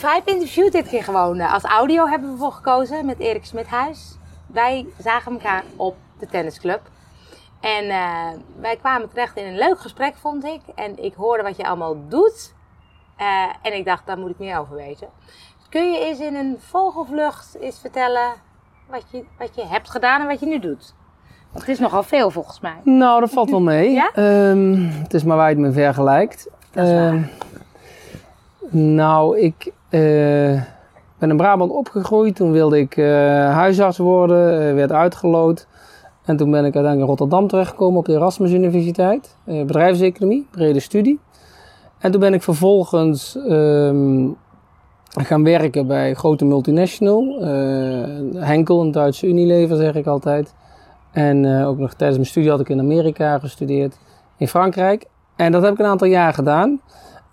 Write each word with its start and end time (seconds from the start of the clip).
Vibe 0.00 0.30
interview. 0.30 0.70
Dit 0.70 0.88
keer 0.88 1.04
gewoon 1.04 1.38
eh, 1.38 1.52
als 1.52 1.62
audio 1.62 2.06
hebben 2.06 2.32
we 2.32 2.38
voor 2.38 2.52
gekozen 2.52 3.06
met 3.06 3.18
Erik 3.18 3.44
Smithuis. 3.44 4.18
Wij 4.46 4.86
zagen 4.98 5.32
elkaar 5.32 5.64
op 5.76 5.96
de 6.18 6.26
tennisclub. 6.26 6.80
En 7.60 7.88
eh, 7.88 8.28
wij 8.60 8.76
kwamen 8.76 9.08
terecht 9.08 9.36
in 9.36 9.46
een 9.46 9.58
leuk 9.58 9.78
gesprek, 9.80 10.14
vond 10.16 10.44
ik. 10.44 10.60
En 10.74 11.04
ik 11.04 11.14
hoorde 11.14 11.42
wat 11.42 11.56
je 11.56 11.66
allemaal 11.66 11.96
doet. 12.08 12.54
Eh, 13.16 13.26
en 13.62 13.74
ik 13.76 13.84
dacht, 13.84 14.06
daar 14.06 14.18
moet 14.18 14.30
ik 14.30 14.38
meer 14.38 14.58
over 14.58 14.76
weten. 14.76 15.08
Kun 15.68 15.92
je 15.92 15.98
eens 15.98 16.18
in 16.18 16.34
een 16.34 16.56
vogelvlucht 16.58 17.56
eens 17.60 17.80
vertellen 17.80 18.32
wat 18.88 19.04
je, 19.10 19.24
wat 19.38 19.54
je 19.54 19.66
hebt 19.66 19.90
gedaan 19.90 20.20
en 20.20 20.26
wat 20.26 20.40
je 20.40 20.46
nu 20.46 20.58
doet? 20.58 20.94
Want 21.52 21.66
het 21.66 21.74
is 21.74 21.78
nogal 21.78 22.02
veel 22.02 22.30
volgens 22.30 22.60
mij. 22.60 22.80
Nou, 22.82 23.20
dat 23.20 23.30
valt 23.30 23.50
wel 23.50 23.60
mee. 23.60 23.90
Ja? 23.90 24.10
Ehm, 24.14 24.74
het 25.02 25.14
is 25.14 25.24
maar 25.24 25.36
waar 25.36 25.48
je 25.48 25.54
het 25.56 25.64
me 25.64 25.72
vergelijkt. 25.72 26.48
Dat 26.70 26.86
is 26.86 26.92
waar. 26.92 27.08
Ehm, 27.08 27.22
nou, 28.70 29.38
ik 29.38 29.72
eh, 29.88 30.62
ben 31.18 31.30
in 31.30 31.36
Brabant 31.36 31.72
opgegroeid. 31.72 32.36
Toen 32.36 32.52
wilde 32.52 32.78
ik 32.78 32.96
eh, 32.96 33.06
huisarts 33.52 33.98
worden, 33.98 34.68
eh, 34.68 34.74
werd 34.74 34.92
uitgeloot. 34.92 35.66
En 36.24 36.36
toen 36.36 36.50
ben 36.50 36.64
ik 36.64 36.74
uiteindelijk 36.74 37.02
in 37.02 37.08
Rotterdam 37.08 37.48
terechtgekomen 37.48 37.98
op 37.98 38.04
de 38.04 38.12
Erasmus 38.12 38.52
Universiteit. 38.52 39.36
bedrijfseconomie, 39.44 40.46
brede 40.50 40.80
studie. 40.80 41.18
En 41.98 42.10
toen 42.10 42.20
ben 42.20 42.34
ik 42.34 42.42
vervolgens 42.42 43.36
ehm, 43.48 44.28
gaan 45.08 45.44
werken 45.44 45.86
bij 45.86 46.14
grote 46.14 46.44
multinational. 46.44 47.44
Henkel, 48.34 48.80
een 48.80 48.90
Duitse 48.90 49.26
Unilever 49.26 49.76
zeg 49.76 49.94
ik 49.94 50.06
altijd. 50.06 50.54
En 51.12 51.64
ook 51.64 51.78
nog 51.78 51.92
tijdens 51.92 52.18
mijn 52.18 52.30
studie 52.30 52.50
had 52.50 52.60
ik 52.60 52.68
in 52.68 52.80
Amerika 52.80 53.38
gestudeerd, 53.38 53.98
in 54.36 54.48
Frankrijk. 54.48 55.06
En 55.36 55.52
dat 55.52 55.62
heb 55.62 55.72
ik 55.72 55.78
een 55.78 55.86
aantal 55.86 56.08
jaar 56.08 56.34
gedaan. 56.34 56.80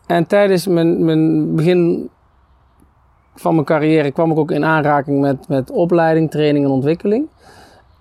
En 0.07 0.27
tijdens 0.27 0.67
mijn, 0.67 1.05
mijn 1.05 1.55
begin 1.55 2.09
van 3.35 3.53
mijn 3.53 3.65
carrière 3.65 4.11
kwam 4.11 4.31
ik 4.31 4.37
ook 4.37 4.51
in 4.51 4.65
aanraking 4.65 5.19
met, 5.19 5.47
met 5.47 5.71
opleiding, 5.71 6.31
training 6.31 6.65
en 6.65 6.71
ontwikkeling. 6.71 7.27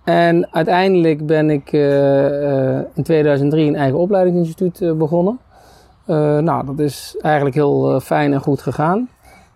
En 0.07 0.49
uiteindelijk 0.51 1.27
ben 1.27 1.51
ik 1.51 1.73
eh, 1.73 2.77
eh, 2.77 2.85
in 2.95 3.03
2003 3.03 3.69
een 3.69 3.77
eigen 3.77 3.99
opleidingsinstituut 3.99 4.81
eh, 4.81 4.93
begonnen. 4.93 5.39
Nou, 6.41 6.67
dat 6.67 6.79
is 6.79 7.17
eigenlijk 7.21 7.55
heel 7.55 8.01
fijn 8.01 8.33
en 8.33 8.41
goed 8.41 8.63
gegaan. 8.63 9.09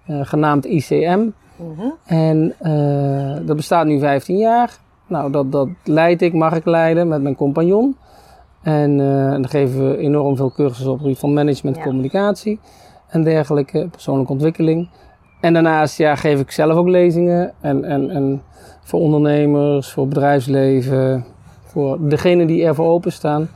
Genaamd 0.06 0.64
ICM. 0.64 1.28
Mhm. 1.56 1.86
En 2.04 2.54
dat 3.46 3.56
bestaat 3.56 3.86
nu 3.86 3.98
15 3.98 4.36
jaar. 4.36 4.78
Nou, 5.06 5.32
dat, 5.32 5.52
dat 5.52 5.68
leid 5.84 6.22
ik, 6.22 6.32
mag 6.32 6.54
ik 6.56 6.64
leiden 6.64 7.08
met 7.08 7.22
mijn 7.22 7.36
compagnon. 7.36 7.96
En 8.62 9.00
eh, 9.00 9.30
dan 9.30 9.48
geven 9.48 9.90
we 9.90 9.96
enorm 9.98 10.36
veel 10.36 10.52
cursussen 10.52 10.86
op 10.86 10.92
het 10.92 11.02
gebied 11.02 11.18
van 11.18 11.32
management, 11.32 11.76
Ja. 11.76 11.82
communicatie 11.82 12.60
en 13.08 13.22
dergelijke, 13.22 13.88
persoonlijke 13.90 14.32
ontwikkeling. 14.32 14.88
En 15.40 15.52
daarnaast 15.52 15.98
ja, 15.98 16.14
geef 16.16 16.40
ik 16.40 16.50
zelf 16.50 16.72
ook 16.76 16.88
lezingen. 16.88 17.52
En, 17.60 17.84
en, 17.84 18.10
en 18.10 18.42
voor 18.82 19.00
ondernemers, 19.00 19.92
voor 19.92 20.08
bedrijfsleven, 20.08 21.24
voor 21.64 22.08
degenen 22.08 22.46
die 22.46 22.64
ervoor 22.64 22.88
openstaan. 22.90 23.48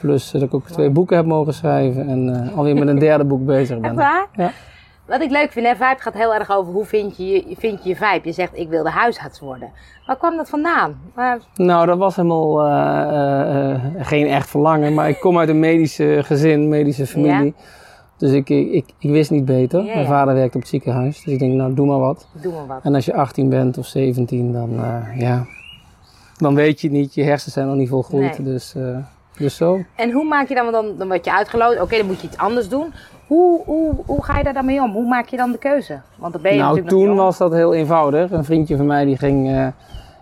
Plus 0.00 0.30
dat 0.30 0.42
ik 0.42 0.54
ook 0.54 0.68
twee 0.68 0.90
boeken 0.90 1.16
heb 1.16 1.26
mogen 1.26 1.54
schrijven 1.54 2.08
en 2.08 2.44
eh, 2.50 2.56
alweer 2.56 2.74
met 2.74 2.88
een 2.88 2.98
derde 3.08 3.24
boek 3.24 3.44
bezig 3.46 3.76
ben. 3.80 3.84
Echt 3.90 3.94
waar? 3.98 4.26
Ja. 4.36 4.50
Wat 5.06 5.20
ik 5.20 5.30
leuk 5.30 5.52
vind, 5.52 5.66
hè, 5.66 5.72
Vibe 5.72 5.96
gaat 6.00 6.14
heel 6.14 6.34
erg 6.34 6.50
over 6.50 6.72
hoe 6.72 6.84
vind 6.84 7.16
je 7.16 7.24
je, 7.24 7.56
vind 7.58 7.82
je, 7.82 7.88
je 7.88 7.96
Vibe. 7.96 8.20
Je 8.22 8.32
zegt, 8.32 8.58
ik 8.58 8.68
wilde 8.68 8.90
huisarts 8.90 9.40
worden. 9.40 9.70
Waar 10.06 10.16
kwam 10.16 10.36
dat 10.36 10.48
vandaan? 10.48 11.00
Waar, 11.14 11.38
Nou, 11.54 11.86
dat 11.86 11.98
was 11.98 12.16
helemaal 12.16 12.60
eh, 12.60 13.02
eh, 13.02 13.74
eh, 13.74 13.80
geen 13.98 14.26
echt 14.26 14.48
verlangen. 14.48 14.94
Maar 14.94 15.08
ik 15.08 15.20
kom 15.20 15.38
uit 15.38 15.48
een 15.48 15.58
medische 15.58 16.20
gezin, 16.24 16.68
medische 16.68 17.06
familie. 17.06 17.54
Dus 18.16 18.32
ik, 18.32 18.48
ik, 18.48 18.72
ik, 18.72 18.84
ik 18.98 19.10
wist 19.10 19.30
niet 19.30 19.44
beter. 19.44 19.84
Ja, 19.84 19.94
Mijn 19.94 20.06
vader 20.06 20.34
werkte 20.34 20.56
op 20.56 20.62
het 20.62 20.70
ziekenhuis. 20.70 21.22
Dus 21.24 21.32
ik 21.32 21.38
denk, 21.38 21.52
nou, 21.52 21.74
doe 21.74 21.86
maar 21.86 21.98
wat. 21.98 22.26
doe 22.42 22.52
maar 22.52 22.66
wat. 22.66 22.80
En 22.82 22.94
als 22.94 23.04
je 23.04 23.14
18 23.14 23.48
bent 23.48 23.78
of 23.78 23.86
17, 23.86 24.52
dan, 24.52 24.70
ja, 25.16 25.46
dan 26.36 26.54
weet 26.54 26.80
je 26.80 26.88
het 26.88 26.96
niet. 26.96 27.14
Je 27.14 27.22
hersens 27.22 27.54
zijn 27.54 27.66
nog 27.66 27.76
niet 27.76 27.88
volgroeid. 27.88 28.38
Nee. 28.38 28.52
Dus, 28.52 28.74
dus 29.42 29.56
zo. 29.56 29.80
En 29.96 30.10
hoe 30.10 30.24
maak 30.24 30.48
je 30.48 30.54
dan, 30.54 30.70
want 30.70 30.86
dan, 30.86 30.96
dan 30.98 31.08
word 31.08 31.24
je 31.24 31.32
uitgeloot. 31.32 31.80
Oké, 31.80 31.96
dan 31.96 32.06
moet 32.06 32.20
je 32.20 32.26
iets 32.26 32.36
anders 32.36 32.68
doen. 32.68 32.92
Hoe, 33.26 33.62
hoe, 33.64 33.94
hoe 34.06 34.24
ga 34.24 34.38
je 34.38 34.44
daar 34.44 34.52
dan 34.52 34.64
mee 34.64 34.82
om? 34.82 34.92
Hoe 34.92 35.08
maak 35.08 35.28
je 35.28 35.36
dan 35.36 35.52
de 35.52 35.58
keuze? 35.58 36.00
Want 36.16 36.32
dan 36.32 36.42
ben 36.42 36.52
je 36.52 36.58
Nou, 36.58 36.84
toen 36.84 37.14
was 37.14 37.38
dat 37.38 37.52
heel 37.52 37.74
eenvoudig. 37.74 38.30
Een 38.30 38.44
vriendje 38.44 38.76
van 38.76 38.86
mij 38.86 39.04
die 39.04 39.16
ging 39.16 39.48
eh, 39.50 39.66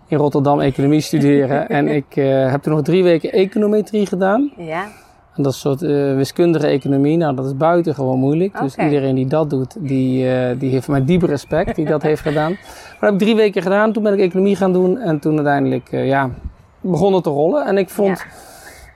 in 0.06 0.18
Rotterdam 0.18 0.60
economie 0.60 1.00
studeren. 1.00 1.68
en 1.78 1.88
ik 1.88 2.16
eh, 2.16 2.50
heb 2.50 2.62
toen 2.62 2.72
nog 2.74 2.82
drie 2.82 3.02
weken 3.02 3.32
econometrie 3.32 4.06
gedaan. 4.06 4.52
Ja, 4.56 4.82
En 5.36 5.42
dat 5.42 5.52
is 5.52 5.64
een 5.64 5.78
soort 5.78 5.82
eh, 5.82 6.14
wiskundige 6.16 6.66
economie. 6.66 7.16
Nou, 7.16 7.34
dat 7.36 7.46
is 7.46 7.56
buitengewoon 7.56 8.18
moeilijk. 8.18 8.60
Dus 8.60 8.76
iedereen 8.76 9.14
die 9.14 9.26
dat 9.26 9.50
doet, 9.50 9.76
die, 9.78 10.30
eh, 10.32 10.58
die 10.58 10.70
heeft 10.70 10.84
voor 10.84 10.94
mij 10.94 11.04
diep 11.04 11.22
respect 11.22 11.76
die 11.76 11.86
dat 11.86 12.02
heeft 12.10 12.22
gedaan. 12.22 12.50
Maar 12.50 13.00
dat 13.00 13.10
heb 13.10 13.12
ik 13.12 13.18
drie 13.18 13.34
weken 13.36 13.62
gedaan. 13.62 13.92
Toen 13.92 14.02
ben 14.02 14.12
ik 14.12 14.20
economie 14.20 14.56
gaan 14.56 14.72
doen. 14.72 14.98
En 14.98 15.18
toen 15.18 15.34
uiteindelijk, 15.34 15.88
ja, 15.90 16.30
begon 16.80 17.14
het 17.14 17.22
te 17.22 17.30
rollen. 17.30 17.66
En 17.66 17.78
ik 17.78 17.88
vond 17.88 18.18
Ja. 18.18 18.24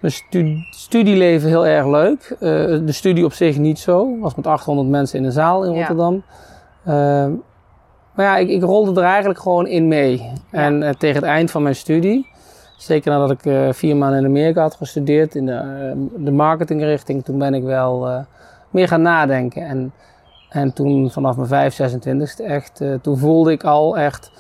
Mijn 0.05 0.17
stu- 0.17 0.65
studieleven 0.71 1.49
heel 1.49 1.67
erg 1.67 1.87
leuk. 1.87 2.37
Eh, 2.41 2.49
de 2.87 2.93
studie 2.93 3.25
op 3.25 3.33
zich 3.33 3.59
niet 3.59 3.79
zo. 3.79 4.19
Was 4.21 4.35
met 4.35 4.47
800 4.47 4.89
mensen 4.89 5.19
in 5.19 5.25
een 5.25 5.33
zaal 5.33 5.65
in 5.65 5.71
Ja. 5.73 5.77
Rotterdam. 5.79 6.23
Ehm, 6.85 7.31
maar 8.15 8.25
ja, 8.27 8.37
ik, 8.37 8.49
ik 8.49 8.63
rolde 8.63 9.01
er 9.01 9.07
eigenlijk 9.07 9.41
gewoon 9.41 9.67
in 9.67 9.89
mee. 9.89 10.33
En 10.51 10.83
eh, 10.83 10.91
tegen 10.95 11.17
het 11.17 11.25
eind 11.31 11.51
van 11.51 11.63
mijn 11.63 11.75
studie, 11.75 12.29
zeker 12.77 13.11
nadat 13.13 13.31
ik 13.31 13.47
eh, 13.47 13.69
vier 13.73 13.97
maanden 13.97 14.19
in 14.19 14.25
Amerika 14.27 14.61
had 14.63 14.75
gestudeerd 14.75 15.35
in 15.35 15.47
de, 15.47 15.53
eh, 15.53 16.25
de 16.25 16.31
marketingrichting, 16.31 17.25
toen 17.25 17.39
ben 17.39 17.55
ik 17.55 17.63
wel 17.63 18.09
eh, 18.09 18.19
meer 18.71 18.89
gaan 18.89 19.03
nadenken. 19.03 19.67
En, 19.67 19.93
en 20.49 20.73
toen 20.73 21.11
vanaf 21.11 21.37
mijn 21.37 21.49
5, 21.49 21.75
26ste 21.75 22.45
echt, 22.45 22.81
eh, 22.81 22.95
toen 23.03 23.19
voelde 23.19 23.53
ik 23.53 23.65
al 23.65 23.99
echt 23.99 24.31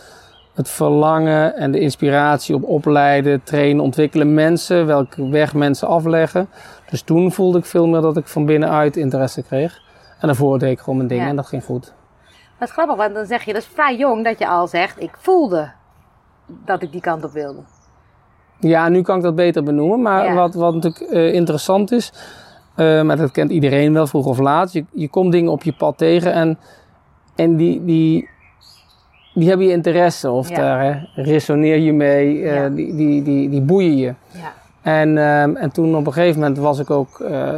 het 0.55 0.69
verlangen 0.69 1.57
en 1.57 1.71
de 1.73 1.81
inspiratie 1.81 2.55
op 2.55 2.63
opleiden, 2.65 3.43
trainen, 3.43 3.83
ontwikkelen 3.85 4.35
mensen, 4.35 4.87
welke 4.87 5.29
weg 5.29 5.55
mensen 5.55 5.89
afleggen. 5.89 6.49
Dus 6.91 7.03
toen 7.03 7.33
voelde 7.33 7.59
ik 7.59 7.65
veel 7.65 7.87
meer 7.87 8.01
dat 8.01 8.17
ik 8.17 8.27
van 8.27 8.45
binnenuit 8.47 8.97
interesse 8.97 9.43
kreeg. 9.43 9.81
En 10.21 10.27
daarvoor 10.27 10.59
deed 10.59 10.71
ik 10.71 10.79
gewoon 10.79 10.97
mijn 10.97 11.09
dingen 11.09 11.25
Ja. 11.25 11.31
en 11.31 11.37
dat 11.37 11.47
ging 11.47 11.65
goed. 11.65 11.93
dat 12.59 12.69
is 12.69 12.75
grappig, 12.75 12.97
want 12.97 13.15
dan 13.15 13.27
zeg 13.27 13.43
je, 13.45 13.53
dat 13.53 13.63
is 13.63 13.69
vrij 13.73 13.97
jong 13.97 14.25
dat 14.25 14.39
je 14.39 14.47
al 14.49 14.67
zegt, 14.67 15.01
ik 15.03 15.11
voelde 15.19 15.71
dat 16.47 16.83
ik 16.83 16.93
die 16.93 17.01
kant 17.01 17.25
op 17.25 17.33
wilde. 17.33 17.61
Ja, 18.61 18.89
nu 18.89 19.03
kan 19.03 19.17
ik 19.17 19.23
dat 19.23 19.35
beter 19.35 19.63
benoemen. 19.63 20.03
Maar 20.03 20.25
Ja. 20.25 20.35
wat, 20.35 20.55
wat 20.55 20.75
natuurlijk 20.75 21.11
eh, 21.13 21.35
interessant 21.35 21.93
is, 21.93 22.13
eh, 22.75 23.03
maar 23.03 23.17
dat 23.17 23.31
kent 23.31 23.51
iedereen 23.51 23.93
wel 23.93 24.07
vroeg 24.07 24.27
of 24.27 24.39
laat. 24.39 24.73
Je, 24.73 24.85
je 24.93 25.09
komt 25.09 25.33
dingen 25.33 25.53
op 25.53 25.63
je 25.63 25.73
pad 25.73 25.99
tegen 25.99 26.33
en, 26.33 26.59
en 27.35 27.57
die, 27.57 27.85
die, 27.85 28.29
die 29.35 29.49
hebben 29.49 29.67
je 29.67 29.73
interesse. 29.73 30.31
Of 30.31 30.49
Ja. 30.49 30.57
daar 30.57 30.83
hè, 30.83 31.23
resoneer 31.23 31.79
je 31.79 31.93
mee, 31.93 32.43
eh, 32.49 32.63
die, 32.75 32.95
die, 32.95 33.23
die, 33.23 33.49
die 33.51 33.61
boeien 33.61 33.97
je. 33.97 34.15
Ja. 34.31 34.53
En, 34.83 35.19
ehm, 35.19 35.57
en 35.57 35.71
toen 35.73 35.97
op 35.97 36.07
een 36.07 36.13
gegeven 36.13 36.41
moment 36.41 36.59
was 36.59 36.79
ik 36.79 36.91
ook, 36.91 37.21
eh, 37.21 37.49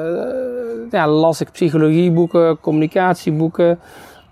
ja, 0.90 1.08
las 1.08 1.40
ik 1.40 1.50
psychologieboeken, 1.50 2.60
communicatieboeken, 2.60 3.78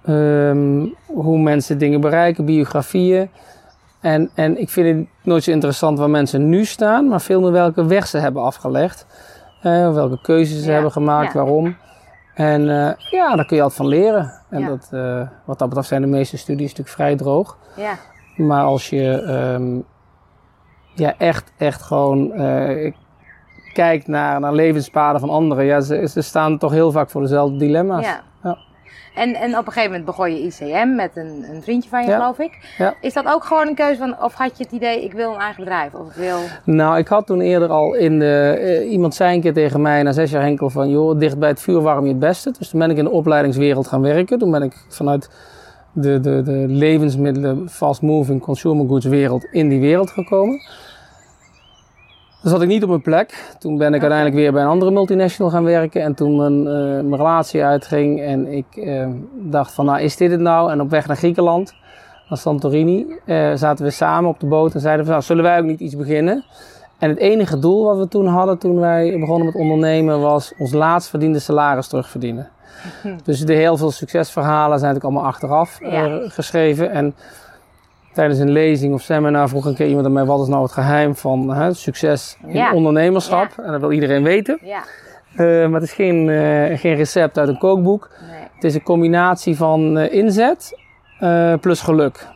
ehm, 0.04 0.86
hoe 1.06 1.38
mensen 1.38 1.78
dingen 1.78 2.00
bereiken, 2.00 2.44
biografieën. 2.44 3.28
En, 4.00 4.30
en 4.34 4.60
ik 4.60 4.70
vind 4.70 4.98
het 4.98 5.06
nooit 5.22 5.44
zo 5.44 5.50
interessant 5.50 5.98
waar 5.98 6.10
mensen 6.10 6.48
nu 6.48 6.64
staan, 6.64 7.08
maar 7.08 7.20
veel 7.20 7.40
meer 7.40 7.52
welke 7.52 7.86
weg 7.86 8.06
ze 8.06 8.18
hebben 8.18 8.42
afgelegd. 8.42 9.06
Welke 9.62 10.18
keuzes 10.22 10.62
ze 10.62 10.70
hebben 10.70 10.92
gemaakt, 10.92 11.34
waarom. 11.34 11.76
En 12.34 12.60
eh, 12.60 12.92
ja, 13.10 13.36
daar 13.36 13.46
kun 13.46 13.56
je 13.56 13.62
altijd 13.62 13.80
van 13.80 13.88
leren. 13.88 14.32
En 14.50 14.60
Ja. 14.60 14.68
dat, 14.68 14.88
eh, 14.92 15.28
wat 15.44 15.58
dat 15.58 15.68
betreft 15.68 15.88
zijn 15.88 16.00
de 16.02 16.06
meeste 16.08 16.36
studies 16.38 16.68
natuurlijk 16.68 16.96
vrij 16.96 17.16
droog. 17.16 17.58
Ja. 17.76 17.94
Maar 18.36 18.64
als 18.64 18.90
je 18.90 19.22
ehm, 19.22 19.78
ja, 20.94 21.14
echt, 21.18 21.52
echt 21.56 21.82
gewoon 21.82 22.32
eh, 22.32 22.92
kijkt 23.72 24.06
naar, 24.06 24.40
naar 24.40 24.52
levenspaden 24.52 25.20
van 25.20 25.30
anderen, 25.30 25.64
ja, 25.64 25.80
ze, 25.80 26.06
ze 26.08 26.22
staan 26.22 26.58
toch 26.58 26.72
heel 26.72 26.92
vaak 26.92 27.10
voor 27.10 27.20
dezelfde 27.20 27.56
dilemma's. 27.56 28.04
ja. 28.04 28.20
En, 29.14 29.34
en 29.34 29.58
op 29.58 29.66
een 29.66 29.72
gegeven 29.72 29.88
moment 29.90 30.04
begon 30.04 30.34
je 30.34 30.40
ICM 30.42 30.94
met 30.94 31.10
een, 31.14 31.44
een 31.50 31.62
vriendje 31.62 31.88
van 31.88 32.02
je, 32.02 32.08
Ja. 32.08 32.16
geloof 32.18 32.38
ik. 32.38 32.74
Ja. 32.78 32.94
Is 33.00 33.12
dat 33.12 33.26
ook 33.26 33.44
gewoon 33.44 33.66
een 33.68 33.74
keuze 33.74 33.98
van, 33.98 34.22
of 34.22 34.34
had 34.34 34.58
je 34.58 34.64
het 34.64 34.72
idee, 34.72 35.04
ik 35.04 35.12
wil 35.12 35.32
een 35.34 35.40
eigen 35.40 35.64
bedrijf? 35.64 35.94
Of 35.94 36.06
ik 36.08 36.14
wil... 36.14 36.36
Nou, 36.64 36.98
ik 36.98 37.08
had 37.08 37.26
toen 37.26 37.40
eerder 37.40 37.68
al 37.68 37.94
in 37.94 38.18
de. 38.18 38.58
eh, 38.60 38.90
iemand 38.90 39.14
zei 39.14 39.34
een 39.34 39.40
keer 39.40 39.52
tegen 39.52 39.80
mij 39.82 40.02
na 40.02 40.12
zes 40.12 40.30
jaar 40.30 40.42
Henkel 40.42 40.70
van. 40.70 40.88
joh, 40.88 41.18
dicht 41.18 41.38
bij 41.38 41.48
het 41.48 41.60
vuur 41.60 41.80
warm 41.80 42.02
je 42.04 42.10
het 42.10 42.18
beste. 42.18 42.52
Dus 42.58 42.68
toen 42.68 42.80
ben 42.80 42.90
ik 42.90 42.96
in 42.96 43.04
de 43.04 43.10
opleidingswereld 43.10 43.86
gaan 43.88 44.02
werken. 44.02 44.38
Toen 44.38 44.50
ben 44.50 44.62
ik 44.62 44.84
vanuit 44.88 45.30
de, 45.92 46.20
de, 46.20 46.42
de 46.42 46.64
levensmiddelen, 46.68 47.68
fast 47.68 48.02
moving 48.02 48.40
consumer 48.42 48.86
goods 48.88 49.06
wereld 49.06 49.44
in 49.50 49.68
die 49.68 49.80
wereld 49.80 50.10
gekomen. 50.10 50.60
Dan 52.44 52.52
zat 52.52 52.62
ik 52.62 52.68
niet 52.68 52.82
op 52.82 52.88
mijn 52.88 53.02
plek. 53.02 53.54
Toen 53.58 53.78
ben 53.78 53.94
ik 53.94 54.00
uiteindelijk 54.00 54.34
weer 54.40 54.52
bij 54.52 54.62
een 54.62 54.68
andere 54.68 54.90
multinational 54.90 55.50
gaan 55.50 55.64
werken. 55.64 56.02
En 56.02 56.14
toen 56.14 56.36
mijn, 56.36 56.66
eh, 56.66 56.82
mijn 56.82 57.16
relatie 57.16 57.64
uitging 57.64 58.20
en 58.20 58.52
ik 58.52 58.66
eh, 58.76 59.06
dacht 59.40 59.72
van, 59.72 59.84
nou 59.84 60.00
is 60.00 60.16
dit 60.16 60.30
het 60.30 60.40
nou? 60.40 60.70
En 60.70 60.80
op 60.80 60.90
weg 60.90 61.06
naar 61.06 61.16
Griekenland, 61.16 61.74
naar 62.28 62.38
Santorini, 62.38 63.06
eh, 63.26 63.52
zaten 63.54 63.84
we 63.84 63.90
samen 63.90 64.30
op 64.30 64.40
de 64.40 64.46
boot 64.46 64.74
en 64.74 64.80
zeiden 64.80 65.04
van, 65.04 65.14
nou 65.14 65.24
zullen 65.26 65.42
wij 65.42 65.58
ook 65.58 65.64
niet 65.64 65.80
iets 65.80 65.96
beginnen? 65.96 66.44
En 66.98 67.08
het 67.08 67.18
enige 67.18 67.58
doel 67.58 67.84
wat 67.84 67.98
we 67.98 68.08
toen 68.08 68.26
hadden, 68.26 68.58
toen 68.58 68.80
wij 68.80 69.16
begonnen 69.18 69.46
met 69.46 69.54
ondernemen, 69.54 70.20
was 70.20 70.52
ons 70.58 70.72
laatst 70.72 71.08
verdiende 71.08 71.38
salaris 71.38 71.86
terugverdienen. 71.86 72.48
Dus 73.24 73.40
de 73.40 73.54
heel 73.54 73.76
veel 73.76 73.90
succesverhalen 73.90 74.78
zijn 74.78 74.92
natuurlijk 74.92 75.04
allemaal 75.04 75.32
achteraf 75.32 75.78
Ja. 75.80 76.20
geschreven. 76.28 76.90
En 76.90 77.14
tijdens 78.14 78.38
een 78.38 78.50
lezing 78.50 78.94
of 78.94 79.00
seminar 79.02 79.48
vroeg 79.48 79.64
een 79.64 79.74
keer 79.74 79.86
iemand 79.88 80.06
aan 80.06 80.12
mij: 80.12 80.24
wat 80.24 80.40
is 80.40 80.48
nou 80.48 80.62
het 80.62 80.72
geheim 80.72 81.16
van 81.16 81.54
hè, 81.54 81.72
succes 81.74 82.36
in 82.46 82.52
Ja. 82.54 82.72
ondernemerschap? 82.72 83.48
En 83.62 83.72
dat 83.72 83.80
wil 83.80 83.92
iedereen 83.92 84.22
weten. 84.22 84.58
Ja, 84.62 84.82
Eh, 85.36 85.46
maar 85.46 85.80
het 85.80 85.82
is 85.82 85.92
geen, 85.92 86.28
eh, 86.28 86.78
geen 86.78 86.94
recept 86.94 87.38
uit 87.38 87.48
een 87.48 87.58
kookboek. 87.58 88.10
nee. 88.30 88.40
Het 88.54 88.64
is 88.64 88.74
een 88.74 88.82
combinatie 88.82 89.56
van 89.56 89.98
eh, 89.98 90.12
inzet 90.12 90.78
plus 91.60 91.80
geluk. 91.80 92.26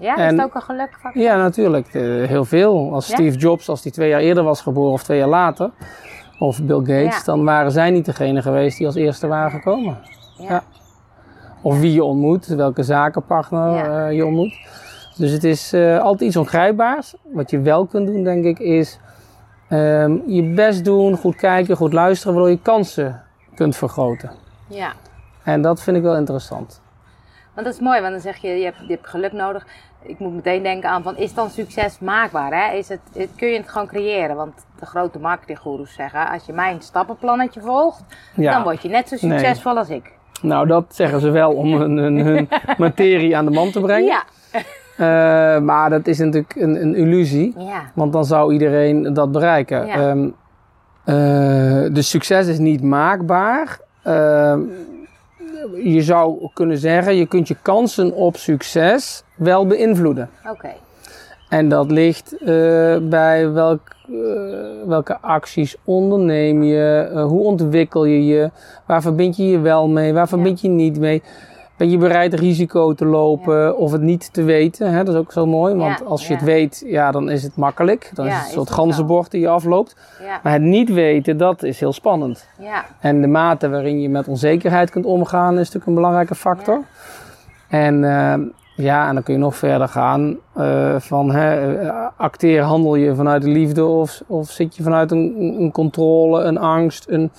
Ja, 0.00 0.14
is 0.16 0.20
En- 0.22 0.36
het 0.38 0.44
ook 0.46 0.54
een 0.54 0.62
geluk? 0.62 0.98
Van... 1.02 1.10
Ja, 1.22 1.36
natuurlijk. 1.36 1.88
Heel 2.28 2.44
veel. 2.44 2.90
Als? 2.92 3.06
Steve 3.06 3.36
Jobs, 3.38 3.68
als 3.68 3.82
die 3.82 3.92
twee 3.92 4.08
jaar 4.08 4.20
eerder 4.20 4.44
was 4.44 4.60
geboren 4.60 4.92
of 4.92 5.02
twee 5.02 5.18
jaar 5.18 5.28
later, 5.28 5.70
of 6.38 6.62
Bill 6.62 6.78
Gates, 6.84 7.24
dan 7.24 7.44
waren 7.44 7.70
zij 7.70 7.90
niet 7.90 8.04
degene 8.04 8.42
geweest 8.42 8.76
die 8.78 8.86
als 8.86 8.94
eerste 8.94 9.26
waren 9.26 9.50
gekomen. 9.50 9.98
Ja. 10.38 10.62
Of 11.62 11.80
wie 11.80 11.92
je 11.92 12.04
ontmoet, 12.04 12.46
welke 12.46 12.82
zakenpartner 12.82 14.12
je 14.12 14.26
ontmoet. 14.26 14.54
Dus 15.18 15.30
het 15.30 15.44
is 15.44 15.72
eh, 15.72 15.98
altijd 15.98 16.20
iets 16.28 16.36
ongrijpbaars. 16.36 17.14
Wat 17.32 17.50
je 17.50 17.60
wel 17.60 17.86
kunt 17.86 18.06
doen, 18.06 18.24
denk 18.24 18.44
ik, 18.44 18.58
is 18.58 18.98
ehm, 19.68 20.16
je 20.26 20.42
best 20.42 20.84
doen, 20.84 21.16
goed 21.16 21.36
kijken, 21.36 21.76
goed 21.76 21.92
luisteren, 21.92 22.34
waardoor 22.34 22.52
je 22.52 22.62
kansen 22.62 23.22
kunt 23.54 23.76
vergroten. 23.76 24.30
ja. 24.68 24.92
En 25.44 25.62
dat 25.62 25.82
vind 25.82 25.96
ik 25.96 26.02
wel 26.02 26.16
interessant. 26.16 26.80
Want 27.54 27.66
dat 27.66 27.76
is 27.76 27.80
mooi, 27.82 28.00
want 28.00 28.12
dan 28.12 28.20
zeg 28.20 28.36
je, 28.36 28.48
je 28.48 28.64
hebt, 28.64 28.76
je 28.86 28.92
hebt 28.94 29.06
geluk 29.08 29.32
nodig. 29.32 29.66
Ik 30.02 30.18
moet 30.18 30.34
meteen 30.34 30.62
denken 30.62 30.90
aan 30.90 31.02
van, 31.02 31.16
is 31.16 31.34
dan 31.34 31.50
succes 31.50 31.98
maakbaar? 31.98 32.52
Hè? 32.52 32.76
Is 32.76 32.88
het, 32.88 33.00
het- 33.14 33.30
kun 33.36 33.48
je 33.48 33.56
het 33.58 33.68
gewoon 33.68 33.86
creëren? 33.86 34.36
Want 34.36 34.66
de 34.78 34.86
grote 34.86 35.18
marketinggoeroes 35.18 35.94
zeggen, 35.94 36.28
als 36.30 36.46
je 36.46 36.52
mijn 36.52 36.80
stappenplannetje 36.82 37.60
volgt, 37.60 38.04
Ja. 38.34 38.52
dan 38.52 38.62
word 38.62 38.82
je 38.82 38.88
net 38.88 39.08
zo 39.08 39.16
Nee. 39.26 39.38
succesvol 39.38 39.76
als 39.76 39.88
ik. 39.88 40.12
Nou, 40.42 40.66
dat 40.66 40.84
zeggen 40.88 41.20
ze 41.20 41.30
wel 41.30 41.52
om 41.52 41.72
hun, 41.74 41.96
hun, 41.96 42.16
hun 42.18 42.48
materie 42.78 43.36
aan 43.36 43.44
de 43.44 43.50
man 43.50 43.70
te 43.70 43.80
brengen. 43.80 44.06
Ja. 44.06 44.22
Eh, 44.98 45.58
maar 45.58 45.90
dat 45.90 46.06
is 46.06 46.18
natuurlijk 46.18 46.54
een, 46.56 46.82
een 46.82 46.94
illusie, 46.94 47.54
Ja. 47.58 47.82
want 47.94 48.12
dan 48.12 48.24
zou 48.24 48.52
iedereen 48.52 49.12
dat 49.14 49.32
bereiken. 49.32 49.86
Ja. 49.86 49.94
Ehm, 49.94 50.28
eh, 51.04 51.94
dus 51.94 52.10
succes 52.10 52.46
is 52.46 52.58
niet 52.58 52.82
maakbaar. 52.82 53.78
Ehm, 54.02 54.60
je 55.82 56.02
zou 56.02 56.48
kunnen 56.54 56.78
zeggen, 56.78 57.14
je 57.16 57.26
kunt 57.26 57.48
je 57.48 57.56
kansen 57.62 58.12
op 58.12 58.36
succes 58.36 59.22
wel 59.36 59.66
beïnvloeden. 59.66 60.30
Oké. 60.50 60.70
En 61.48 61.68
dat 61.68 61.90
ligt 61.90 62.36
eh, 62.38 62.46
bij 63.02 63.52
welk, 63.52 63.80
welke 64.86 65.18
acties 65.20 65.76
onderneem 65.84 66.62
je, 66.62 67.10
hoe 67.28 67.42
ontwikkel 67.44 68.04
je 68.04 68.26
je, 68.26 68.50
waar 68.86 69.02
verbind 69.02 69.36
je 69.36 69.48
je 69.48 69.58
wel 69.60 69.88
mee, 69.88 70.12
waar 70.12 70.28
verbind 70.28 70.60
je 70.60 70.68
niet 70.68 70.98
mee. 70.98 71.22
Ben 71.78 71.90
je 71.90 71.98
bereid 71.98 72.34
risico 72.34 72.94
te 72.94 73.04
lopen 73.04 73.76
of 73.76 73.92
het 73.92 74.00
niet 74.00 74.32
te 74.32 74.42
weten? 74.42 74.92
Hè? 74.92 75.04
Dat 75.04 75.14
is 75.14 75.20
ook 75.20 75.32
zo 75.32 75.46
mooi, 75.46 75.74
want 75.74 75.98
Ja, 75.98 76.04
als 76.04 76.22
je 76.22 76.32
ja. 76.32 76.34
het 76.34 76.44
weet, 76.44 76.82
ja, 76.86 77.10
dan 77.10 77.30
is 77.30 77.42
het 77.42 77.56
makkelijk. 77.56 78.10
Dan 78.14 78.26
is 78.26 78.34
het 78.34 78.44
een 78.44 78.52
soort 78.52 78.70
ganzenbord 78.70 79.30
die 79.30 79.40
je 79.40 79.48
afloopt. 79.48 79.96
Maar 80.42 80.52
het 80.52 80.62
niet 80.62 80.92
weten, 80.92 81.36
dat 81.36 81.62
is 81.62 81.80
heel 81.80 81.92
spannend. 81.92 82.48
Ja. 82.58 82.84
En 83.00 83.20
de 83.20 83.26
mate 83.26 83.68
waarin 83.68 84.00
je 84.00 84.08
met 84.08 84.28
onzekerheid 84.28 84.90
kunt 84.90 85.04
omgaan 85.04 85.52
is 85.52 85.56
natuurlijk 85.58 85.86
een 85.86 85.94
belangrijke 85.94 86.34
factor. 86.34 86.82
En 87.68 88.04
eh, 88.04 88.34
ja, 88.84 89.08
en 89.08 89.14
dan 89.14 89.22
kun 89.22 89.34
je 89.34 89.40
nog 89.40 89.56
verder 89.56 89.88
gaan 89.88 90.36
eh, 90.54 90.94
van 90.98 91.30
hè, 91.30 91.80
eh, 91.80 92.06
acteer, 92.16 92.62
handel 92.62 92.94
je 92.94 93.14
vanuit 93.14 93.42
de 93.42 93.48
liefde 93.48 93.84
of, 93.84 94.22
of 94.26 94.50
zit 94.50 94.76
je 94.76 94.82
vanuit 94.82 95.10
een, 95.10 95.56
een 95.58 95.72
controle, 95.72 96.42
een 96.42 96.58
angst, 96.58 97.08
een, 97.08 97.30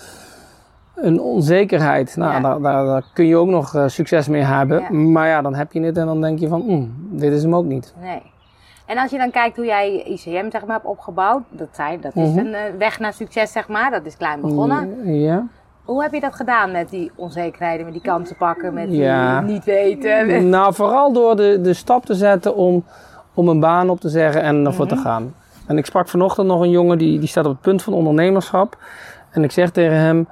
een 1.02 1.20
onzekerheid. 1.22 2.16
Nou, 2.16 2.34
Ja. 2.34 2.40
daar, 2.40 2.62
daar, 2.62 2.86
daar 2.86 3.04
kun 3.14 3.26
je 3.26 3.36
ook 3.38 3.48
nog 3.48 3.76
eh, 3.76 3.84
succes 3.88 4.28
mee 4.28 4.42
hebben. 4.42 4.82
Ja. 4.82 4.92
Maar 4.92 5.28
ja, 5.28 5.42
dan 5.42 5.56
heb 5.56 5.72
je 5.72 5.82
het 5.82 5.98
en 5.98 6.06
dan 6.06 6.22
denk 6.22 6.40
je 6.40 6.48
van, 6.48 6.62
"Hmm, 6.62 6.94
dit 7.12 7.32
is 7.34 7.44
hem 7.44 7.56
ook 7.56 7.66
niet. 7.66 7.94
Nee. 8.02 8.22
En 8.86 8.98
als 8.98 9.12
je 9.12 9.18
dan 9.18 9.32
kijkt 9.32 9.56
hoe 9.56 9.66
jij 9.66 10.04
ICM 10.04 10.50
zeg 10.50 10.66
maar, 10.66 10.76
hebt 10.76 10.86
opgebouwd, 10.86 11.42
dat, 11.50 11.68
zijn, 11.72 12.02
dat 12.02 12.16
is 12.16 12.30
Mhm. 12.30 12.38
een 12.40 12.54
eh, 12.54 12.62
weg 12.78 13.00
naar 13.00 13.14
succes, 13.14 13.52
zeg 13.52 13.68
maar. 13.68 13.92
Dat 13.92 14.06
is 14.06 14.18
klein 14.18 14.42
begonnen. 14.42 15.14
Ja. 15.14 15.46
Hoe 15.84 16.02
heb 16.02 16.14
je 16.14 16.20
dat 16.20 16.36
gedaan 16.36 16.72
met 16.72 16.90
die 16.90 17.12
onzekerheden, 17.16 17.84
met 17.86 17.94
die 17.94 18.02
kansen 18.04 18.36
pakken, 18.36 18.74
met 18.74 18.90
die 18.90 19.08
niet 19.44 19.64
weten? 19.64 20.50
Nou, 20.50 20.74
vooral 20.74 21.14
door 21.14 21.36
de, 21.36 21.60
de 21.62 21.74
stap 21.74 22.06
te 22.06 22.14
zetten 22.14 22.56
om, 22.56 22.84
om 23.34 23.48
een 23.48 23.60
baan 23.60 23.90
op 23.90 24.00
te 24.00 24.10
zeggen 24.10 24.42
en 24.42 24.66
ervoor 24.66 24.88
te 24.88 24.98
gaan. 24.98 25.34
En 25.68 25.78
ik 25.78 25.86
sprak 25.86 26.08
vanochtend 26.10 26.48
nog 26.48 26.62
een 26.62 26.70
jongen 26.70 26.98
die, 26.98 27.20
die 27.20 27.28
staat 27.28 27.46
op 27.46 27.52
het 27.52 27.62
punt 27.62 27.82
van 27.82 27.94
ondernemerschap. 27.94 28.78
En 29.32 29.44
ik 29.44 29.52
zeg 29.52 29.70
tegen 29.72 29.98
hem, 29.98 30.28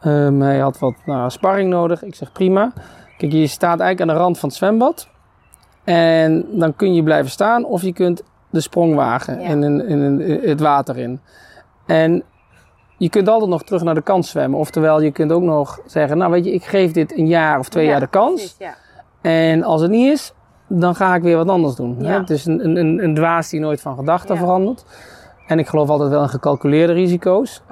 ehm, 0.00 0.40
hij 0.40 0.58
had 0.58 0.78
wat 0.78 0.94
nou, 1.04 1.30
sparring 1.30 1.70
nodig. 1.70 2.02
Ik 2.02 2.14
zeg 2.14 2.32
prima. 2.32 2.72
Kijk, 3.18 3.32
je 3.32 3.46
staat 3.46 3.80
eigenlijk 3.80 4.00
aan 4.10 4.16
de 4.16 4.22
rand 4.22 4.38
van 4.38 4.48
het 4.48 4.58
zwembad. 4.58 5.08
En 5.84 6.44
dan 6.50 6.76
kun 6.76 6.94
je 6.94 7.02
blijven 7.02 7.30
staan 7.30 7.64
of 7.64 7.82
je 7.82 7.92
kunt 7.92 8.22
de 8.50 8.60
sprong 8.60 8.94
wagen 8.94 9.40
Ja. 9.40 9.48
in, 9.48 9.62
in 9.88 10.00
een, 10.00 10.40
het 10.42 10.60
water 10.60 10.98
in. 10.98 11.20
En 11.86 12.22
je 12.96 13.08
kunt 13.08 13.28
altijd 13.28 13.50
nog 13.50 13.62
terug 13.62 13.82
naar 13.82 13.94
de 13.94 14.02
kant 14.02 14.26
zwemmen. 14.26 14.58
Oftewel, 14.58 15.00
je 15.00 15.10
kunt 15.10 15.32
ook 15.32 15.42
nog 15.42 15.80
zeggen, 15.86 16.18
nou 16.18 16.30
weet 16.30 16.44
je, 16.44 16.52
ik 16.52 16.64
geef 16.64 16.92
dit 16.92 17.18
een 17.18 17.26
jaar 17.26 17.58
of 17.58 17.68
twee 17.68 17.84
Ja, 17.84 17.90
jaar 17.90 18.00
de 18.00 18.06
kans. 18.06 18.32
precies, 18.34 18.56
ja. 18.58 18.74
En 19.20 19.62
als 19.62 19.80
het 19.80 19.90
niet 19.90 20.12
is, 20.12 20.32
dan 20.68 20.94
ga 20.94 21.14
ik 21.14 21.22
weer 21.22 21.36
wat 21.36 21.48
anders 21.48 21.74
doen. 21.74 21.96
Ja. 21.98 22.06
Hè? 22.06 22.18
Het 22.18 22.30
is 22.30 22.46
een, 22.46 22.76
een, 22.76 23.04
een 23.04 23.14
dwaas 23.14 23.48
die 23.48 23.60
nooit 23.60 23.80
van 23.80 23.96
gedachten 23.96 24.36
verandert. 24.36 24.84
En 25.46 25.58
ik 25.58 25.68
geloof 25.68 25.88
altijd 25.88 26.10
wel 26.10 26.22
in 26.22 26.28
gecalculeerde 26.28 26.92
risico's. 26.92 27.62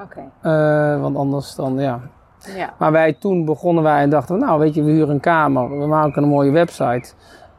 Eh, 0.42 1.00
want 1.00 1.16
anders 1.16 1.54
dan, 1.54 1.78
ja. 1.78 2.00
Ja. 2.56 2.74
Maar 2.78 2.92
wij 2.92 3.12
toen 3.12 3.44
begonnen 3.44 3.82
wij 3.82 4.02
en 4.02 4.10
dachten 4.10 4.38
we, 4.38 4.44
nou 4.44 4.58
weet 4.58 4.74
je, 4.74 4.82
we 4.82 4.90
huren 4.90 5.08
een 5.14 5.20
kamer. 5.20 5.78
We 5.78 5.86
maken 5.86 6.22
een 6.22 6.28
mooie 6.28 6.50
website. 6.50 7.12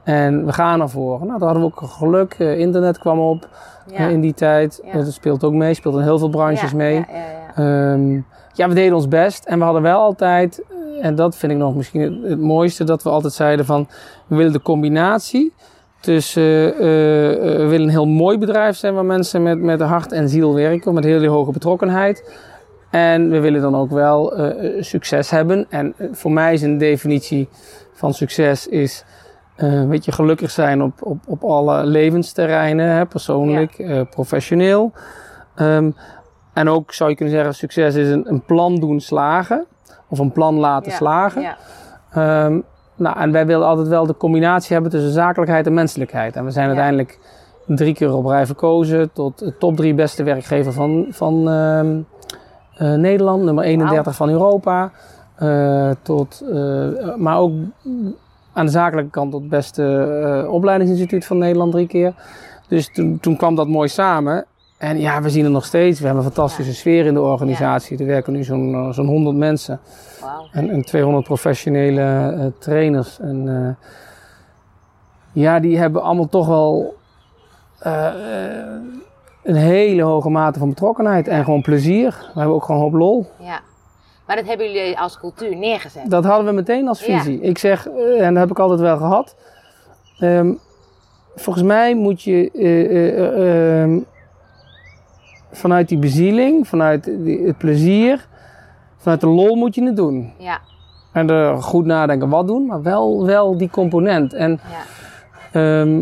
En 0.03 0.45
we 0.45 0.53
gaan 0.53 0.81
ervoor. 0.81 1.25
Nou, 1.25 1.37
toen 1.39 1.47
hadden 1.47 1.63
we 1.63 1.67
ook 1.73 1.81
geluk. 1.89 2.35
Eh, 2.37 2.59
internet 2.59 2.97
kwam 2.97 3.19
op 3.19 3.47
Ja. 3.91 3.97
eh, 3.97 4.09
in 4.11 4.21
die 4.21 4.33
tijd. 4.33 4.81
Ja. 4.85 4.91
Dat 4.93 5.13
speelt 5.13 5.43
ook 5.43 5.53
mee. 5.53 5.73
Speelt 5.73 5.95
in 5.95 6.01
heel 6.01 6.17
veel 6.19 6.29
branches 6.29 6.71
ja, 6.71 6.77
mee. 6.77 6.95
Ja, 6.95 7.05
ja, 7.11 7.63
ja. 7.63 7.93
Ehm, 7.93 8.13
ja, 8.53 8.67
we 8.67 8.73
deden 8.73 8.95
ons 8.95 9.07
best 9.07 9.45
en 9.45 9.57
we 9.57 9.63
hadden 9.63 9.81
wel 9.81 9.99
altijd, 9.99 10.63
eh, 10.69 11.05
en 11.05 11.15
dat 11.15 11.35
vind 11.35 11.51
ik 11.51 11.57
nog 11.57 11.75
misschien 11.75 12.23
het, 12.23 12.39
mooiste, 12.39 12.83
dat 12.83 13.03
we 13.03 13.09
altijd 13.09 13.33
zeiden 13.33 13.65
van, 13.65 13.87
we 14.27 14.35
willen 14.35 14.51
de 14.53 14.61
combinatie 14.61 15.53
tussen, 15.99 16.43
we 16.77 17.65
willen 17.69 17.81
een 17.81 17.89
heel 17.89 18.07
mooi 18.07 18.37
bedrijf 18.37 18.77
zijn 18.77 18.93
waar 18.93 19.05
mensen 19.05 19.43
met, 19.43 19.59
met 19.59 19.81
hart 19.81 20.11
en 20.11 20.29
ziel 20.29 20.53
werken, 20.53 20.93
met 20.93 21.03
hele 21.03 21.27
hoge 21.27 21.51
betrokkenheid. 21.51 22.23
En 22.89 23.29
we 23.29 23.39
willen 23.39 23.61
dan 23.61 23.75
ook 23.75 23.89
wel 23.91 24.35
eh, 24.35 24.81
succes 24.83 25.29
hebben. 25.29 25.65
En 25.69 25.93
eh, 25.97 26.07
voor 26.11 26.31
mij 26.31 26.53
is 26.53 26.61
een 26.61 26.77
definitie 26.77 27.49
van 27.93 28.13
succes 28.13 28.67
is, 28.67 29.05
eh 29.55 29.83
weet 29.87 30.05
je, 30.05 30.11
gelukkig 30.11 30.51
zijn 30.51 30.81
op, 30.83 30.93
op, 30.99 31.17
op 31.27 31.43
alle 31.43 31.85
levensterreinen, 31.85 32.89
hè, 32.89 33.05
persoonlijk, 33.05 33.79
eh, 33.79 34.01
professioneel. 34.09 34.91
Ehm, 35.55 35.91
en 36.53 36.69
ook 36.69 36.93
zou 36.93 37.09
je 37.09 37.15
kunnen 37.15 37.35
zeggen, 37.35 37.53
succes 37.55 37.95
is 37.95 38.09
een, 38.09 38.29
een 38.29 38.41
plan 38.45 38.75
doen 38.75 38.99
slagen. 38.99 39.65
Of 40.09 40.19
een 40.19 40.31
plan 40.31 40.55
laten 40.55 40.91
Ja, 40.91 40.97
slagen. 40.97 41.41
Ja. 41.41 41.57
Ehm, 42.11 42.59
nou, 42.95 43.19
en 43.19 43.31
wij 43.31 43.45
willen 43.45 43.67
altijd 43.67 43.87
wel 43.87 44.05
de 44.05 44.17
combinatie 44.17 44.73
hebben 44.73 44.91
tussen 44.91 45.11
zakelijkheid 45.11 45.65
en 45.65 45.73
menselijkheid. 45.73 46.35
En 46.35 46.45
we 46.45 46.51
zijn 46.51 46.63
Ja. 46.63 46.71
uiteindelijk 46.71 47.19
drie 47.65 47.93
keer 47.93 48.13
op 48.13 48.25
rij 48.25 48.45
verkozen 48.45 49.11
tot 49.13 49.39
de 49.39 49.57
top 49.57 49.75
drie 49.75 49.93
beste 49.93 50.23
werkgever 50.23 50.73
van, 50.73 51.05
van 51.09 51.49
ehm, 51.49 51.87
eh, 51.87 52.18
Nederland. 52.79 53.43
Nummer 53.43 53.63
31 53.63 54.15
van 54.15 54.29
Europa. 54.29 54.91
Eh, 55.35 55.91
tot, 56.01 56.43
eh, 56.53 57.15
maar 57.15 57.37
ook 57.37 57.51
aan 58.53 58.65
de 58.65 58.71
zakelijke 58.71 59.09
kant 59.09 59.31
tot 59.31 59.41
het 59.41 59.49
beste 59.49 59.83
eh, 60.43 60.53
opleidingsinstituut 60.53 61.25
van 61.25 61.37
Nederland 61.37 61.71
drie 61.71 61.87
keer. 61.87 62.13
Dus 62.67 62.93
toen, 62.93 63.19
toen 63.19 63.37
kwam 63.37 63.55
dat 63.55 63.67
mooi 63.67 63.87
samen. 63.87 64.45
En 64.79 64.99
ja, 64.99 65.21
we 65.21 65.29
zien 65.29 65.43
het 65.43 65.53
nog 65.53 65.65
steeds. 65.65 65.99
We 65.99 66.05
hebben 66.05 66.25
een 66.25 66.31
fantastische 66.31 66.73
sfeer 66.73 67.05
in 67.05 67.13
de 67.13 67.21
organisatie. 67.21 67.97
Er 67.97 68.05
werken 68.05 68.33
nu 68.33 68.43
zo'n 68.43 68.73
eh, 68.73 68.89
zo'n 68.89 69.07
100 69.07 69.35
mensen. 69.35 69.79
En, 70.51 70.69
en 70.69 70.81
200 70.81 71.25
professionele 71.25 72.01
eh, 72.01 72.45
trainers. 72.59 73.19
En 73.19 73.47
eh, 73.47 73.85
ja, 75.31 75.59
die 75.59 75.77
hebben 75.77 76.01
allemaal 76.01 76.29
toch 76.29 76.47
wel 76.47 76.95
eh, 77.79 78.07
eh, 78.07 78.67
een 79.49 79.55
hele 79.55 80.01
hoge 80.01 80.29
mate 80.29 80.59
van 80.59 80.69
betrokkenheid. 80.69 81.27
En 81.27 81.43
gewoon 81.43 81.61
plezier. 81.61 82.09
We 82.33 82.39
hebben 82.39 82.55
ook 82.55 82.63
gewoon 82.63 82.81
een 82.81 82.87
hoop 82.91 82.99
lol. 82.99 83.25
Ja. 83.39 83.59
Maar 84.27 84.35
dat 84.35 84.45
hebben 84.45 84.71
jullie 84.71 84.99
als 84.99 85.19
cultuur 85.19 85.55
neergezet. 85.55 86.09
Dat 86.09 86.23
hadden 86.23 86.45
we 86.45 86.51
meteen 86.51 86.87
als 86.87 87.05
Ja. 87.05 87.17
visie. 87.19 87.41
Ik 87.41 87.57
zeg, 87.57 87.87
eh, 87.87 88.25
en 88.25 88.33
dat 88.33 88.41
heb 88.43 88.51
ik 88.51 88.59
altijd 88.59 88.79
wel 88.79 88.97
gehad. 88.97 89.35
ehm, 90.19 90.53
volgens 91.35 91.65
mij 91.65 91.95
moet 91.95 92.21
je 92.21 92.51
eh, 92.51 92.85
eh, 92.85 93.17
eh, 93.17 93.81
ehm, 93.83 93.99
vanuit 95.51 95.87
die 95.87 95.97
bezieling, 95.97 96.67
vanuit 96.67 97.03
die- 97.03 97.45
het 97.47 97.57
plezier, 97.57 98.27
vanuit 98.97 99.21
de 99.21 99.27
lol 99.27 99.55
moet 99.55 99.75
je 99.75 99.83
het 99.83 99.95
doen. 99.95 100.33
Ja. 100.37 100.59
En 101.13 101.29
er 101.29 101.61
goed 101.61 101.85
nadenken 101.85 102.29
wat 102.29 102.47
doen, 102.47 102.65
maar 102.65 102.81
wel, 102.81 103.25
wel 103.25 103.57
die 103.57 103.69
component. 103.69 104.33
En 104.33 104.59
Ja. 105.51 105.81
ehm, 105.81 106.01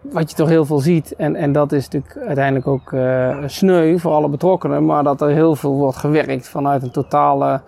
wat 0.00 0.30
je 0.30 0.36
toch 0.36 0.48
heel 0.48 0.64
veel 0.64 0.78
ziet, 0.78 1.16
en, 1.16 1.36
en 1.36 1.52
dat 1.52 1.72
is 1.72 1.88
natuurlijk 1.88 2.26
uiteindelijk 2.26 2.66
ook 2.66 2.92
uh, 2.92 3.38
sneu 3.46 3.98
voor 3.98 4.12
alle 4.12 4.28
betrokkenen, 4.28 4.84
maar 4.84 5.02
dat 5.02 5.20
er 5.20 5.28
heel 5.28 5.56
veel 5.56 5.74
wordt 5.74 5.96
gewerkt 5.96 6.48
vanuit 6.48 6.82
een 6.82 6.90
totale, 6.90 7.60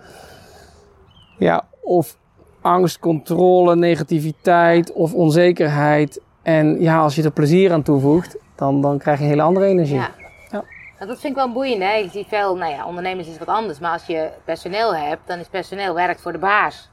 ja, 1.37 1.63
of 1.81 2.17
angst, 2.61 2.99
controle, 2.99 3.75
negativiteit 3.75 4.91
of 4.93 5.13
onzekerheid. 5.13 6.21
En 6.41 6.81
ja, 6.81 6.99
als 6.99 7.15
je 7.15 7.23
er 7.23 7.31
plezier 7.31 7.73
aan 7.73 7.83
toevoegt, 7.83 8.37
dan, 8.55 8.81
dan 8.81 8.97
krijg 8.97 9.17
je 9.17 9.23
een 9.23 9.29
hele 9.29 9.41
andere 9.41 9.65
energie. 9.65 9.95
Ja. 9.95 10.09
ja. 10.51 10.63
Nou, 10.97 11.09
dat 11.11 11.19
vind 11.19 11.23
ik 11.23 11.43
wel 11.43 11.51
boeiend. 11.51 11.81
Hè? 11.81 11.93
Je 11.93 12.09
ziet 12.09 12.27
veel, 12.27 12.55
nou 12.55 12.71
ja, 12.71 12.85
ondernemers 12.85 13.27
is 13.27 13.37
wat 13.37 13.47
anders. 13.47 13.79
Maar 13.79 13.91
als 13.91 14.05
je 14.05 14.29
personeel 14.45 14.95
hebt, 14.95 15.21
dan 15.27 15.39
is 15.39 15.47
personeel 15.47 15.93
werkt 15.93 16.21
voor 16.21 16.31
de 16.31 16.37
baas. 16.37 16.89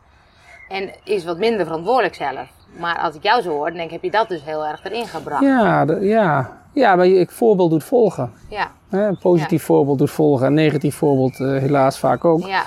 En 0.68 0.90
is 1.04 1.25
wat 1.25 1.38
minder 1.38 1.66
verantwoordelijk 1.66 2.14
zelf. 2.14 2.48
Maar 2.78 2.98
als 2.98 3.14
ik 3.14 3.22
jou 3.22 3.42
zo 3.42 3.50
hoor, 3.50 3.66
dan 3.66 3.76
denk 3.76 3.87
ik, 3.87 3.92
heb 3.92 4.02
je 4.02 4.10
dat 4.10 4.28
dus 4.28 4.44
heel 4.44 4.66
erg 4.66 4.84
erin 4.84 5.06
gebracht. 5.06 5.42
Ja, 5.42 5.87
ja. 6.00 6.50
ja 6.72 6.96
maar 6.96 7.06
ik 7.06 7.30
voorbeeld 7.30 7.70
doet 7.70 7.84
volgen. 7.84 8.32
Ja. 8.48 8.70
Een 8.90 9.18
positief 9.18 9.62
voorbeeld 9.62 9.98
doet 9.98 10.10
volgen. 10.10 10.46
Een 10.46 10.54
negatief 10.54 10.94
voorbeeld 10.94 11.38
uh, 11.38 11.58
helaas 11.58 11.98
vaak 11.98 12.25
ook. 12.25 12.46
Ja. 12.46 12.62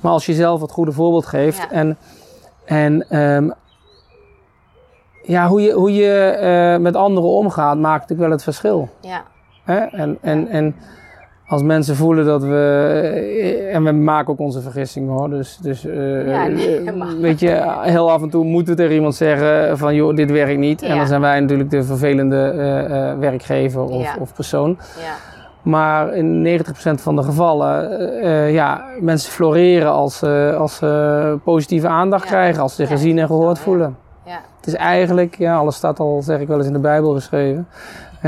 Maar 0.00 0.12
als 0.12 0.26
je 0.26 0.34
zelf 0.34 0.60
het 0.60 0.70
goede 0.70 0.92
voorbeeld 0.92 1.26
geeft 1.26 1.58
Ja. 1.58 1.70
en, 1.70 1.98
en 2.64 3.20
um, 3.20 3.52
ja, 5.22 5.48
hoe 5.48 5.60
je, 5.60 5.72
hoe 5.72 5.94
je 5.94 6.38
uh, 6.76 6.82
met 6.82 6.96
anderen 6.96 7.30
omgaat, 7.30 7.78
maakt 7.78 8.00
natuurlijk 8.00 8.20
wel 8.20 8.30
het 8.30 8.42
verschil. 8.42 8.88
Ja. 9.00 9.22
Hè? 9.64 9.78
En, 9.78 10.18
en, 10.20 10.48
en 10.48 10.76
als 11.54 11.62
mensen 11.62 11.96
voelen 11.96 12.24
dat 12.24 12.42
we. 12.42 12.48
eh, 13.40 13.74
En 13.74 13.84
we 13.84 13.92
maken 13.92 14.32
ook 14.32 14.38
onze 14.38 14.60
vergissingen 14.60 15.08
hoor. 15.12 15.30
Dus, 15.30 15.58
dus 15.62 15.84
uh, 15.84 16.28
Ja, 16.28 16.46
nee, 16.46 16.92
mag. 16.96 17.14
weet 17.20 17.40
je, 17.40 17.76
heel 17.80 18.10
af 18.10 18.22
en 18.22 18.30
toe 18.30 18.44
moeten 18.44 18.74
we 18.74 18.80
tegen 18.80 18.94
iemand 18.94 19.14
zeggen: 19.14 19.78
van 19.78 19.94
joh, 19.94 20.16
dit 20.16 20.30
werkt 20.30 20.58
niet. 20.58 20.82
En 20.82 20.96
dan 20.96 21.06
zijn 21.06 21.20
wij 21.20 21.40
natuurlijk 21.40 21.70
de 21.70 21.82
vervelende 21.84 22.52
uh, 22.56 23.18
werkgever 23.20 23.82
of, 23.82 24.02
Ja. 24.02 24.16
of 24.20 24.34
persoon. 24.34 24.78
Ja. 25.00 25.14
Maar 25.62 26.14
in 26.14 26.60
90% 26.62 26.62
van 26.94 27.16
de 27.16 27.22
gevallen, 27.22 28.00
uh, 28.24 28.52
ja, 28.52 28.84
mensen 29.00 29.32
floreren 29.32 29.90
als 29.92 30.18
ze 30.18 30.54
als, 30.58 30.76
ze 30.76 31.38
positieve 31.44 31.88
aandacht 31.88 32.24
krijgen, 32.26 32.62
als 32.62 32.74
ze 32.74 32.82
zich 32.82 32.90
gezien 32.90 33.18
en 33.18 33.26
gehoord 33.26 33.58
voelen. 33.58 33.96
Ja. 34.26 34.40
Het 34.56 34.66
is 34.66 34.74
eigenlijk, 34.74 35.34
ja, 35.38 35.56
alles 35.56 35.76
staat 35.76 35.98
al, 36.00 36.22
zeg 36.22 36.40
ik 36.40 36.48
wel 36.48 36.56
eens 36.58 36.66
in 36.66 36.72
de 36.72 36.78
Bijbel 36.78 37.12
geschreven. 37.14 37.66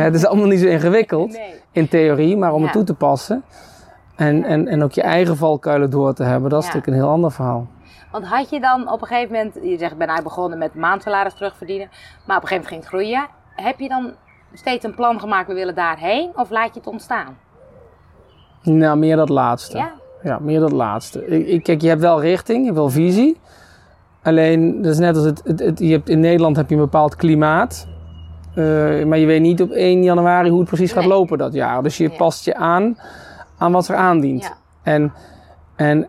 Het 0.05 0.15
is 0.15 0.27
allemaal 0.27 0.47
niet 0.47 0.61
zo 0.61 0.67
ingewikkeld 0.67 1.33
Nee. 1.33 1.55
in 1.73 1.89
theorie, 1.89 2.37
maar 2.37 2.53
om 2.53 2.59
Ja. 2.59 2.65
het 2.65 2.73
toe 2.73 2.85
te 2.85 2.95
passen 2.95 3.45
en, 4.17 4.45
en, 4.45 4.69
en 4.69 4.83
ook 4.83 4.93
je 4.93 5.03
eigen 5.03 5.37
valkuilen 5.37 5.91
door 5.91 6.15
te 6.15 6.23
hebben, 6.23 6.51
dat 6.51 6.63
is 6.63 6.69
Ja. 6.69 6.75
natuurlijk 6.75 6.97
een 6.99 7.03
heel 7.07 7.13
ander 7.15 7.33
verhaal. 7.33 7.67
Want 8.13 8.25
had 8.27 8.51
je 8.51 8.61
dan 8.61 8.91
op 8.93 9.01
een 9.01 9.07
gegeven 9.07 9.33
moment, 9.35 9.55
je 9.55 9.79
zegt, 9.79 9.93
ik 9.93 9.99
ben 9.99 10.07
eigenlijk 10.09 10.23
begonnen 10.37 10.59
met 10.59 10.75
maandsalaris 10.75 11.35
terugverdienen, 11.35 11.89
maar 12.27 12.37
op 12.37 12.43
een 12.43 12.49
gegeven 12.49 12.55
moment 12.55 12.69
ging 12.69 12.81
het 12.81 12.89
groeien. 12.89 13.27
Heb 13.69 13.81
je 13.81 13.89
dan 13.89 14.13
steeds 14.53 14.85
een 14.85 14.95
plan 14.95 15.21
gemaakt, 15.21 15.49
we 15.49 15.55
willen 15.55 15.75
daarheen, 15.75 16.31
of 16.35 16.51
laat 16.51 16.75
je 16.75 16.79
het 16.81 16.89
ontstaan? 16.89 17.37
Nou, 18.63 18.99
meer 18.99 19.17
dat 19.17 19.29
laatste. 19.29 19.77
Ja? 19.77 19.93
Ja, 20.23 20.39
meer 20.39 20.61
dat 20.61 20.73
laatste. 20.73 21.27
Ik, 21.27 21.47
ik- 21.47 21.63
kijk, 21.63 21.81
je 21.81 21.89
hebt 21.89 22.01
wel 22.01 22.21
richting, 22.21 22.59
je 22.59 22.65
hebt 22.65 22.77
wel 22.77 22.91
visie. 22.91 23.37
Alleen, 24.23 24.83
dat 24.83 24.93
is 24.93 24.99
net 24.99 25.17
als 25.17 25.25
het, 25.25 25.41
het, 25.45 25.61
het- 25.61 25.79
je 25.79 25.93
hebt, 25.93 26.09
in 26.09 26.21
Nederland 26.21 26.57
heb 26.57 26.69
je 26.69 26.75
een 26.75 26.81
bepaald 26.81 27.17
klimaat. 27.17 27.89
Eh, 28.57 29.05
maar 29.07 29.19
je 29.19 29.27
weet 29.27 29.41
niet 29.41 29.63
op 29.63 29.71
1 29.71 30.03
januari 30.03 30.49
hoe 30.51 30.59
het 30.59 30.69
precies 30.69 30.93
gaat 30.93 31.05
lopen 31.05 31.39
dat 31.39 31.53
jaar. 31.53 31.83
Dus 31.83 31.97
je 31.97 32.09
Ja. 32.11 32.17
past 32.17 32.45
je 32.45 32.55
aan 32.55 32.99
aan 33.59 33.73
wat 33.73 33.89
er 33.89 33.97
aandient. 33.97 34.43
Ja. 34.43 34.53
En, 34.83 35.13
en 35.77 36.09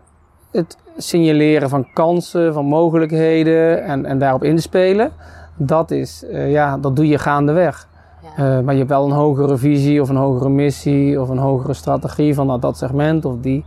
het 0.51 0.77
signaleren 0.97 1.69
van 1.69 1.87
kansen, 1.93 2.53
van 2.53 2.65
mogelijkheden 2.65 3.83
en, 3.83 4.05
en 4.05 4.19
daarop 4.19 4.43
inspelen, 4.43 5.11
dat, 5.55 5.91
is, 5.91 6.23
eh, 6.25 6.51
ja, 6.51 6.77
dat 6.77 6.95
doe 6.95 7.07
je 7.07 7.17
gaandeweg. 7.17 7.87
Ja. 8.21 8.29
Eh, 8.57 8.63
maar 8.63 8.73
je 8.73 8.79
hebt 8.79 8.91
wel 8.91 9.05
een 9.05 9.11
hogere 9.11 9.57
visie 9.57 10.01
of 10.01 10.09
een 10.09 10.15
hogere 10.15 10.49
missie 10.49 11.21
of 11.21 11.29
een 11.29 11.37
hogere 11.37 11.73
strategie 11.73 12.33
van 12.35 12.47
nou, 12.47 12.59
dat 12.59 12.77
segment 12.77 13.25
of 13.25 13.35
die 13.41 13.65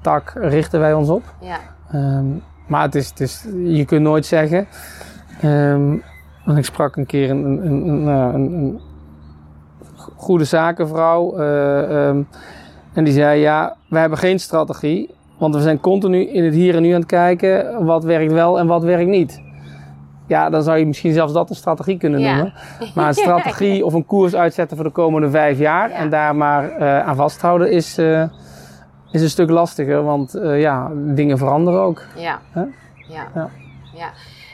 tak 0.00 0.32
richten 0.34 0.80
wij 0.80 0.92
ons 0.92 1.08
op. 1.08 1.22
ja. 1.40 1.56
Ehm, 1.92 2.24
maar 2.66 2.82
het 2.82 2.94
is, 2.94 3.08
het 3.08 3.20
is, 3.20 3.46
je 3.64 3.84
kunt 3.84 4.02
nooit 4.02 4.26
zeggen. 4.26 4.66
ehm, 5.40 5.96
want 6.48 6.58
ik 6.60 6.64
sprak 6.64 6.96
een 6.96 7.06
keer 7.06 7.30
een, 7.30 7.44
een, 7.44 7.66
een, 7.66 7.88
een, 7.88 8.04
nou, 8.04 8.78
goede 10.16 10.44
zakenvrouw. 10.44 11.36
eh, 11.36 12.06
ehm, 12.08 12.22
en 12.92 13.04
die 13.04 13.12
zei: 13.12 13.40
Ja, 13.40 13.76
we 13.88 13.98
hebben 13.98 14.18
geen 14.18 14.40
strategie. 14.40 15.14
Want 15.38 15.54
we 15.54 15.60
zijn 15.60 15.80
continu 15.80 16.20
in 16.28 16.44
het 16.44 16.54
hier 16.54 16.74
en 16.76 16.82
nu 16.82 16.88
aan 16.92 17.00
het 17.00 17.08
kijken. 17.08 17.84
Wat 17.84 18.04
werkt 18.04 18.32
wel 18.32 18.58
en 18.58 18.66
wat 18.66 18.82
werkt 18.82 19.08
niet. 19.10 19.42
Ja, 20.26 20.50
dan 20.50 20.62
zou 20.62 20.78
je 20.78 20.86
misschien 20.86 21.12
zelfs 21.12 21.32
dat 21.32 21.50
een 21.50 21.56
strategie 21.56 21.98
kunnen 21.98 22.20
Ja. 22.20 22.34
noemen. 22.34 22.52
Maar 22.94 23.08
een 23.08 23.14
strategie 23.24 23.84
of 23.84 23.92
een 23.92 24.06
koers 24.06 24.34
uitzetten 24.34 24.76
voor 24.76 24.86
de 24.86 24.92
komende 24.92 25.30
vijf 25.30 25.58
jaar. 25.58 25.88
Ja. 25.88 25.94
En 25.94 26.10
daar 26.10 26.36
maar 26.36 26.70
eh, 26.70 27.06
aan 27.06 27.16
vasthouden 27.16 27.70
is, 27.70 27.98
eh, 27.98 28.22
is 29.10 29.22
een 29.22 29.28
stuk 29.28 29.50
lastiger. 29.50 30.02
Want 30.02 30.38
ja, 30.42 30.90
dingen 30.94 31.38
veranderen 31.38 31.80
ook. 31.80 32.02
Ja. 32.16 32.38
Ja. 32.54 32.68
Ja. 33.34 33.48
ja. 33.94 34.10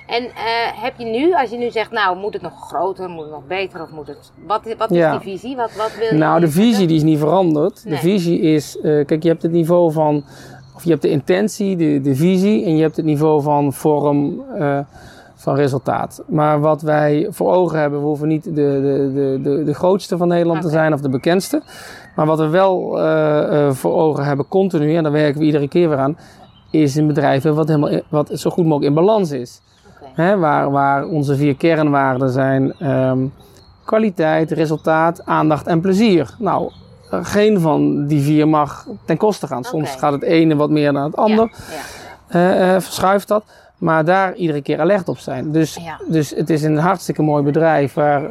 En 0.06 0.22
eh, 0.24 0.82
heb 0.82 0.92
je 0.96 1.04
nu, 1.04 1.34
als 1.34 1.50
je 1.50 1.56
nu 1.56 1.70
zegt, 1.70 1.90
nou 1.90 2.16
moet 2.18 2.32
het 2.32 2.42
nog 2.42 2.52
groter, 2.68 3.08
moet 3.08 3.22
het 3.24 3.32
nog 3.32 3.46
beter 3.48 3.82
of 3.82 3.90
moet 3.90 4.06
het... 4.06 4.30
Wat, 4.46 4.74
wat 4.78 4.90
is 4.90 4.96
Ja. 4.96 5.10
die 5.18 5.20
visie? 5.32 5.56
Wat, 5.56 5.74
wat 5.76 5.96
wil 5.98 6.06
je 6.06 6.14
Nou, 6.14 6.40
de 6.40 6.50
visie 6.50 6.86
die 6.86 6.96
is 6.96 7.02
niet 7.02 7.18
veranderd. 7.18 7.82
Nee. 7.84 7.94
De 7.94 8.00
visie 8.00 8.40
is, 8.40 8.78
eh, 8.80 9.04
kijk, 9.06 9.22
je 9.22 9.28
hebt 9.28 9.42
het 9.42 9.52
niveau 9.52 9.92
van, 9.92 10.24
of 10.76 10.84
je 10.84 10.90
hebt 10.90 11.02
de 11.02 11.10
intentie, 11.10 11.76
de, 11.76 12.00
de 12.00 12.14
visie, 12.14 12.64
en 12.64 12.76
je 12.76 12.82
hebt 12.82 12.96
het 12.96 13.04
niveau 13.04 13.42
van 13.42 13.72
vorm, 13.72 14.42
eh, 14.58 14.78
van 15.34 15.54
resultaat. 15.54 16.22
Maar 16.26 16.60
wat 16.60 16.82
wij 16.82 17.26
voor 17.30 17.52
ogen 17.52 17.78
hebben, 17.78 18.00
we 18.00 18.06
hoeven 18.06 18.28
niet 18.28 18.44
de, 18.44 18.50
de, 18.52 19.10
de, 19.14 19.38
de, 19.42 19.64
de 19.64 19.74
grootste 19.74 20.16
van 20.16 20.28
Nederland 20.28 20.62
te 20.62 20.68
zijn 20.68 20.92
of 20.92 21.00
de 21.00 21.08
bekendste. 21.08 21.62
Maar 22.16 22.26
wat 22.26 22.38
we 22.38 22.48
wel 22.48 22.90
voor 23.74 23.92
ogen 23.94 24.24
hebben 24.24 24.48
continu, 24.48 24.96
en 24.96 25.02
daar 25.02 25.12
werken 25.12 25.40
we 25.40 25.46
iedere 25.46 25.68
keer 25.68 25.88
weer 25.88 25.98
aan, 25.98 26.18
is 26.70 26.96
een 26.96 27.06
bedrijf 27.06 27.42
wat, 27.42 27.66
helemaal, 27.68 27.88
in- 27.88 28.02
wat 28.08 28.30
zo 28.32 28.50
goed 28.50 28.64
mogelijk 28.64 28.88
in 28.88 28.94
balans 29.04 29.30
is. 29.30 29.60
Hè, 30.14 30.38
waar, 30.38 30.70
waar 30.70 31.06
onze 31.06 31.36
vier 31.36 31.56
kernwaarden 31.56 32.30
zijn 32.30 32.72
ehm, 32.78 33.18
kwaliteit, 33.84 34.50
resultaat, 34.50 35.24
aandacht 35.24 35.66
en 35.66 35.80
plezier. 35.80 36.34
Nou, 36.38 36.70
eh, 37.10 37.18
geen 37.22 37.60
van 37.60 38.06
die 38.06 38.22
vier 38.22 38.48
mag 38.48 38.86
ten 39.04 39.16
koste 39.16 39.46
gaan. 39.46 39.64
Soms 39.64 39.90
gaat 39.96 40.12
het 40.12 40.22
ene 40.22 40.56
wat 40.56 40.70
meer 40.70 40.92
dan 40.92 41.02
het 41.04 41.16
ander, 41.16 41.50
Ja. 41.50 42.38
eh, 42.38 42.74
eh, 42.74 42.80
verschuift 42.82 43.28
dat. 43.28 43.44
Maar 43.78 44.04
daar 44.04 44.34
iedere 44.34 44.62
keer 44.62 44.80
alert 44.80 45.08
op 45.08 45.18
zijn. 45.18 45.52
Dus, 45.52 45.74
Ja. 45.74 46.00
dus 46.08 46.30
het 46.30 46.50
is 46.50 46.62
een 46.62 46.76
hartstikke 46.76 47.22
mooi 47.22 47.42
bedrijf. 47.42 47.94
Waar, 47.94 48.30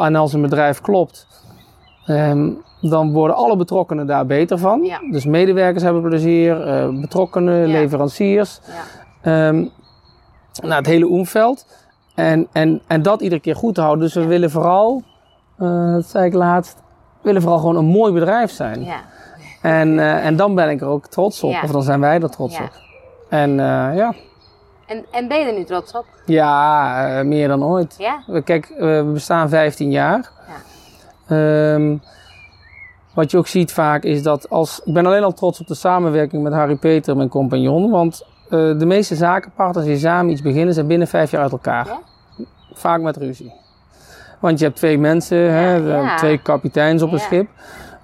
en 0.00 0.16
als 0.16 0.32
een 0.32 0.42
bedrijf 0.42 0.80
klopt, 0.80 1.26
ehm, 2.06 2.50
dan 2.80 3.12
worden 3.12 3.36
alle 3.36 3.56
betrokkenen 3.56 4.06
daar 4.06 4.26
beter 4.26 4.58
van. 4.58 4.82
Ja. 4.82 4.98
Dus 5.10 5.24
medewerkers 5.24 5.82
hebben 5.82 6.02
plezier, 6.02 6.56
betrokkenen, 7.00 7.66
leveranciers. 7.66 8.60
Ja. 9.22 9.52
Nou, 10.62 10.74
het 10.74 10.86
hele 10.86 11.08
omveld. 11.08 11.66
En, 12.14 12.46
en, 12.52 12.80
en 12.86 13.02
dat 13.02 13.20
iedere 13.20 13.40
keer 13.40 13.56
goed 13.56 13.74
te 13.74 13.80
houden. 13.80 14.04
Dus 14.04 14.14
we 14.14 14.20
Ja. 14.20 14.26
willen 14.26 14.50
vooral, 14.50 15.02
eh, 15.58 15.92
dat 15.92 16.06
zei 16.06 16.26
ik 16.26 16.32
laatst, 16.34 16.74
we 16.76 17.22
willen 17.22 17.40
vooral 17.42 17.58
gewoon 17.60 17.76
een 17.76 17.84
mooi 17.84 18.12
bedrijf 18.12 18.50
zijn. 18.50 18.84
Ja. 18.84 19.00
En, 19.62 19.98
eh, 19.98 20.26
en 20.26 20.36
dan 20.36 20.54
ben 20.54 20.70
ik 20.70 20.80
er 20.80 20.86
ook 20.86 21.06
trots 21.06 21.42
op. 21.42 21.50
Ja. 21.50 21.62
Of 21.62 21.70
dan 21.70 21.82
zijn 21.82 22.00
wij 22.00 22.20
er 22.20 22.30
trots 22.30 22.56
Ja. 22.56 22.62
op. 22.64 22.70
En 23.28 23.50
eh, 23.50 23.96
ja, 23.96 24.14
En, 24.86 25.04
en 25.10 25.28
ben 25.28 25.38
je 25.40 25.44
er 25.46 25.54
nu 25.58 25.64
trots 25.64 25.92
op? 25.92 26.04
ja 26.26 27.22
meer 27.24 27.48
dan 27.48 27.64
ooit. 27.64 27.94
Ja? 27.98 28.22
We- 28.26 28.42
Kijk, 28.42 28.74
we 28.78 29.10
bestaan 29.12 29.48
15 29.48 29.90
jaar. 29.90 30.30
Ja. 31.28 31.74
Ehm, 31.74 31.96
wat 33.14 33.30
je 33.30 33.38
ook 33.38 33.46
ziet 33.46 33.72
vaak 33.72 34.02
is 34.02 34.22
dat 34.22 34.50
als. 34.50 34.80
Ik 34.84 34.92
ben 34.92 35.06
alleen 35.06 35.22
al 35.24 35.32
trots 35.32 35.60
op 35.60 35.66
de 35.66 35.74
samenwerking 35.74 36.42
met 36.42 36.52
Harry 36.52 36.76
Peter, 36.76 37.16
mijn 37.16 37.28
compagnon. 37.28 37.90
Want 37.90 38.26
eh, 38.50 38.78
de 38.78 38.86
meeste 38.86 39.14
zakenpartners 39.14 39.86
die 39.86 39.98
samen 39.98 40.32
iets 40.32 40.42
beginnen, 40.42 40.74
zijn 40.74 40.86
binnen 40.86 41.08
vijf 41.08 41.30
jaar 41.30 41.42
uit 41.42 41.52
elkaar. 41.52 41.86
Ja? 41.86 41.98
Vaak 42.72 43.00
met 43.00 43.16
ruzie. 43.16 43.52
Want 44.40 44.58
je 44.58 44.64
hebt 44.64 44.76
twee 44.76 44.98
mensen, 44.98 45.38
hè, 45.52 45.74
ja. 45.74 46.16
twee 46.16 46.38
kapiteins 46.38 47.02
op 47.02 47.12
een 47.12 47.18
schip. 47.18 47.48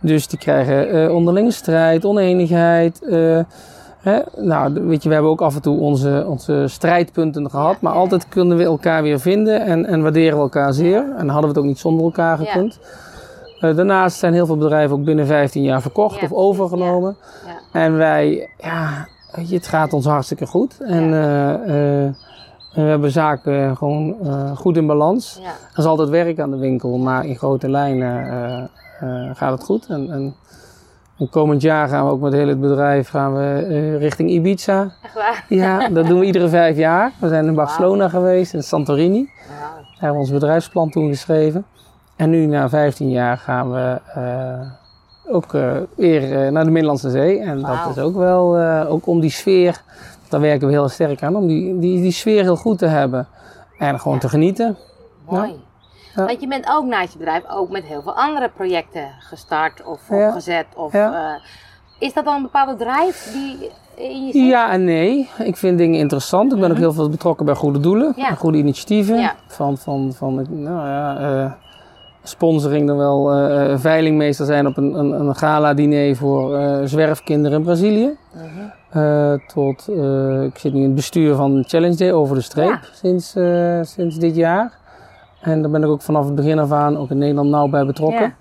Dus 0.01 0.27
die 0.29 0.39
krijgen 0.39 0.91
eh, 0.91 1.15
onderlinge 1.15 1.51
strijd, 1.51 2.05
oneenigheid. 2.05 3.03
eh, 3.03 3.39
hè. 3.99 4.21
Nou, 4.37 4.87
weet 4.87 5.03
je, 5.03 5.09
we 5.09 5.15
hebben 5.15 5.33
ook 5.33 5.41
af 5.43 5.55
en 5.55 5.63
toe 5.63 5.79
onze, 5.81 6.25
onze 6.29 6.65
strijdpunten 6.69 7.51
gehad. 7.51 7.81
Maar 7.81 7.93
altijd 7.93 8.29
kunnen 8.29 8.57
we 8.57 8.65
elkaar 8.65 9.03
weer 9.03 9.21
vinden 9.21 9.61
en, 9.61 9.87
en 9.87 10.03
waarderen 10.03 10.37
we 10.37 10.43
elkaar 10.43 10.73
zeer. 10.73 11.05
En 11.17 11.29
hadden 11.29 11.41
we 11.43 11.49
het 11.49 11.59
ook 11.59 11.65
niet 11.65 11.79
zonder 11.79 12.05
elkaar 12.05 12.39
gekund. 12.39 12.79
Daarnaast 13.61 14.19
zijn 14.19 14.33
heel 14.33 14.47
veel 14.47 14.57
bedrijven 14.57 14.97
ook 14.97 15.05
binnen 15.05 15.27
15 15.27 15.63
jaar 15.63 15.83
verkocht 15.83 16.21
Ja, 16.21 16.27
of 16.27 16.33
overgenomen. 16.33 17.17
Ja. 17.47 17.81
En 17.81 17.97
wij, 17.97 18.49
ja, 18.59 19.07
weet 19.35 19.49
je, 19.49 19.55
het 19.55 19.67
gaat 19.67 19.93
ons 19.93 20.07
hartstikke 20.07 20.47
goed. 20.47 20.81
En 20.81 21.05
Ja. 21.09 21.55
eh, 21.65 22.07
eh, 22.07 22.13
we 22.75 22.81
hebben 22.81 23.11
zaken 23.11 23.77
gewoon 23.77 24.17
eh, 24.25 24.57
goed 24.57 24.77
in 24.77 24.87
balans. 24.87 25.39
Ja. 25.43 25.49
Er 25.49 25.79
is 25.79 25.85
altijd 25.85 26.09
werk 26.09 26.41
aan 26.41 26.51
de 26.51 26.57
winkel, 26.57 26.99
maar 26.99 27.25
in 27.27 27.37
grote 27.37 27.69
lijnen 27.71 28.71
gaat 29.35 29.53
het 29.53 29.65
goed. 29.65 29.87
En, 29.89 30.11
en, 30.11 30.35
en 31.19 31.29
komend 31.31 31.63
jaar 31.63 31.89
gaan 31.89 32.05
we 32.07 32.11
ook 32.13 32.21
met 32.21 32.33
heel 32.33 32.49
het 32.49 32.61
bedrijf 32.61 33.09
gaan 33.09 33.35
we, 33.35 33.97
richting 33.97 34.31
Ibiza. 34.31 34.93
Echt 35.03 35.15
waar? 35.15 35.45
Ja, 35.49 35.89
dat 35.89 36.07
doen 36.07 36.19
we 36.19 36.27
iedere 36.27 36.49
vijf 36.49 36.77
jaar. 36.77 37.13
We 37.21 37.29
zijn 37.29 37.47
in 37.47 37.55
Barcelona 37.55 38.09
geweest, 38.09 38.55
in 38.55 38.63
Santorini. 38.63 39.31
Wauw. 39.49 39.85
Hebben 39.93 40.13
we 40.13 40.19
ons 40.19 40.31
bedrijfsplan 40.31 40.91
toen 40.91 41.09
geschreven. 41.09 41.65
En 42.17 42.31
nu 42.31 42.47
na 42.47 42.69
15 42.69 43.11
jaar 43.11 43.39
gaan 43.39 43.73
we 43.73 44.01
ook 45.33 45.55
eh, 45.55 45.73
weer 45.97 46.45
eh, 46.45 46.51
naar 46.53 46.65
de 46.65 46.71
Middellandse 46.71 47.11
Zee. 47.11 47.41
En 47.41 47.61
dat 47.61 47.97
is 47.97 48.03
ook 48.03 48.17
wel, 48.17 48.57
eh, 48.57 48.93
ook 48.93 49.07
om 49.07 49.21
die 49.21 49.31
sfeer, 49.31 49.83
daar 50.29 50.41
werken 50.41 50.67
we 50.67 50.73
heel 50.73 50.89
sterk 50.89 51.23
aan, 51.23 51.37
om 51.37 51.47
die, 51.47 51.79
die, 51.79 52.01
die 52.03 52.13
sfeer 52.13 52.43
heel 52.43 52.57
goed 52.57 52.79
te 52.79 52.87
hebben. 52.87 53.27
En 53.79 53.99
gewoon 54.01 54.15
Ja. 54.15 54.21
te 54.21 54.29
genieten. 54.29 54.77
Mooi. 55.29 55.55
Ja. 56.17 56.25
Want 56.27 56.41
je 56.41 56.49
bent 56.49 56.67
ook 56.71 56.85
naast 56.85 57.13
je 57.13 57.19
bedrijf 57.19 57.43
ook 57.51 57.71
met 57.71 57.85
heel 57.85 58.03
veel 58.03 58.15
andere 58.17 58.51
projecten 58.55 59.09
gestart 59.19 59.85
of 59.85 60.01
opgezet. 60.11 60.67
Of, 60.77 60.93
is 61.99 62.13
dat 62.13 62.25
dan 62.25 62.35
een 62.37 62.43
bepaalde 62.43 62.77
drive 62.77 63.33
die 63.33 63.71
in 63.95 64.27
je 64.27 64.33
zit? 64.33 64.47
Ja 64.49 64.71
en 64.73 64.85
nee. 64.85 65.29
Ik 65.39 65.57
vind 65.57 65.79
dingen 65.79 65.99
interessant. 65.99 66.53
Ik 66.53 66.61
ben 66.61 66.71
ook 66.71 66.77
heel 66.77 66.93
veel 66.93 67.09
betrokken 67.09 67.47
bij 67.47 67.55
goede 67.55 67.81
doelen, 67.81 68.13
Mhm. 68.17 68.35
Goede 68.35 68.59
initiatieven. 68.59 69.33
Van, 69.47 69.79
van, 69.79 70.13
van 70.17 70.47
nou 70.51 70.89
ja, 70.89 71.59
sponsoring 72.23 72.87
dan 72.87 72.97
wel 72.97 73.33
eh, 73.33 73.79
veilingmeester 73.79 74.47
zijn 74.47 74.67
op 74.67 74.77
een, 74.77 74.95
een, 74.99 75.13
een 75.21 75.35
gala-diner 75.37 76.17
voor 76.17 76.57
eh, 76.59 76.79
zwerfkinderen 76.85 77.59
in 77.59 77.65
Brazilië. 77.65 78.17
Mhm. 78.35 78.45
Eh, 79.05 79.33
tot, 79.47 79.89
eh, 79.89 80.43
ik 80.43 80.59
zit 80.59 80.73
nu 80.73 80.79
in 80.79 80.87
het 80.87 80.95
bestuur 80.95 81.35
van 81.35 81.65
Challenge 81.67 81.97
Day 81.97 82.13
over 82.13 82.35
de 82.37 82.41
streep 82.43 82.69
Ja. 82.69 82.81
sinds, 82.93 83.35
eh, 83.37 83.79
sinds 83.83 84.17
dit 84.19 84.37
jaar. 84.37 84.73
En 85.41 85.63
daar 85.63 85.71
ben 85.71 85.83
ik 85.83 85.89
ook 85.89 86.03
vanaf 86.03 86.25
het 86.25 86.35
begin 86.35 86.59
af 86.59 86.73
aan 86.73 86.97
ook 86.99 87.11
in 87.11 87.19
Nederland 87.19 87.49
nauw 87.51 87.69
bij 87.69 87.87
betrokken. 87.87 88.35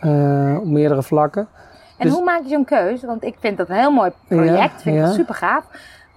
Eh, 0.00 0.56
op 0.60 0.66
meerdere 0.66 1.02
vlakken. 1.02 1.48
En 1.98 2.06
Dus- 2.06 2.14
hoe 2.14 2.24
maak 2.24 2.42
je 2.42 2.48
zo'n 2.48 2.64
keuze? 2.64 3.06
Want 3.06 3.24
ik 3.24 3.36
vind 3.40 3.56
dat 3.56 3.68
een 3.68 3.74
heel 3.76 3.90
mooi 3.90 4.10
project. 4.28 4.56
Ja, 4.58 4.68
vind 4.78 5.06
ik 5.06 5.12
super 5.12 5.34
gaaf. 5.34 5.64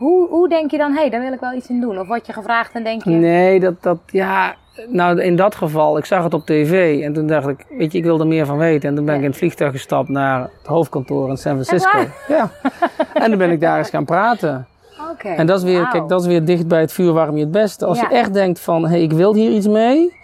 Hoe, 0.04 0.28
hoe 0.30 0.50
denk 0.50 0.72
je 0.72 0.78
dan, 0.78 0.92
hé, 0.94 1.00
hey, 1.00 1.10
daar 1.10 1.22
wil 1.22 1.34
ik 1.34 1.40
wel 1.40 1.54
iets 1.54 1.70
in 1.70 1.82
doen? 1.82 2.00
Of 2.00 2.08
word 2.08 2.26
je 2.28 2.34
gevraagd 2.34 2.74
en 2.74 2.84
denk 2.84 3.04
je... 3.04 3.10
Nee, 3.10 3.60
dat, 3.60 3.74
dat, 3.82 3.98
ja, 4.06 4.56
nou 4.88 5.22
in 5.22 5.36
dat 5.36 5.56
geval, 5.56 5.98
ik 5.98 6.06
zag 6.06 6.24
het 6.24 6.34
op 6.34 6.46
tv 6.46 7.02
en 7.04 7.14
toen 7.14 7.28
dacht 7.28 7.48
ik, 7.48 7.66
weet 7.70 7.92
je, 7.92 7.98
ik 7.98 8.04
wil 8.04 8.20
er 8.20 8.28
meer 8.28 8.46
van 8.46 8.58
weten. 8.58 8.90
En 8.90 8.96
toen 8.96 9.06
ben 9.06 9.16
ik 9.16 9.22
in 9.22 9.28
het 9.28 9.38
vliegtuig 9.38 9.72
gestapt 9.72 10.10
naar 10.10 10.40
het 10.42 10.68
hoofdkantoor 10.68 11.30
in 11.30 11.38
San 11.38 11.64
Francisco. 11.64 11.98
Ja. 12.28 12.52
En 13.14 13.30
toen 13.30 13.38
ben 13.38 13.52
ik 13.52 13.60
daar 13.62 13.78
eens 13.78 13.90
gaan 13.90 14.06
praten. 14.06 14.68
Oké. 15.12 15.28
En 15.30 15.46
dat 15.48 15.58
is 15.58 15.64
weer, 15.64 15.88
kijk, 15.88 16.08
dat 16.08 16.22
is 16.22 16.28
weer 16.28 16.46
dicht 16.46 16.68
bij 16.68 16.80
het 16.80 16.92
vuur 16.94 17.12
warm 17.14 17.36
je 17.36 17.42
het 17.44 17.52
beste. 17.52 17.86
Als 17.86 18.00
Ja. 18.00 18.08
je 18.10 18.16
echt 18.16 18.34
denkt 18.34 18.60
van, 18.60 18.84
hé, 18.84 18.90
hey, 18.90 19.02
ik 19.02 19.12
wil 19.12 19.34
hier 19.36 19.52
iets 19.52 19.68
mee. 19.68 20.22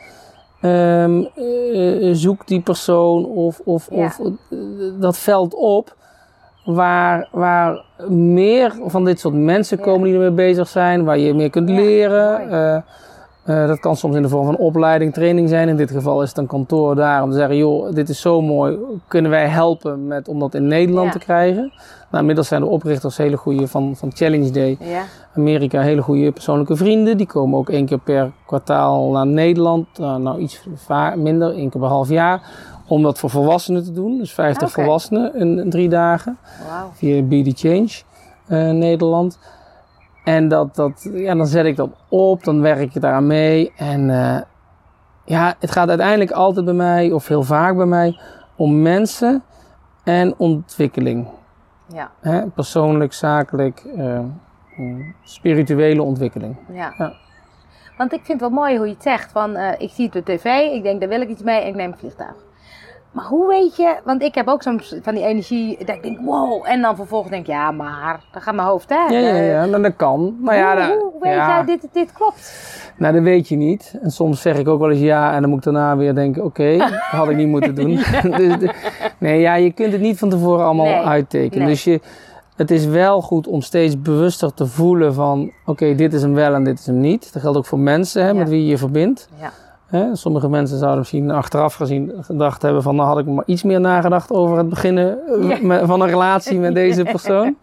ehm, 0.62 1.24
eh, 1.36 2.10
zoek 2.14 2.48
die 2.48 2.62
persoon 2.62 3.26
of, 3.26 3.60
of, 3.66 3.88
Ja. 3.92 4.06
of 4.06 4.20
eh, 4.20 4.58
dat 5.00 5.18
veld 5.18 5.54
op 5.54 5.96
waar, 6.74 7.28
waar 7.32 7.84
meer 8.08 8.74
van 8.86 9.06
dit 9.06 9.20
soort 9.20 9.34
mensen 9.34 9.80
komen 9.80 10.04
die 10.04 10.14
ermee 10.14 10.32
bezig 10.32 10.68
zijn, 10.68 11.04
waar 11.04 11.18
je 11.18 11.34
meer 11.34 11.50
kunt 11.50 11.70
leren. 11.70 12.50
Eh, 12.52 12.76
eh, 13.44 13.68
dat 13.68 13.80
kan 13.80 13.96
soms 13.96 14.16
in 14.16 14.22
de 14.22 14.30
vorm 14.30 14.46
van 14.46 14.58
opleiding, 14.58 15.14
training 15.14 15.50
zijn. 15.50 15.70
In 15.70 15.76
dit 15.76 15.92
geval 15.92 16.22
is 16.22 16.30
het 16.30 16.38
een 16.38 16.48
kantoor 16.48 16.96
daar 16.96 17.24
om 17.24 17.30
te 17.30 17.36
zeggen, 17.36 17.58
joh, 17.58 17.94
dit 17.94 18.10
is 18.10 18.22
zo 18.22 18.42
mooi. 18.42 18.78
Kunnen 19.08 19.32
wij 19.32 19.48
helpen 19.48 20.08
met, 20.08 20.28
om 20.28 20.40
dat 20.40 20.54
in 20.54 20.68
Nederland 20.68 21.06
Ja. 21.06 21.12
te 21.12 21.26
krijgen? 21.26 21.72
Nou, 22.10 22.22
inmiddels 22.22 22.48
zijn 22.48 22.62
de 22.62 22.68
oprichters 22.68 23.18
hele 23.18 23.38
goede 23.38 23.68
van, 23.68 23.96
van 23.96 24.12
Challenge 24.14 24.52
Day. 24.52 24.78
Ja, 24.80 25.02
Amerika 25.36 25.82
hele 25.82 26.02
goede 26.02 26.32
persoonlijke 26.32 26.76
vrienden. 26.76 27.18
Die 27.18 27.28
komen 27.28 27.60
ook 27.60 27.70
één 27.70 27.86
keer 27.86 28.00
per 28.00 28.32
kwartaal 28.46 29.12
naar 29.12 29.28
Nederland. 29.28 29.88
Uh, 30.02 30.16
nou, 30.16 30.40
iets 30.40 30.64
minder, 31.16 31.54
één 31.54 31.70
keer 31.70 31.82
per 31.82 31.90
half 31.90 32.10
jaar. 32.10 32.42
Om 32.90 33.02
dat 33.04 33.20
voor 33.20 33.30
volwassenen 33.30 33.84
te 33.84 33.92
doen. 33.92 34.18
Dus 34.18 34.34
50 34.34 34.64
Oké. 34.68 34.72
volwassenen 34.82 35.36
in, 35.36 35.60
in 35.60 35.70
drie 35.70 35.90
dagen. 35.90 36.38
Via 36.94 37.22
Be 37.22 37.42
The 37.42 37.68
Change 37.68 37.90
eh, 38.48 38.72
Nederland. 38.76 39.40
En 40.24 40.48
dat, 40.48 40.76
dat, 40.76 41.10
ja, 41.14 41.36
dan 41.36 41.48
zet 41.48 41.66
ik 41.66 41.76
dat 41.76 41.90
op. 42.10 42.44
Dan 42.44 42.62
werk 42.62 42.96
ik 42.96 43.02
daaraan 43.02 43.28
mee. 43.28 43.74
En 43.78 44.10
eh, 44.10 44.42
ja, 45.26 45.56
het 45.60 45.72
gaat 45.72 45.90
uiteindelijk 45.90 46.32
altijd 46.32 46.66
bij 46.66 46.74
mij, 46.74 47.12
of 47.12 47.28
heel 47.28 47.44
vaak 47.44 47.76
bij 47.76 47.86
mij, 47.86 48.20
om 48.56 48.82
mensen 48.82 49.44
en 50.04 50.34
ontwikkeling. 50.38 51.28
Ja, 51.94 52.12
Hè? 52.22 52.46
Persoonlijk, 52.48 53.14
zakelijk, 53.14 53.84
eh, 53.98 54.20
mm, 54.78 55.16
spirituele 55.24 56.04
ontwikkeling. 56.04 56.56
ja. 56.74 56.94
Ja. 56.98 57.14
Want 57.98 58.14
ik 58.14 58.26
vind 58.26 58.42
het 58.42 58.50
wel 58.50 58.60
mooi 58.60 58.78
hoe 58.78 58.88
je 58.88 58.94
het 58.94 59.04
zegt. 59.04 59.32
Van, 59.32 59.58
ik 59.78 59.90
zie 59.92 60.06
het 60.06 60.16
op 60.16 60.26
tv, 60.26 60.46
ik 60.46 60.84
denk, 60.84 61.00
daar 61.00 61.10
wil 61.10 61.22
ik 61.22 61.30
iets 61.30 61.42
mee 61.44 61.62
en 61.62 61.68
ik 61.68 61.76
neem 61.76 61.92
een 61.92 61.98
vliegtuig. 61.98 62.36
Maar 63.12 63.26
hoe 63.26 63.48
weet 63.48 63.76
je, 63.76 63.96
want 64.04 64.22
ik 64.22 64.36
heb 64.36 64.48
ook 64.48 64.62
soms 64.62 64.96
van 65.02 65.16
die 65.16 65.26
energie, 65.26 65.78
dat 65.86 65.96
ik 65.96 66.04
denk, 66.04 66.20
wow. 66.20 66.66
En 66.68 66.82
dan 66.82 66.96
vervolgens 66.96 67.32
denk 67.32 67.46
ik, 67.48 67.52
ja, 67.54 67.72
maar, 67.72 68.20
dan 68.32 68.42
gaat 68.42 68.56
mijn 68.56 68.68
hoofd, 68.68 68.90
hè. 68.90 68.96
Ja, 68.96 69.20
ja, 69.20 69.34
Eh, 69.34 69.52
ja, 69.52 69.66
nou, 69.66 69.82
dat 69.84 69.96
kan. 69.96 70.38
Maar 70.42 70.56
ja, 70.56 70.72
hoe, 70.76 70.88
dat, 70.88 71.02
hoe 71.02 71.14
weet 71.22 71.34
ja. 71.34 71.56
jij, 71.56 71.66
dit, 71.66 71.88
dit 71.94 72.12
klopt? 72.14 72.54
Nou, 72.98 73.14
dat 73.14 73.24
weet 73.24 73.48
je 73.48 73.56
niet. 73.56 73.94
En 74.02 74.12
soms 74.12 74.42
zeg 74.42 74.58
ik 74.58 74.68
ook 74.68 74.80
wel 74.80 74.92
eens 74.92 75.00
ja 75.00 75.34
en 75.34 75.42
dan 75.42 75.50
moet 75.50 75.60
ik 75.66 75.74
daarna 75.74 75.98
weer 75.98 76.16
denken, 76.16 76.44
oké, 76.44 76.78
dat 76.78 76.90
had 76.92 77.30
ik 77.30 77.36
niet 77.36 77.48
moeten 77.48 77.76
doen. 77.76 77.96
dus, 78.38 78.72
nee, 79.18 79.40
ja, 79.40 79.56
je 79.56 79.72
kunt 79.72 79.92
het 79.92 80.02
niet 80.02 80.18
van 80.20 80.30
tevoren 80.30 80.66
allemaal 80.66 80.86
Nee. 80.86 81.04
uittekenen. 81.04 81.64
Nee. 81.66 81.74
Dus 81.74 81.84
je, 81.84 82.00
het 82.56 82.72
is 82.72 82.86
wel 82.86 83.22
goed 83.22 83.48
om 83.48 83.62
steeds 83.62 84.02
bewuster 84.02 84.54
te 84.54 84.66
voelen 84.66 85.14
van, 85.14 85.52
oké, 85.66 85.96
dit 85.96 86.14
is 86.14 86.22
hem 86.22 86.34
wel 86.34 86.54
en 86.54 86.64
dit 86.64 86.80
is 86.80 86.86
hem 86.86 87.00
niet. 87.00 87.34
Dat 87.34 87.42
geldt 87.42 87.58
ook 87.58 87.66
voor 87.66 87.80
mensen 87.80 88.22
hè, 88.24 88.28
Ja. 88.28 88.34
met 88.34 88.50
wie 88.50 88.62
je 88.62 88.68
je 88.70 88.78
verbindt. 88.78 89.30
Ja. 89.40 89.52
Hè, 89.90 90.16
sommige 90.16 90.50
mensen 90.50 90.78
zouden 90.78 91.00
misschien 91.00 91.32
achteraf 91.32 91.74
gezien 91.74 92.12
gedacht 92.22 92.62
hebben 92.62 92.84
van, 92.84 92.96
nou 92.96 93.08
had 93.08 93.20
ik 93.20 93.26
maar 93.26 93.44
iets 93.46 93.64
meer 93.64 93.80
nagedacht 93.80 94.32
over 94.32 94.58
het 94.58 94.70
beginnen 94.70 95.18
eh, 95.42 95.62
Ja. 95.62 95.86
van 95.86 96.02
een 96.02 96.08
relatie 96.08 96.60
met 96.60 96.74
deze 96.84 97.04
persoon. 97.04 97.56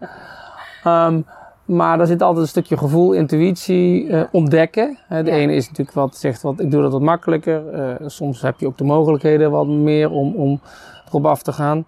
Ehm, 0.83 1.21
maar 1.65 1.97
daar 1.97 2.07
zit 2.07 2.21
altijd 2.21 2.41
een 2.43 2.49
stukje 2.49 2.77
gevoel, 2.77 3.11
intuïtie, 3.13 4.09
eh, 4.09 4.21
ontdekken. 4.31 4.97
Hè, 5.07 5.23
de 5.23 5.29
Ja. 5.31 5.35
ene 5.37 5.53
is 5.53 5.67
natuurlijk 5.69 5.97
wat 5.97 6.15
zegt, 6.15 6.41
wat, 6.41 6.59
ik 6.59 6.71
doe 6.71 6.81
dat 6.81 6.91
wat 6.91 7.01
makkelijker. 7.01 7.69
Eh, 7.69 8.07
soms 8.07 8.41
heb 8.41 8.59
je 8.59 8.67
ook 8.67 8.77
de 8.77 8.83
mogelijkheden 8.83 9.51
wat 9.51 9.67
meer 9.67 10.11
om, 10.11 10.35
om 10.35 10.59
erop 11.07 11.25
af 11.25 11.41
te 11.41 11.51
gaan. 11.51 11.85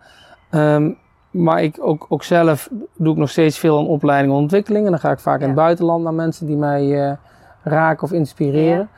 Ehm, 0.49 0.91
maar 1.31 1.63
ik 1.63 1.77
ook, 1.81 2.05
ook 2.09 2.23
zelf 2.23 2.69
doe 2.97 3.11
ik 3.13 3.19
nog 3.19 3.29
steeds 3.29 3.57
veel 3.59 3.77
aan 3.77 3.87
opleiding 3.87 4.33
en 4.33 4.39
ontwikkeling. 4.39 4.85
En 4.85 4.91
dan 4.91 4.99
ga 4.99 5.11
ik 5.11 5.19
vaak 5.19 5.39
in 5.39 5.45
het 5.47 5.55
buitenland 5.55 6.03
naar 6.03 6.13
mensen 6.13 6.45
die 6.47 6.57
mij 6.57 7.17
raken 7.63 8.03
of 8.03 8.11
inspireren. 8.11 8.89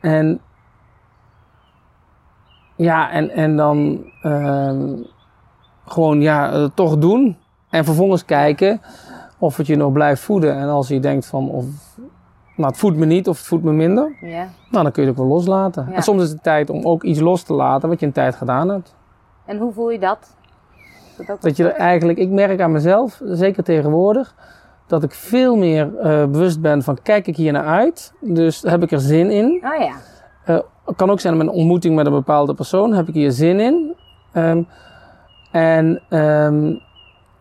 En 0.00 0.40
ja, 2.82 3.10
en, 3.10 3.30
en 3.30 3.56
dan 3.56 4.04
ehm, 4.22 4.96
gewoon 5.86 6.20
ja, 6.20 6.52
eh, 6.52 6.64
toch 6.74 6.98
doen. 6.98 7.36
En 7.70 7.84
vervolgens 7.84 8.24
kijken 8.24 8.80
of 9.38 9.56
het 9.56 9.66
je 9.66 9.76
nog 9.76 9.92
blijft 9.92 10.22
voeden. 10.22 10.56
En 10.56 10.68
als 10.68 10.88
je 10.88 11.00
denkt 11.00 11.26
van, 11.26 11.50
of, 11.50 11.64
nou 12.56 12.68
het 12.68 12.78
voedt 12.78 12.96
me 12.96 13.06
niet 13.06 13.28
of 13.28 13.36
het 13.38 13.46
voedt 13.46 13.64
me 13.64 13.72
minder. 13.72 14.16
Ja. 14.20 14.48
Nou, 14.70 14.82
dan 14.82 14.92
kun 14.92 15.02
je 15.02 15.08
het 15.08 15.18
ook 15.18 15.24
wel 15.24 15.34
loslaten. 15.34 15.86
Ja. 15.88 15.94
En 15.94 16.02
soms 16.02 16.22
is 16.22 16.30
het 16.30 16.42
tijd 16.42 16.70
om 16.70 16.84
ook 16.84 17.02
iets 17.02 17.20
los 17.20 17.42
te 17.42 17.54
laten 17.54 17.88
wat 17.88 18.00
je 18.00 18.06
een 18.06 18.12
tijd 18.12 18.34
gedaan 18.34 18.68
hebt. 18.68 18.94
En 19.44 19.58
hoe 19.58 19.72
voel 19.72 19.90
je 19.90 19.98
dat? 19.98 20.36
Dat, 21.16 21.30
ook 21.30 21.40
Dat 21.40 21.56
je 21.56 21.70
er 21.70 21.74
eigenlijk, 21.74 22.18
ik 22.18 22.30
merk 22.30 22.60
aan 22.60 22.72
mezelf, 22.72 23.20
zeker 23.24 23.64
tegenwoordig, 23.64 24.34
dat 24.86 25.02
ik 25.02 25.14
veel 25.14 25.56
meer 25.56 25.98
eh, 25.98 26.26
bewust 26.26 26.60
ben 26.60 26.82
van 26.82 26.98
kijk 27.02 27.26
ik 27.26 27.36
hier 27.36 27.52
naar 27.52 27.66
uit. 27.66 28.12
Dus 28.20 28.62
heb 28.62 28.82
ik 28.82 28.90
er 28.90 29.00
zin 29.00 29.30
in. 29.30 29.62
Oh 29.64 29.80
ja. 29.80 30.62
Het 30.84 30.96
kan 30.96 31.10
ook 31.10 31.20
zijn 31.20 31.36
met 31.36 31.46
een 31.46 31.52
ontmoeting 31.52 31.94
met 31.94 32.06
een 32.06 32.12
bepaalde 32.12 32.54
persoon. 32.54 32.92
Heb 32.92 33.08
ik 33.08 33.14
hier 33.14 33.30
zin 33.30 33.60
in? 33.60 33.94
Ehm, 34.32 34.62
en, 35.50 36.00
ehm, 36.08 36.74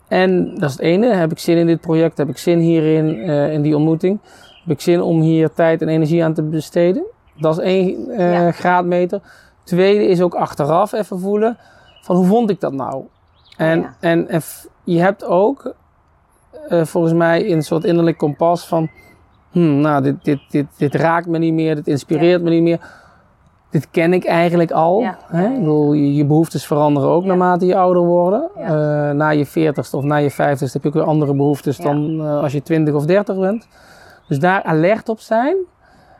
en 0.07 0.55
dat 0.55 0.69
is 0.69 0.71
het 0.71 0.81
ene. 0.81 1.07
Heb 1.07 1.31
ik 1.31 1.39
zin 1.39 1.57
in 1.57 1.65
dit 1.65 1.81
project? 1.81 2.17
Heb 2.17 2.29
ik 2.29 2.37
zin 2.37 2.59
hierin, 2.59 3.19
eh, 3.29 3.53
in 3.53 3.61
die 3.61 3.75
ontmoeting? 3.75 4.19
Heb 4.63 4.73
ik 4.73 4.81
zin 4.81 5.01
om 5.01 5.21
hier 5.21 5.53
tijd 5.53 5.81
en 5.81 5.87
energie 5.87 6.23
aan 6.23 6.33
te 6.33 6.43
besteden? 6.43 7.03
Dat 7.37 7.57
is 7.57 7.63
één 7.63 8.05
Ja. 8.05 8.51
graadmeter. 8.51 9.21
Tweede 9.63 10.07
is 10.07 10.21
ook 10.21 10.35
achteraf 10.35 10.91
even 10.91 11.19
voelen 11.19 11.57
van 12.01 12.15
hoe 12.15 12.25
vond 12.25 12.49
ik 12.49 12.59
dat 12.59 12.73
nou? 12.73 13.03
En, 13.57 13.79
ja. 13.79 13.95
en, 13.99 14.27
en 14.29 14.41
je 14.83 14.99
hebt 14.99 15.23
ook 15.23 15.73
eh, 16.67 16.85
volgens 16.85 17.13
mij 17.13 17.51
een 17.51 17.63
soort 17.63 17.83
innerlijk 17.83 18.17
kompas 18.17 18.67
van 18.67 18.89
hmm, 19.51 19.79
nou, 19.79 20.03
dit, 20.03 20.23
dit, 20.23 20.39
dit, 20.49 20.65
dit 20.77 20.95
raakt 20.95 21.27
me 21.27 21.37
niet 21.37 21.53
meer, 21.53 21.75
dit 21.75 21.87
inspireert 21.87 22.41
me 22.41 22.49
niet 22.49 22.61
meer. 22.61 22.79
Dit 23.71 23.87
ken 23.91 24.13
ik 24.13 24.25
eigenlijk 24.25 24.71
al. 24.71 24.99
Ja. 25.01 25.17
Hè? 25.27 25.47
Ik 25.47 25.57
bedoel, 25.59 25.93
je, 25.93 26.15
je 26.15 26.25
behoeftes 26.25 26.65
veranderen 26.65 27.09
ook 27.09 27.21
Ja. 27.21 27.27
naarmate 27.27 27.65
je 27.65 27.75
ouder 27.75 28.03
wordt. 28.03 28.47
Ja. 28.57 28.63
Eh, 29.09 29.15
na 29.15 29.29
je 29.29 29.47
40ste 29.47 29.91
of 29.95 30.03
na 30.03 30.15
je 30.15 30.31
50ste 30.31 30.71
heb 30.73 30.81
je 30.81 30.87
ook 30.87 30.93
weer 30.93 31.03
andere 31.03 31.33
behoeftes 31.35 31.77
dan 31.77 32.19
eh, 32.21 32.41
als 32.41 32.51
je 32.51 32.61
20 32.63 32.93
of 32.93 33.05
30 33.05 33.39
bent. 33.39 33.67
Dus 34.27 34.39
daar 34.39 34.63
alert 34.63 35.09
op 35.09 35.19
zijn. 35.19 35.55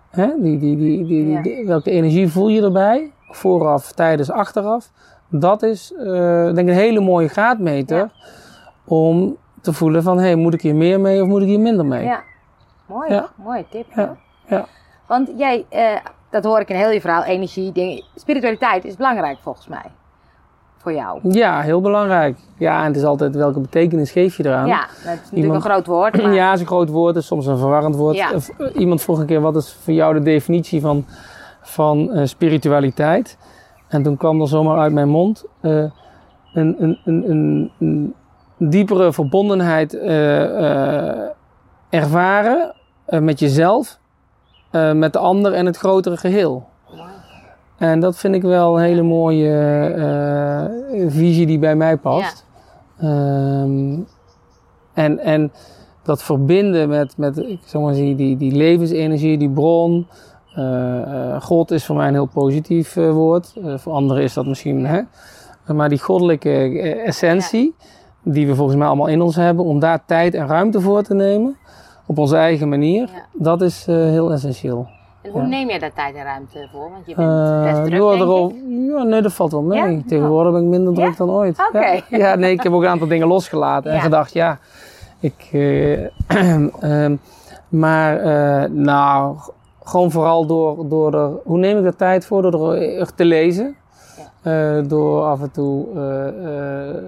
Hè? 0.09 0.27
Die, 0.39 0.57
die, 0.59 0.77
die, 0.77 1.41
die, 1.41 1.65
welke 1.67 1.91
energie 1.91 2.27
voel 2.31 2.47
je 2.47 2.61
erbij? 2.61 3.11
Vooraf, 3.29 3.91
tijdens, 3.91 4.31
achteraf. 4.31 4.91
Dat 5.29 5.63
is 5.63 5.93
eh, 5.99 6.05
denk 6.43 6.57
ik 6.57 6.67
een 6.67 6.73
hele 6.73 6.99
mooie 6.99 7.27
graadmeter 7.27 8.09
om 8.85 9.37
te 9.61 9.73
voelen 9.73 10.03
van, 10.03 10.19
hey, 10.19 10.35
moet 10.35 10.53
ik 10.53 10.61
hier 10.61 10.75
meer 10.75 10.99
mee 10.99 11.21
of 11.21 11.27
moet 11.27 11.41
ik 11.41 11.47
hier 11.47 11.59
minder 11.59 11.85
mee? 11.85 12.03
Ja. 12.03 12.19
Mooi, 12.85 13.09
Ja. 13.13 13.27
mooie 13.35 13.65
tip. 13.69 13.85
Ja. 14.47 14.65
Want 15.07 15.31
jij, 15.37 15.65
dat 16.31 16.43
hoor 16.43 16.59
ik 16.59 16.69
in 16.69 16.75
heel 16.75 16.89
je 16.89 17.01
verhaal, 17.01 17.23
energie, 17.23 17.71
dingen. 17.71 18.03
Spiritualiteit 18.15 18.85
is 18.85 18.95
belangrijk 18.95 19.37
volgens 19.41 19.67
mij. 19.67 19.85
Voor 20.77 20.93
jou. 20.93 21.19
Ja, 21.23 21.61
heel 21.61 21.81
belangrijk. 21.81 22.37
Ja, 22.57 22.79
en 22.79 22.85
het 22.85 22.95
is 22.95 23.03
altijd 23.03 23.35
welke 23.35 23.59
betekenis 23.59 24.11
geef 24.11 24.37
je 24.37 24.45
eraan. 24.45 24.67
Ja, 24.67 24.79
dat 24.79 24.89
is 24.97 25.03
natuurlijk 25.05 25.35
Iemand- 25.35 25.55
een 25.65 25.69
groot 25.71 25.85
woord. 25.85 26.17
Maar... 26.21 26.33
Ja, 26.33 26.53
is 26.53 26.59
een 26.59 26.65
groot 26.65 26.89
woord, 26.89 27.15
is 27.15 27.25
soms 27.25 27.45
een 27.45 27.57
verwarrend 27.57 27.95
woord. 27.95 28.15
Ja. 28.15 28.31
Eh, 28.31 28.39
Iemand 28.75 29.01
vroeg 29.01 29.19
een 29.19 29.25
keer, 29.25 29.41
wat 29.41 29.55
is 29.55 29.73
voor 29.73 29.93
jou 29.93 30.13
de 30.13 30.19
definitie 30.21 30.81
van, 30.81 31.05
van 31.61 32.11
eh, 32.11 32.25
spiritualiteit. 32.25 33.37
En 33.87 34.03
toen 34.03 34.17
kwam 34.17 34.41
er 34.41 34.47
zomaar 34.47 34.77
uit 34.77 34.93
mijn 34.93 35.09
mond 35.09 35.45
eh, 35.61 35.71
een, 35.71 35.91
een, 36.53 36.99
een, 37.05 37.29
een, 37.29 37.71
een 37.79 38.15
diepere 38.57 39.13
verbondenheid 39.13 39.93
ervaren 41.89 42.73
met 43.05 43.39
jezelf, 43.39 43.99
eh, 44.71 44.91
met 44.91 45.13
de 45.13 45.19
ander 45.19 45.53
en 45.53 45.65
het 45.65 45.77
grotere 45.77 46.17
geheel. 46.17 46.69
En 47.77 47.99
dat 47.99 48.17
vind 48.17 48.35
ik 48.35 48.41
wel 48.41 48.77
een 48.77 48.83
hele 48.83 49.01
mooie 49.01 49.53
eh, 49.95 51.05
visie 51.07 51.45
die 51.45 51.59
bij 51.59 51.75
mij 51.75 51.97
past. 51.97 52.45
Ehm, 52.97 53.99
en, 54.93 55.19
en 55.19 55.51
dat 56.03 56.23
verbinden 56.23 56.89
met, 56.89 57.17
met 57.17 57.37
ik 57.37 57.59
zou 57.65 57.83
maar 57.83 57.93
zeggen, 57.93 58.15
die, 58.15 58.37
die 58.37 58.51
levensenergie, 58.51 59.37
die 59.37 59.49
bron. 59.49 60.07
Eh, 60.55 61.41
God 61.41 61.71
is 61.71 61.85
voor 61.85 61.95
mij 61.95 62.07
een 62.07 62.13
heel 62.13 62.25
positief 62.25 62.93
woord. 62.93 63.53
Voor 63.75 63.93
anderen 63.93 64.23
is 64.23 64.33
dat 64.33 64.45
misschien, 64.45 64.85
hè? 64.85 65.01
maar 65.73 65.89
die 65.89 65.99
goddelijke 65.99 66.81
essentie, 67.05 67.75
die 68.23 68.47
we 68.47 68.55
volgens 68.55 68.77
mij 68.77 68.87
allemaal 68.87 69.07
in 69.07 69.21
ons 69.21 69.35
hebben, 69.35 69.65
om 69.65 69.79
daar 69.79 70.05
tijd 70.05 70.33
en 70.33 70.47
ruimte 70.47 70.81
voor 70.81 71.03
te 71.03 71.13
nemen, 71.13 71.57
op 72.11 72.17
onze 72.17 72.35
eigen 72.35 72.69
manier, 72.69 73.09
Ja. 73.13 73.25
dat 73.33 73.61
is 73.61 73.85
eh, 73.87 73.95
heel 73.95 74.31
essentieel. 74.31 74.87
En 75.21 75.31
hoe 75.31 75.41
Ja. 75.41 75.47
neem 75.47 75.67
jij 75.69 75.79
daar 75.79 75.93
tijd 75.93 76.15
en 76.15 76.23
ruimte 76.23 76.67
voor? 76.71 76.89
Want 76.91 77.05
je 77.05 77.15
bent 77.15 77.29
Eh, 77.29 77.61
best 77.63 77.75
druk, 77.75 78.09
denk 78.09 78.21
erop- 78.21 78.53
ja, 78.89 79.03
nee, 79.03 79.21
dat 79.21 79.33
valt 79.33 79.51
wel 79.51 79.61
mee. 79.61 79.91
Ja? 79.95 80.01
Tegenwoordig 80.07 80.51
ben 80.53 80.61
ik 80.61 80.67
minder 80.67 80.93
druk 80.93 81.17
dan 81.17 81.29
ooit. 81.29 81.59
Oké. 81.67 81.79
Ja. 81.87 82.01
ja, 82.29 82.35
nee, 82.35 82.51
ik 82.51 82.63
heb 82.63 82.73
ook 82.73 82.81
een 82.81 82.87
aantal 82.87 83.07
dingen 83.07 83.27
losgelaten 83.27 83.91
en 83.91 84.01
gedacht, 84.01 84.33
ja, 84.33 84.57
ik. 85.19 85.49
eh, 85.51 86.03
ehm, 86.79 87.15
maar, 87.69 88.21
nou, 88.71 89.35
gewoon 89.83 90.11
vooral 90.11 90.45
door, 90.45 90.89
door 90.89 91.13
er, 91.13 91.29
hoe 91.43 91.57
neem 91.57 91.77
ik 91.77 91.83
de 91.83 91.95
tijd 91.95 92.25
voor? 92.25 92.51
Door 92.51 92.75
er 92.75 93.13
te 93.15 93.25
lezen. 93.25 93.75
Door 94.87 95.23
af 95.23 95.41
en 95.41 95.51
toe 95.51 95.87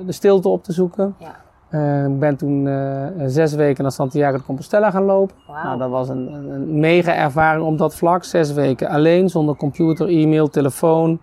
de 0.05 0.11
stilte 0.11 0.47
op 0.49 0.63
te 0.63 0.71
zoeken. 0.73 1.15
Ja. 1.17 1.35
Eh, 1.73 2.05
ik 2.05 2.19
ben 2.19 2.36
toen 2.36 2.67
eh, 2.67 3.05
zes 3.25 3.53
weken 3.53 3.83
naar 3.83 3.91
Santiago 3.91 4.38
de 4.38 4.43
Compostela 4.43 4.91
gaan 4.91 5.03
lopen. 5.03 5.36
Nou, 5.63 5.77
dat 5.77 5.89
was 5.89 6.09
een, 6.09 6.33
een, 6.33 6.79
mega 6.79 7.15
ervaring 7.15 7.65
op 7.65 7.77
dat 7.77 7.95
vlak. 7.95 8.23
Zes 8.23 8.53
weken 8.53 8.89
alleen, 8.89 9.29
zonder 9.29 9.55
computer, 9.55 10.07
e-mail, 10.07 10.49
telefoon, 10.49 11.21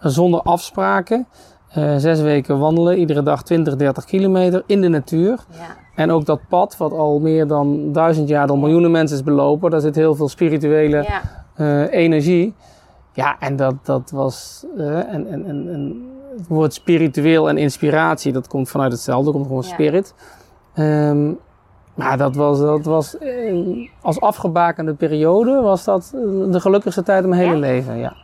eh, 0.00 0.10
zonder 0.10 0.40
afspraken. 0.42 1.26
Zes 1.96 2.20
weken 2.20 2.58
wandelen, 2.58 2.98
iedere 2.98 3.22
dag 3.22 3.42
20, 3.42 3.76
30 3.76 4.04
kilometer 4.04 4.62
in 4.66 4.80
de 4.80 4.88
natuur. 4.88 5.38
Ja. 5.50 5.76
En 5.94 6.10
ook 6.10 6.24
dat 6.24 6.40
pad, 6.48 6.76
wat 6.76 6.92
al 6.92 7.18
meer 7.20 7.46
dan 7.46 7.92
duizend 7.92 8.28
jaar 8.28 8.46
door 8.46 8.58
miljoenen 8.58 8.90
mensen 8.90 9.16
is 9.16 9.22
belopen, 9.22 9.70
daar 9.70 9.80
zit 9.80 9.94
heel 9.94 10.14
veel 10.14 10.28
spirituele 10.28 11.06
Ja. 11.56 11.88
energie. 11.88 12.54
Ja, 13.12 13.36
en 13.38 13.56
dat, 13.56 13.74
dat 13.82 14.10
was. 14.10 14.66
en, 14.76 15.26
en, 15.30 15.46
en, 15.46 15.68
en 15.72 16.08
het 16.36 16.48
woord 16.48 16.74
spiritueel 16.74 17.48
en 17.48 17.56
inspiratie, 17.58 18.32
dat 18.32 18.48
komt 18.48 18.68
vanuit 18.68 18.92
hetzelfde, 18.92 19.30
komt 19.32 19.46
gewoon 19.46 19.62
Ja. 19.62 19.68
spirit. 19.68 20.14
Ehm, 20.74 21.30
maar 21.94 22.18
dat 22.18 22.36
was, 22.36 22.60
dat 22.60 22.84
was 22.84 23.18
eh, 23.18 23.88
als 24.00 24.20
afgebakende 24.20 24.94
periode, 24.94 25.60
was 25.60 25.84
dat 25.84 26.12
eh, 26.14 26.52
de 26.52 26.60
gelukkigste 26.60 27.02
tijd 27.02 27.22
in 27.22 27.28
mijn 27.28 27.40
hele 27.40 27.54
Ja? 27.54 27.60
leven. 27.60 27.96
Ja. 27.96 28.16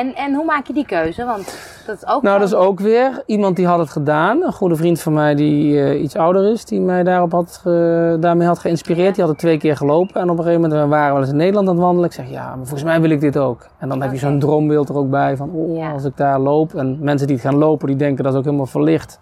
En, 0.00 0.14
en 0.14 0.34
hoe 0.34 0.44
maak 0.44 0.66
je 0.66 0.72
die 0.72 0.86
keuze? 0.86 1.24
Want 1.24 1.58
dat 1.86 1.96
is 1.96 2.06
ook 2.06 2.22
Nou, 2.22 2.38
dat 2.38 2.48
is 2.48 2.54
ook 2.54 2.80
weer 2.80 3.22
iemand 3.26 3.56
die 3.56 3.66
had 3.66 3.78
het 3.78 3.90
gedaan. 3.90 4.42
Een 4.42 4.52
goede 4.52 4.76
vriend 4.76 5.00
van 5.00 5.12
mij 5.12 5.34
die 5.34 5.82
eh, 5.82 6.02
iets 6.02 6.16
ouder 6.16 6.52
is, 6.52 6.64
die 6.64 6.80
mij 6.80 7.02
daarop 7.02 7.32
had, 7.32 7.60
daarmee 8.20 8.46
had 8.46 8.58
geïnspireerd. 8.58 9.14
Die 9.14 9.22
had 9.24 9.32
het 9.32 9.38
twee 9.40 9.58
keer 9.58 9.76
gelopen. 9.76 10.20
En 10.20 10.30
op 10.30 10.38
een 10.38 10.44
gegeven 10.44 10.68
moment 10.70 10.88
waren 10.90 11.06
we 11.06 11.12
wel 11.12 11.20
eens 11.20 11.30
in 11.30 11.36
Nederland 11.36 11.68
aan 11.68 11.74
het 11.74 11.82
wandelen. 11.82 12.08
Ik 12.08 12.14
zeg, 12.14 12.30
ja, 12.30 12.46
maar 12.46 12.56
volgens 12.56 12.82
mij 12.82 13.00
wil 13.00 13.10
ik 13.10 13.20
dit 13.20 13.36
ook. 13.36 13.66
En 13.78 13.88
dan 13.88 14.02
heb 14.02 14.12
je 14.12 14.18
zo'n 14.18 14.38
droombeeld 14.38 14.88
er 14.88 14.96
ook 14.96 15.10
bij 15.10 15.36
van, 15.36 15.50
oh, 15.52 15.76
Ja. 15.76 15.92
als 15.92 16.04
ik 16.04 16.16
daar 16.16 16.38
loop. 16.38 16.74
En 16.74 16.98
mensen 17.00 17.26
die 17.26 17.36
het 17.36 17.44
gaan 17.44 17.56
lopen, 17.58 17.86
die 17.86 17.96
denken 17.96 18.24
dat 18.24 18.32
is 18.32 18.38
ook 18.38 18.44
helemaal 18.44 18.66
verlicht. 18.66 19.20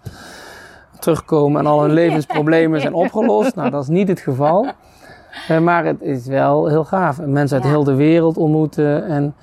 Terugkomen 0.99 1.61
en 1.61 1.67
al 1.67 1.81
hun 1.83 1.93
levensproblemen 2.03 2.81
zijn 2.81 2.95
opgelost. 2.95 3.55
Nou, 3.55 3.71
dat 3.71 3.83
is 3.83 3.89
niet 3.89 4.09
het 4.09 4.21
geval. 4.21 4.67
Eh, 5.49 5.59
maar 5.59 5.85
het 5.85 6.01
is 6.03 6.27
wel 6.27 6.67
heel 6.67 6.85
gaaf. 6.85 7.19
En 7.19 7.33
mensen 7.33 7.57
uit 7.57 7.67
Ja. 7.67 7.73
heel 7.73 7.85
de 7.85 7.95
wereld 7.95 8.37
ontmoeten. 8.37 9.07
En, 9.07 9.35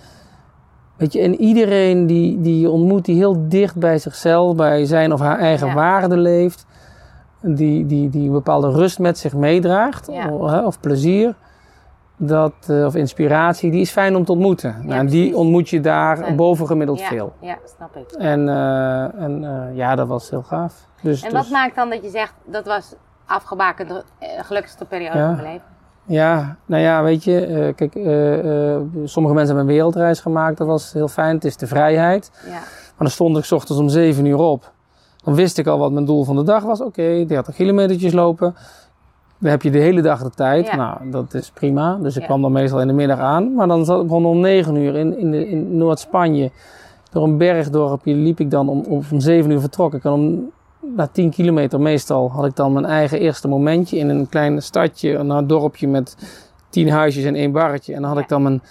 weet 0.98 1.14
je, 1.14 1.22
en 1.22 1.42
iedereen 1.42 2.08
die, 2.08 2.42
die 2.42 2.60
je 2.60 2.70
ontmoet, 2.70 3.06
die 3.06 3.16
heel 3.16 3.50
dicht 3.50 3.76
bij 3.76 3.98
zichzelf, 3.98 4.56
bij 4.56 4.86
zijn 4.86 5.14
of 5.14 5.20
haar 5.20 5.40
eigen 5.40 5.68
Ja. 5.68 5.74
waarde 5.74 6.18
leeft. 6.18 6.66
Die, 7.42 7.86
die, 7.86 8.10
die 8.10 8.26
een 8.26 8.32
bepaalde 8.32 8.72
rust 8.72 9.00
met 9.00 9.18
zich 9.18 9.34
meedraagt. 9.34 10.10
Ja. 10.12 10.30
Of, 10.30 10.52
hè, 10.52 10.66
of 10.66 10.80
plezier. 10.80 11.36
Dat, 12.18 12.54
eh, 12.68 12.86
of 12.86 12.96
inspiratie, 12.96 13.72
die 13.72 13.82
is 13.82 13.92
fijn 13.92 14.16
om 14.16 14.26
te 14.26 14.32
ontmoeten. 14.32 14.76
nou, 14.82 15.00
en 15.00 15.06
die 15.08 15.36
ontmoet 15.36 15.70
je 15.70 15.80
daar 15.80 16.36
bovengemiddeld 16.36 17.02
veel. 17.02 17.34
Ja, 17.42 17.58
snap 17.76 17.96
ik. 17.96 18.12
En, 18.12 18.50
eh, 18.50 19.22
en 19.22 19.44
eh, 19.44 19.76
ja, 19.78 19.96
dat 19.96 20.08
was 20.08 20.30
heel 20.30 20.42
gaaf. 20.44 20.88
Dus, 21.02 21.22
En 21.24 21.30
dus- 21.30 21.40
wat 21.40 21.50
maakt 21.50 21.76
dan 21.76 21.90
dat 21.90 22.04
je 22.04 22.10
zegt, 22.10 22.34
dat 22.46 22.66
was 22.66 22.96
afgebakende 23.26 24.04
eh, 24.20 24.30
gelukkigste 24.44 24.86
periode 24.86 25.20
van 25.20 25.36
mijn 25.36 25.48
leven? 25.48 25.68
Ja, 26.08 26.56
nou 26.66 26.82
ja, 26.82 27.04
weet 27.04 27.24
je, 27.24 27.46
eh, 27.46 27.76
kijk, 27.76 27.96
eh, 27.96 28.74
eh, 28.76 28.82
sommige 29.04 29.36
mensen 29.36 29.56
hebben 29.56 29.72
een 29.74 29.80
wereldreis 29.80 30.20
gemaakt, 30.20 30.58
dat 30.58 30.68
was 30.68 30.94
heel 30.94 31.08
fijn. 31.08 31.36
Het 31.36 31.46
is 31.46 31.58
de 31.58 31.68
vrijheid. 31.68 32.32
Ja. 32.46 32.52
Maar 32.52 32.94
dan 32.98 33.10
stond 33.10 33.38
ik 33.38 33.44
's 33.44 33.52
ochtends 33.52 33.82
om 33.82 33.90
7 33.90 34.26
uur 34.26 34.38
op. 34.38 34.72
Dan 35.24 35.36
wist 35.36 35.58
ik 35.58 35.68
al 35.68 35.78
wat 35.78 35.92
mijn 35.92 36.06
doel 36.06 36.24
van 36.24 36.36
de 36.36 36.44
dag 36.44 36.64
was. 36.64 36.82
Oké, 36.82 37.26
30 37.28 37.56
kilometertjes 37.56 38.14
lopen. 38.14 38.56
Dan 39.40 39.50
heb 39.52 39.62
je 39.62 39.72
de 39.72 39.78
hele 39.80 40.02
dag 40.02 40.24
de 40.24 40.30
tijd. 40.30 40.66
Ja. 40.68 40.76
Nou, 40.76 41.10
dat 41.12 41.34
is 41.34 41.52
prima. 41.52 41.96
Dus 42.02 42.16
ik 42.16 42.22
Ja. 42.22 42.28
kwam 42.28 42.42
dan 42.42 42.52
meestal 42.52 42.82
in 42.82 42.88
de 42.88 42.94
middag 42.94 43.20
aan. 43.20 43.54
Maar 43.54 43.68
dan 43.68 43.86
zat- 43.86 44.04
begon 44.04 44.26
om 44.26 44.40
9 44.40 44.76
uur 44.76 44.96
in, 44.96 45.18
in, 45.20 45.32
de- 45.32 45.48
in 45.50 45.78
Noord-Spanje. 45.78 46.52
Door 47.12 47.24
een 47.24 47.38
bergdorpje 47.38 48.14
liep 48.14 48.40
ik 48.40 48.52
dan 48.52 48.70
om, 48.70 48.84
om, 48.90 49.02
om 49.12 49.20
7 49.20 49.52
uur 49.52 49.60
vertrokken. 49.60 50.00
En 50.04 50.12
om, 50.12 50.52
na 50.96 51.08
10 51.08 51.30
kilometer 51.30 51.80
meestal 51.80 52.32
had 52.32 52.46
ik 52.46 52.56
dan 52.56 52.74
mijn 52.74 52.86
eigen 52.86 53.20
eerste 53.20 53.48
momentje 53.48 53.98
in 53.98 54.10
een 54.10 54.30
klein 54.30 54.62
stadje, 54.62 55.14
een 55.14 55.48
dorpje 55.48 55.88
met 55.88 56.18
10 56.70 56.90
huisjes 56.90 57.24
en 57.24 57.36
één 57.36 57.52
barretje. 57.52 57.94
En 57.94 58.02
dan 58.02 58.10
had 58.10 58.20
ik 58.20 58.28
dan 58.28 58.42
mijn 58.42 58.62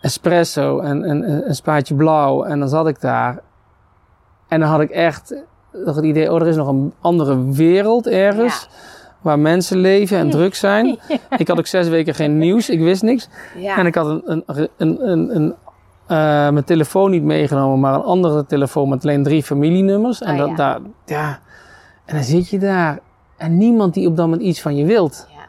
espresso 0.00 0.78
en, 0.78 1.04
en, 1.04 1.24
en 1.24 1.48
een 1.48 1.54
spaatje 1.54 1.94
blauw. 1.94 2.44
En 2.44 2.58
dan 2.58 2.68
zat 2.68 2.88
ik 2.88 3.00
daar. 3.00 3.40
En 4.48 4.60
dan 4.60 4.68
had 4.68 4.80
ik 4.80 4.90
echt 4.90 5.34
het 5.72 6.04
idee, 6.04 6.32
oh, 6.32 6.40
er 6.40 6.46
is 6.46 6.56
nog 6.56 6.68
een 6.68 6.92
andere 7.00 7.52
wereld 7.52 8.06
ergens. 8.06 8.68
Waar 9.20 9.38
mensen 9.38 9.76
leven 9.76 10.18
en 10.18 10.30
druk 10.30 10.54
zijn. 10.54 10.98
Ik 11.38 11.48
had 11.48 11.58
ook 11.58 11.66
zes 11.66 11.88
weken 11.88 12.14
geen 12.14 12.38
nieuws, 12.38 12.70
ik 12.70 12.80
wist 12.80 13.02
niks. 13.02 13.28
Ja. 13.56 13.76
En 13.76 13.86
ik 13.86 13.94
had 13.94 14.06
een, 14.06 14.42
een, 14.46 14.68
een, 14.76 15.36
een, 15.36 15.54
eh, 16.10 16.16
mijn 16.50 16.64
telefoon 16.64 17.10
niet 17.10 17.22
meegenomen, 17.22 17.80
maar 17.80 17.94
een 17.94 18.02
andere 18.02 18.46
telefoon 18.46 18.88
met 18.88 19.02
alleen 19.02 19.22
drie 19.22 19.42
familienummers. 19.42 20.20
En, 20.20 20.32
Oh, 20.32 20.38
dat, 20.38 20.48
ja. 20.48 20.54
daar, 20.54 20.80
ja. 21.06 21.38
en 22.04 22.14
dan 22.14 22.24
zit 22.24 22.48
je 22.48 22.58
daar 22.58 22.98
en 23.36 23.56
niemand 23.56 23.94
die 23.94 24.08
op 24.08 24.16
dat 24.16 24.24
moment 24.24 24.42
iets 24.42 24.60
van 24.60 24.76
je 24.76 24.84
wilt. 24.84 25.26
Ja. 25.34 25.40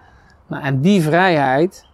Nou, 0.48 0.64
en 0.64 0.82
die 0.82 1.02
vrijheid, 1.02 1.86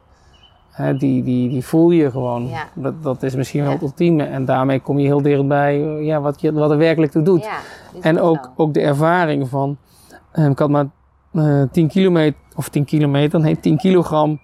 hè, 0.71 0.97
die, 0.97 1.23
die, 1.23 1.49
die 1.49 1.65
voel 1.65 1.91
je 1.91 2.11
gewoon. 2.11 2.47
Ja. 2.47 2.67
Dat, 2.73 3.03
dat 3.03 3.23
is 3.23 3.35
misschien 3.35 3.63
wel 3.63 3.71
het 3.71 3.81
ultieme. 3.81 4.23
En 4.23 4.45
daarmee 4.45 4.79
kom 4.79 4.99
je 4.99 5.05
heel 5.05 5.21
dichtbij 5.21 5.79
ja, 5.81 6.21
wat, 6.21 6.41
je, 6.41 6.53
wat 6.53 6.71
er 6.71 6.77
werkelijk 6.77 7.11
toe 7.11 7.21
doet. 7.21 7.49
En 8.01 8.19
ook, 8.19 8.43
zo. 8.43 8.51
ook 8.55 8.73
de 8.73 8.81
ervaring 8.81 9.49
van, 9.49 9.77
eh, 10.31 10.45
ik 10.45 10.59
had 10.59 10.69
maar 10.69 10.85
eh 11.33 11.61
10 11.71 11.87
kilometer, 11.87 12.39
of 12.55 12.69
10 12.69 12.85
kilometer, 12.85 13.39
nee 13.39 13.59
10 13.59 13.77
kilogram 13.77 14.39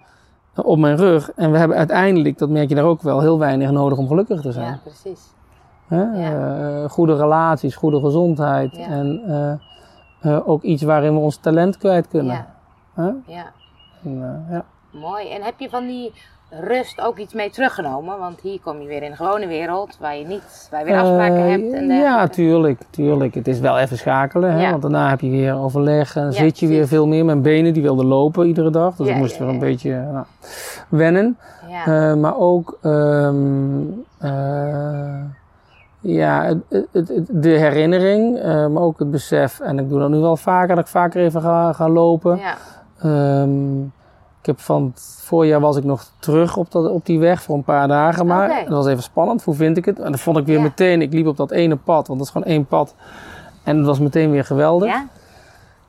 op 0.54 0.78
mijn 0.78 0.96
rug. 0.96 1.32
En 1.32 1.50
we 1.50 1.58
hebben 1.58 1.76
uiteindelijk, 1.76 2.38
dat 2.38 2.48
merk 2.48 2.68
je 2.68 2.74
daar 2.74 2.84
ook 2.84 3.02
wel, 3.02 3.20
heel 3.20 3.38
weinig 3.38 3.70
nodig 3.70 3.98
om 3.98 4.08
gelukkig 4.08 4.40
te 4.40 4.52
zijn. 4.52 4.66
Ja, 4.66 4.78
precies. 4.82 5.20
Eh, 5.88 6.90
goede 6.90 7.16
relaties, 7.16 7.76
goede 7.76 8.00
gezondheid. 8.00 8.76
En 8.76 9.22
eh, 9.26 9.52
eh, 10.32 10.48
ook 10.48 10.62
iets 10.62 10.82
waarin 10.82 11.14
we 11.14 11.20
ons 11.20 11.36
talent 11.36 11.78
kwijt 11.78 12.08
kunnen. 12.08 12.34
Ja, 12.34 12.52
Hè? 12.94 13.10
ja, 13.34 13.44
En, 14.04 14.46
ja. 14.50 14.64
mooi. 14.90 15.30
En 15.30 15.42
heb 15.42 15.58
je 15.58 15.68
van 15.68 15.86
die 15.86 16.12
rust 16.60 17.00
ook 17.00 17.18
iets 17.18 17.32
mee 17.34 17.50
teruggenomen? 17.50 18.18
Want 18.18 18.40
hier 18.40 18.60
kom 18.60 18.80
je 18.80 18.86
weer 18.88 19.02
in 19.02 19.10
de 19.10 19.16
gewone 19.16 19.46
wereld, 19.46 19.96
waar 20.00 20.16
je 20.16 20.26
niet, 20.26 20.68
waar 20.70 20.80
je 20.80 20.86
weer 20.86 20.98
afspraken 21.00 21.36
Eh, 21.36 21.48
hebt 21.50 21.72
en 21.72 21.86
Ja, 21.86 22.26
tuurlijk, 22.26 22.80
tuurlijk. 22.90 23.34
Het 23.34 23.48
is 23.48 23.60
wel 23.60 23.78
even 23.78 23.98
schakelen, 23.98 24.52
hè? 24.52 24.62
Ja. 24.62 24.70
want 24.70 24.82
daarna 24.82 25.08
heb 25.08 25.20
je 25.20 25.30
weer 25.30 25.56
overleg 25.58 26.16
en 26.16 26.24
Ja, 26.24 26.30
zit 26.30 26.58
je 26.58 26.66
weer 26.66 26.86
veel 26.86 27.06
meer. 27.06 27.24
Mijn 27.24 27.42
benen 27.42 27.72
die 27.72 27.82
wilden 27.82 28.06
lopen 28.06 28.46
iedere 28.46 28.70
dag, 28.70 28.96
dus 28.96 29.06
Ja, 29.06 29.12
ik 29.12 29.18
moest 29.18 29.38
weer 29.38 29.48
een 29.48 29.58
beetje 29.58 29.90
nou, 30.12 30.24
wennen. 30.88 31.38
Eh, 31.84 32.14
maar 32.14 32.36
ook 32.38 32.78
ehm, 32.82 33.80
eh, 34.18 35.20
ja, 36.00 36.44
het, 36.44 36.86
het, 36.92 37.08
het- 37.08 37.26
de 37.30 37.48
herinnering, 37.48 38.42
maar 38.44 38.82
ook 38.82 38.98
het 38.98 39.10
besef. 39.10 39.60
En 39.60 39.78
ik 39.78 39.88
doe 39.88 39.98
dat 39.98 40.08
nu 40.10 40.18
wel 40.18 40.36
vaker, 40.36 40.74
dat 40.74 40.84
ik 40.84 40.90
vaker 40.90 41.20
even 41.24 41.40
ga, 41.40 41.72
ga 41.72 41.88
lopen. 41.88 42.40
Ehm, 43.00 43.50
ik 44.44 44.50
heb 44.50 44.60
van 44.60 44.90
het 44.94 45.18
voorjaar 45.22 45.60
was 45.60 45.76
ik 45.76 45.84
nog 45.84 46.06
terug 46.18 46.56
op, 46.56 46.70
dat, 46.70 46.90
op 46.90 47.06
die 47.06 47.18
weg 47.18 47.42
voor 47.42 47.56
een 47.56 47.62
paar 47.64 47.88
dagen. 47.88 48.26
Maar 48.26 48.48
dat 48.48 48.68
was 48.74 48.86
even 48.86 49.02
spannend. 49.02 49.42
Hoe 49.44 49.54
vind 49.54 49.76
ik 49.76 49.84
het? 49.84 49.98
En 50.00 50.10
dat 50.10 50.20
vond 50.20 50.36
ik 50.38 50.46
weer 50.46 50.56
Ja. 50.56 50.62
meteen. 50.62 51.02
Ik 51.02 51.12
liep 51.12 51.26
op 51.26 51.36
dat 51.36 51.50
ene 51.50 51.76
pad, 51.76 52.06
want 52.06 52.18
dat 52.18 52.28
is 52.28 52.32
gewoon 52.34 52.46
één 52.52 52.66
pad. 52.66 52.94
En 53.62 53.76
dat 53.76 53.86
was 53.86 53.98
meteen 53.98 54.30
weer 54.30 54.44
geweldig. 54.44 54.88
ja, 54.88 55.06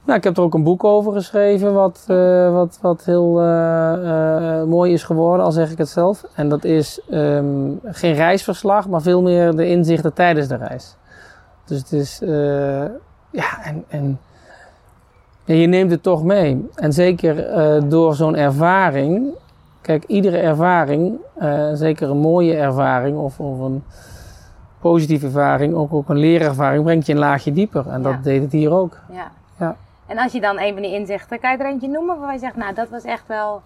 Nou, 0.03 0.17
ik 0.17 0.23
heb 0.23 0.37
er 0.37 0.43
ook 0.43 0.53
een 0.53 0.63
boek 0.63 0.83
over 0.83 1.13
geschreven, 1.13 1.73
wat, 1.73 2.03
eh, 2.07 2.51
wat, 2.53 2.77
wat 2.81 3.05
heel 3.05 3.39
eh, 3.41 4.59
eh, 4.59 4.67
mooi 4.67 4.93
is 4.93 5.03
geworden, 5.03 5.45
al 5.45 5.51
zeg 5.51 5.71
ik 5.71 5.77
het 5.77 5.89
zelf. 5.89 6.23
En 6.33 6.49
dat 6.49 6.63
is 6.63 6.99
ehm, 7.09 7.69
geen 7.83 8.13
reisverslag, 8.13 8.87
maar 8.87 9.01
veel 9.01 9.21
meer 9.21 9.55
de 9.55 9.67
inzichten 9.67 10.13
tijdens 10.13 10.47
de 10.47 10.55
reis. 10.55 10.95
Dus 11.65 11.77
het 11.77 11.91
is, 11.91 12.19
ja, 13.31 13.63
en 13.63 13.83
en 13.87 14.19
je 15.45 15.67
neemt 15.67 15.91
het 15.91 16.03
toch 16.03 16.23
mee. 16.23 16.69
En 16.75 16.93
zeker 16.93 17.45
eh, 17.47 17.81
door 17.89 18.15
zo'n 18.15 18.35
ervaring. 18.35 19.27
Kijk, 19.81 20.03
iedere 20.07 20.37
ervaring, 20.37 21.17
eh, 21.35 21.69
zeker 21.73 22.09
een 22.09 22.17
mooie 22.17 22.55
ervaring 22.55 23.17
of, 23.17 23.39
of 23.39 23.59
een 23.59 23.83
positieve 24.79 25.25
ervaring, 25.25 25.73
ook, 25.73 25.93
ook 25.93 26.09
een 26.09 26.17
leerervaring, 26.17 26.83
brengt 26.83 27.05
je 27.05 27.13
een 27.13 27.19
laagje 27.19 27.53
dieper. 27.53 27.87
En 27.87 28.01
Ja. 28.01 28.11
dat 28.11 28.23
deed 28.23 28.41
het 28.41 28.51
hier 28.51 28.71
ook. 28.71 28.97
Ja. 29.11 29.31
Ja. 29.59 29.75
En 30.07 30.17
als 30.17 30.31
je 30.31 30.41
dan 30.41 30.59
een 30.59 30.73
van 30.73 30.81
die 30.81 30.93
inzichten, 30.93 31.39
kan 31.39 31.51
je 31.51 31.57
er 31.57 31.65
eentje 31.65 31.87
noemen 31.87 32.15
waarvan 32.15 32.33
je 32.33 32.39
zegt, 32.39 32.55
nou 32.55 32.73
dat 32.73 32.89
was 32.89 33.03
echt 33.03 33.23
wel... 33.27 33.61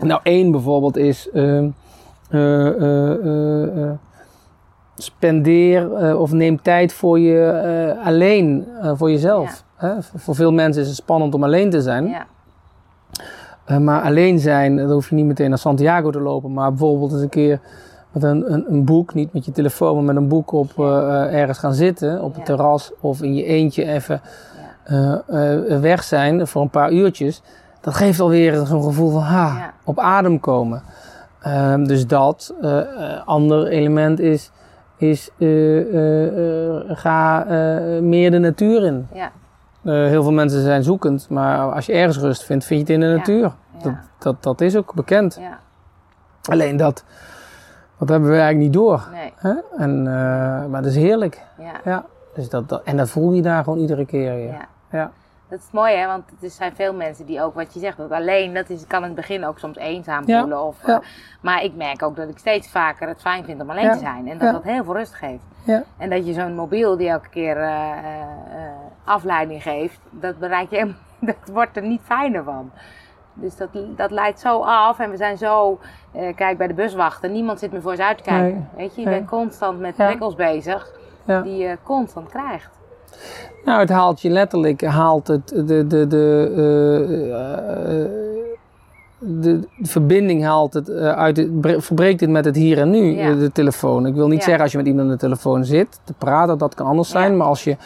Nou, 0.00 0.20
één 0.22 0.50
bijvoorbeeld 0.50 0.96
is. 0.96 1.30
ehm, 1.30 1.68
eh, 2.30 2.66
eh, 2.66 3.10
eh, 3.24 3.82
eh, 3.82 3.90
spendeer 4.96 5.94
eh, 5.94 6.20
of 6.20 6.32
neem 6.32 6.62
tijd 6.62 6.92
voor 6.92 7.18
je 7.18 7.44
eh, 7.44 8.06
alleen, 8.06 8.66
eh, 8.82 8.92
voor 8.94 9.10
jezelf. 9.10 9.64
Hè? 9.82 9.92
Voor 10.16 10.34
veel 10.34 10.52
mensen 10.52 10.82
is 10.82 10.88
het 10.88 10.96
spannend 10.96 11.34
om 11.34 11.44
alleen 11.44 11.70
te 11.70 11.82
zijn. 11.82 12.06
Ja, 12.06 12.26
Eh, 13.64 13.78
maar 13.78 14.02
alleen 14.02 14.38
zijn, 14.38 14.76
dan 14.76 14.90
hoef 14.90 15.08
je 15.08 15.14
niet 15.14 15.24
meteen 15.26 15.48
naar 15.48 15.58
Santiago 15.58 16.10
te 16.10 16.20
lopen. 16.20 16.52
Maar 16.52 16.70
bijvoorbeeld 16.70 17.12
eens 17.12 17.20
een 17.22 17.28
keer 17.28 17.60
met 18.12 18.22
een, 18.22 18.52
een, 18.52 18.64
een 18.68 18.84
boek, 18.84 19.14
niet 19.14 19.32
met 19.32 19.44
je 19.44 19.52
telefoon, 19.52 19.94
maar 19.94 20.04
met 20.04 20.16
een 20.16 20.28
boek 20.28 20.52
op 20.52 20.78
eh, 20.78 21.34
ergens 21.40 21.58
gaan 21.58 21.74
zitten. 21.74 22.22
Op 22.22 22.28
het 22.28 22.38
Ja. 22.38 22.44
terras 22.44 22.92
of 23.00 23.22
in 23.22 23.34
je 23.34 23.44
eentje 23.44 23.84
even 23.86 24.20
eh, 24.84 25.14
weg 25.80 26.02
zijn 26.02 26.46
voor 26.46 26.62
een 26.62 26.70
paar 26.70 26.92
uurtjes. 26.92 27.42
Dat 27.80 27.94
geeft 27.94 28.20
alweer 28.20 28.66
zo'n 28.66 28.82
gevoel 28.82 29.10
van 29.10 29.22
ha, 29.22 29.46
Ja. 29.58 29.72
op 29.84 29.98
adem 29.98 30.40
komen. 30.40 30.82
Ehm, 31.40 31.84
dus 31.84 32.06
dat. 32.06 32.54
Ander 33.24 33.66
element 33.66 34.20
is, 34.20 34.50
is 34.96 35.30
ga 36.88 37.44
meer 38.00 38.30
de 38.30 38.38
natuur 38.38 38.82
in. 38.84 39.06
ja, 39.14 39.30
heel 39.82 40.22
veel 40.22 40.32
mensen 40.32 40.62
zijn 40.62 40.82
zoekend, 40.82 41.28
maar 41.28 41.72
als 41.72 41.86
je 41.86 41.92
ergens 41.92 42.18
rust 42.18 42.42
vindt, 42.44 42.64
vind 42.64 42.88
je 42.88 42.92
het 42.94 43.02
in 43.02 43.08
de 43.10 43.16
natuur. 43.16 43.52
Dat, 43.82 43.94
dat, 44.18 44.42
dat 44.42 44.60
is 44.60 44.76
ook 44.76 44.94
bekend. 44.94 45.38
ja, 45.40 45.58
Alleen 46.50 46.76
dat, 46.76 47.04
dat 47.98 48.08
hebben 48.08 48.28
we 48.28 48.34
eigenlijk 48.34 48.64
niet 48.64 48.72
door. 48.72 49.08
nee, 49.12 49.32
Hè? 49.36 49.54
En, 49.76 50.06
eh, 50.06 50.12
maar 50.66 50.82
dat 50.82 50.90
is 50.90 50.96
heerlijk. 50.96 51.42
ja, 51.58 51.72
Ja. 51.84 52.04
Dus 52.34 52.48
dat, 52.48 52.68
dat, 52.68 52.82
en 52.84 52.96
dat 52.96 53.10
voel 53.10 53.32
je 53.32 53.42
daar 53.42 53.64
gewoon 53.64 53.78
iedere 53.78 54.06
keer 54.06 54.38
ja. 54.38 54.66
Ja. 54.90 55.10
Dat 55.48 55.58
is 55.60 55.70
mooi 55.70 55.96
hè, 55.96 56.06
want 56.06 56.24
er 56.42 56.50
zijn 56.50 56.74
veel 56.74 56.94
mensen 56.94 57.26
die 57.26 57.42
ook, 57.42 57.54
wat 57.54 57.74
je 57.74 57.80
zegt, 57.80 57.96
dat 57.96 58.10
alleen, 58.10 58.54
dat 58.54 58.70
is, 58.70 58.86
kan 58.86 59.00
in 59.00 59.06
het 59.06 59.14
begin 59.14 59.44
ook 59.46 59.58
soms 59.58 59.76
eenzaam 59.76 60.22
Ja, 60.26 60.40
voelen. 60.40 60.62
Of, 60.62 60.76
ja. 60.86 61.00
eh, 61.00 61.06
maar 61.40 61.62
ik 61.62 61.74
merk 61.74 62.02
ook 62.02 62.16
dat 62.16 62.28
ik 62.28 62.38
steeds 62.38 62.70
vaker 62.70 63.08
het 63.08 63.20
fijn 63.20 63.44
vind 63.44 63.60
om 63.60 63.70
alleen 63.70 63.90
te 63.90 63.98
zijn. 63.98 64.28
En 64.28 64.38
dat 64.38 64.52
dat 64.52 64.62
heel 64.62 64.84
veel 64.84 64.94
rust 64.96 65.14
geeft. 65.14 65.42
Ja. 65.64 65.82
En 65.98 66.10
dat 66.10 66.26
je 66.26 66.32
zo'n 66.32 66.54
mobiel 66.54 66.96
die 66.96 67.08
elke 67.08 67.28
keer 67.28 67.56
eh, 67.56 67.64
eh, 67.64 68.20
eh, 68.54 68.70
afleiding 69.04 69.62
geeft, 69.62 69.98
dat 70.10 70.38
bereik 70.38 70.70
je 70.70 70.76
helemaal, 70.76 70.96
dat 71.20 71.36
wordt 71.52 71.76
er 71.76 71.82
niet 71.82 72.00
fijner 72.04 72.44
van. 72.44 72.70
Dus 73.34 73.56
dat, 73.56 73.68
dat 73.96 74.10
leidt 74.10 74.40
zo 74.40 74.60
af 74.60 74.98
en 74.98 75.10
we 75.10 75.16
zijn 75.16 75.38
zo, 75.38 75.78
eh, 76.12 76.34
kijk 76.36 76.58
bij 76.58 76.66
de 76.66 76.74
buswachten, 76.74 77.32
niemand 77.32 77.58
zit 77.58 77.72
meer 77.72 77.82
voor 77.82 77.96
ze 77.96 78.04
uit 78.04 78.16
te 78.18 78.22
kijken. 78.24 78.52
Nee, 78.54 78.64
Weet 78.76 78.94
je, 78.94 79.00
je 79.00 79.06
nee. 79.06 79.16
bent 79.18 79.28
constant 79.28 79.78
met 79.80 79.96
Ja. 79.96 80.06
prikkels 80.06 80.34
bezig 80.34 80.90
Ja. 81.24 81.40
die 81.40 81.56
je 81.56 81.78
constant 81.82 82.28
krijgt. 82.28 82.70
Nou, 83.64 83.80
het 83.80 83.88
haalt 83.90 84.20
je 84.20 84.30
letterlijk, 84.30 84.84
haalt 84.84 85.26
het 85.26 85.48
de, 85.48 85.86
de, 85.86 86.06
de, 86.06 86.52
eh, 86.56 88.02
eh, 88.04 88.10
de 89.18 89.68
verbinding 89.82 90.44
haalt 90.44 90.74
het 90.74 90.88
eh, 90.88 91.12
uit, 91.12 91.36
het, 91.36 91.48
verbreekt 91.84 92.20
het 92.20 92.30
met 92.30 92.44
het 92.44 92.56
hier 92.56 92.78
en 92.78 92.90
nu, 92.90 93.14
Ja. 93.16 93.28
eh, 93.30 93.38
de 93.38 93.52
telefoon. 93.52 94.06
Ik 94.06 94.14
wil 94.14 94.28
niet 94.28 94.42
zeggen 94.42 94.62
als 94.62 94.72
je 94.72 94.78
met 94.78 94.86
iemand 94.86 95.06
aan 95.06 95.12
de 95.12 95.18
telefoon 95.18 95.64
zit 95.64 96.00
te 96.04 96.12
praten, 96.12 96.58
dat 96.58 96.74
kan 96.74 96.86
anders 96.86 97.08
zijn, 97.08 97.36
maar 97.36 97.46
als 97.46 97.64
je 97.64 97.76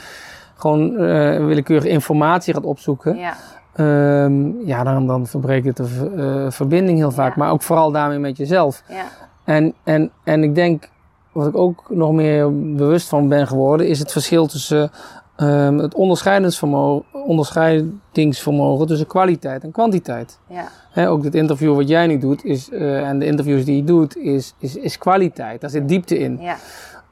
gewoon 0.57 0.97
eh 0.99 1.45
willekeurige 1.45 1.88
informatie 1.88 2.55
gaat 2.55 2.64
opzoeken, 2.64 3.16
Ja, 3.16 3.35
ehm, 3.75 4.66
ja, 4.66 4.85
dan, 4.85 5.07
dan 5.07 5.27
verbreekt 5.27 5.66
het 5.66 5.77
de 5.77 6.11
eh, 6.16 6.51
verbinding 6.51 6.99
heel 6.99 7.11
vaak, 7.11 7.35
Ja. 7.37 7.38
maar 7.42 7.51
ook 7.53 7.62
vooral 7.62 7.90
daarmee 7.92 8.19
met 8.19 8.37
jezelf. 8.37 8.83
ja, 8.88 9.05
En, 9.45 9.75
en, 9.85 10.11
en 10.25 10.42
ik 10.42 10.55
denk, 10.55 10.88
wat 11.33 11.47
ik 11.47 11.57
ook 11.57 11.85
nog 11.88 12.12
meer 12.12 12.75
bewust 12.77 13.09
van 13.09 13.29
ben 13.29 13.47
geworden, 13.47 13.88
is 13.88 13.99
het 13.99 14.12
verschil 14.12 14.47
tussen 14.47 14.90
ehm, 15.37 15.79
het 15.79 15.95
onderscheidingsvermogen, 15.95 17.05
onderscheidingsvermogen 17.12 18.87
tussen 18.87 19.07
kwaliteit 19.07 19.62
en 19.62 19.71
kwantiteit. 19.73 20.38
ja, 20.49 20.69
Hè, 20.90 21.11
ook 21.11 21.23
dit 21.23 21.35
interview 21.35 21.75
wat 21.75 21.88
jij 21.88 22.07
nu 22.07 22.19
doet, 22.19 22.45
is, 22.45 22.71
eh, 22.71 23.09
en 23.09 23.19
de 23.19 23.25
interviews 23.27 23.64
die 23.64 23.77
je 23.77 23.85
doet, 23.85 24.16
is, 24.16 24.55
is, 24.59 24.77
is 24.77 24.99
kwaliteit. 24.99 25.61
Daar 25.61 25.71
zit 25.71 25.88
diepte 25.88 26.19
in. 26.19 26.38
ja, 26.40 26.57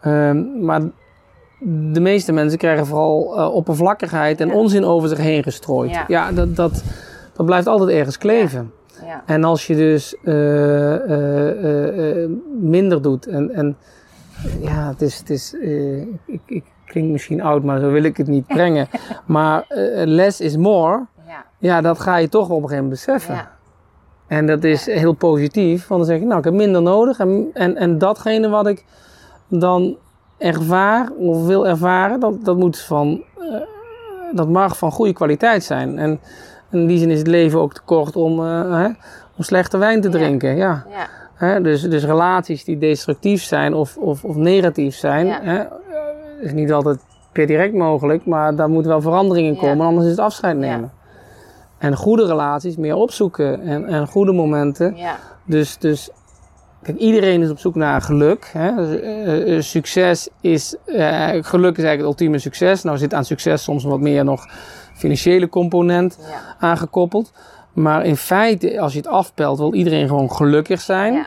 Ehm, 0.00 0.64
maar 0.64 0.80
de 1.92 2.00
meeste 2.00 2.32
mensen 2.32 2.58
krijgen 2.58 2.86
vooral 2.86 3.38
eh, 3.38 3.54
oppervlakkigheid 3.54 4.40
en 4.40 4.48
Ja. 4.48 4.54
onzin 4.54 4.84
over 4.84 5.08
zich 5.08 5.18
heen 5.18 5.42
gestrooid. 5.42 5.98
Ja. 6.08 6.32
dat, 6.32 6.56
dat, 6.56 6.82
dat 7.32 7.46
blijft 7.46 7.66
altijd 7.66 7.90
ergens 7.90 8.18
kleven. 8.18 8.72
ja, 9.04 9.22
En 9.26 9.44
als 9.44 9.66
je 9.66 9.74
dus 9.76 10.16
eh, 10.24 12.22
eh, 12.22 12.30
minder 12.60 13.02
doet 13.02 13.26
en, 13.26 13.50
en 13.54 13.76
ja, 14.60 14.88
het 14.88 15.02
is, 15.02 15.18
het 15.18 15.30
is 15.30 15.54
ik, 16.26 16.40
ik 16.46 16.64
klink 16.86 17.10
misschien 17.10 17.42
oud, 17.42 17.62
maar 17.62 17.80
zo 17.80 17.90
wil 17.90 18.02
ik 18.02 18.16
het 18.16 18.26
niet 18.26 18.46
brengen. 18.56 18.88
maar 19.26 19.64
less 20.04 20.40
is 20.40 20.56
more, 20.56 21.06
ja, 21.26 21.44
ja, 21.58 21.80
dat 21.80 22.00
ga 22.00 22.16
je 22.16 22.28
toch 22.28 22.44
op 22.44 22.62
een 22.62 22.68
gegeven 22.68 22.76
moment 22.84 22.90
beseffen. 23.06 23.34
ja, 23.34 23.50
En 24.26 24.46
dat 24.46 24.64
is 24.64 24.86
heel 24.86 25.12
positief, 25.12 25.86
want 25.86 26.00
dan 26.00 26.10
zeg 26.10 26.18
je, 26.20 26.26
nou, 26.26 26.38
ik 26.38 26.44
heb 26.44 26.54
minder 26.54 26.82
nodig. 26.82 27.18
En, 27.18 27.50
en, 27.52 27.76
en 27.76 27.98
datgene 27.98 28.48
wat 28.48 28.66
ik 28.66 28.84
dan 29.48 29.96
ervaar 30.38 31.10
of 31.18 31.46
wil 31.46 31.66
ervaren, 31.66 32.20
dat, 32.20 32.44
dat 32.44 32.56
moet 32.56 32.78
van, 32.78 33.22
eh, 33.38 33.44
dat 34.32 34.48
mag 34.48 34.78
van 34.78 34.90
goede 34.92 35.12
kwaliteit 35.12 35.64
zijn. 35.64 35.98
En 35.98 36.20
in 36.70 36.86
die 36.86 36.98
zin 36.98 37.10
is 37.10 37.18
het 37.18 37.26
leven 37.26 37.60
ook 37.60 37.74
te 37.74 37.80
kort 37.84 38.16
om, 38.16 38.40
eh, 38.46 38.70
hè, 38.78 38.84
om 39.36 39.42
slechte 39.42 39.78
wijn 39.78 40.00
te 40.00 40.08
drinken. 40.08 40.56
Ja. 40.56 40.84
ja, 40.90 41.06
Hè, 41.34 41.60
dus, 41.60 41.82
dus 41.82 42.04
relaties 42.04 42.64
die 42.64 42.78
destructief 42.78 43.42
zijn 43.42 43.74
of, 43.74 43.96
of, 43.96 44.24
of 44.24 44.36
negatief 44.36 44.94
zijn, 44.96 45.26
Ja. 45.26 45.40
hè, 45.42 45.62
is 46.40 46.52
niet 46.52 46.72
altijd 46.72 46.98
per 47.32 47.46
direct 47.46 47.74
mogelijk, 47.74 48.26
maar 48.26 48.54
daar 48.56 48.68
moet 48.68 48.86
wel 48.86 49.00
verandering 49.00 49.46
in 49.46 49.56
komen, 49.56 49.86
anders 49.86 50.04
is 50.04 50.10
het 50.10 50.20
afscheid 50.20 50.54
Ja. 50.60 50.60
nemen. 50.60 50.92
En 51.78 51.96
goede 51.96 52.26
relaties 52.26 52.76
meer 52.76 52.94
opzoeken 52.94 53.60
en, 53.60 53.86
en 53.86 54.06
goede 54.06 54.32
momenten. 54.32 54.96
ja, 54.96 55.16
Dus, 55.44 55.78
dus 55.78 56.10
kijk, 56.84 56.98
iedereen 56.98 57.42
is 57.42 57.50
op 57.50 57.58
zoek 57.58 57.74
naar 57.74 58.00
geluk. 58.02 58.50
Hè? 58.52 58.74
Dus, 58.74 59.00
eh, 59.00 59.56
eh, 59.56 59.62
succes 59.62 60.28
is, 60.40 60.76
eh, 60.84 61.28
geluk 61.28 61.76
is 61.76 61.84
eigenlijk 61.84 61.96
het 61.96 62.06
ultieme 62.06 62.38
succes. 62.38 62.82
Nou 62.82 62.98
zit 62.98 63.14
aan 63.14 63.24
succes 63.24 63.62
soms 63.62 63.84
wat 63.84 64.00
meer 64.00 64.24
nog 64.24 64.48
financiële 64.94 65.48
component 65.48 66.18
ja, 66.20 66.56
aangekoppeld. 66.58 67.32
Maar 67.72 68.04
in 68.04 68.16
feite, 68.16 68.80
als 68.80 68.92
je 68.92 68.98
het 68.98 69.08
afpelt, 69.08 69.58
wil 69.58 69.74
iedereen 69.74 70.08
gewoon 70.08 70.32
gelukkig 70.32 70.80
zijn. 70.80 71.12
ja, 71.12 71.26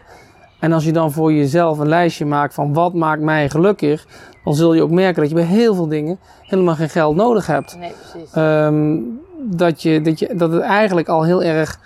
En 0.59 0.73
als 0.73 0.83
je 0.83 0.91
dan 0.91 1.11
voor 1.11 1.33
jezelf 1.33 1.79
een 1.79 1.87
lijstje 1.87 2.25
maakt 2.25 2.53
van 2.53 2.73
wat 2.73 2.93
maakt 2.93 3.21
mij 3.21 3.49
gelukkig, 3.49 4.05
dan 4.43 4.55
zul 4.55 4.73
je 4.73 4.81
ook 4.81 4.91
merken 4.91 5.21
dat 5.21 5.29
je 5.29 5.35
bij 5.35 5.45
heel 5.45 5.75
veel 5.75 5.87
dingen 5.87 6.19
helemaal 6.41 6.75
geen 6.75 6.89
geld 6.89 7.15
nodig 7.15 7.47
hebt. 7.47 7.77
nee, 7.77 7.91
precies. 8.11 8.31
Ehm, 8.33 8.97
dat, 9.39 9.81
je, 9.81 10.01
dat, 10.01 10.19
je, 10.19 10.33
dat 10.35 10.51
het 10.51 10.61
eigenlijk 10.61 11.07
al 11.07 11.23
heel 11.23 11.43
erg 11.43 11.79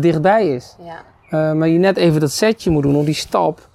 dichtbij 0.00 0.48
is. 0.48 0.76
ja, 0.84 0.96
Uh, 1.30 1.52
maar 1.52 1.68
je 1.68 1.78
net 1.78 1.96
even 1.96 2.20
dat 2.20 2.30
setje 2.30 2.70
moet 2.70 2.82
doen, 2.82 2.96
of 2.96 3.04
die 3.04 3.14
stap, 3.14 3.68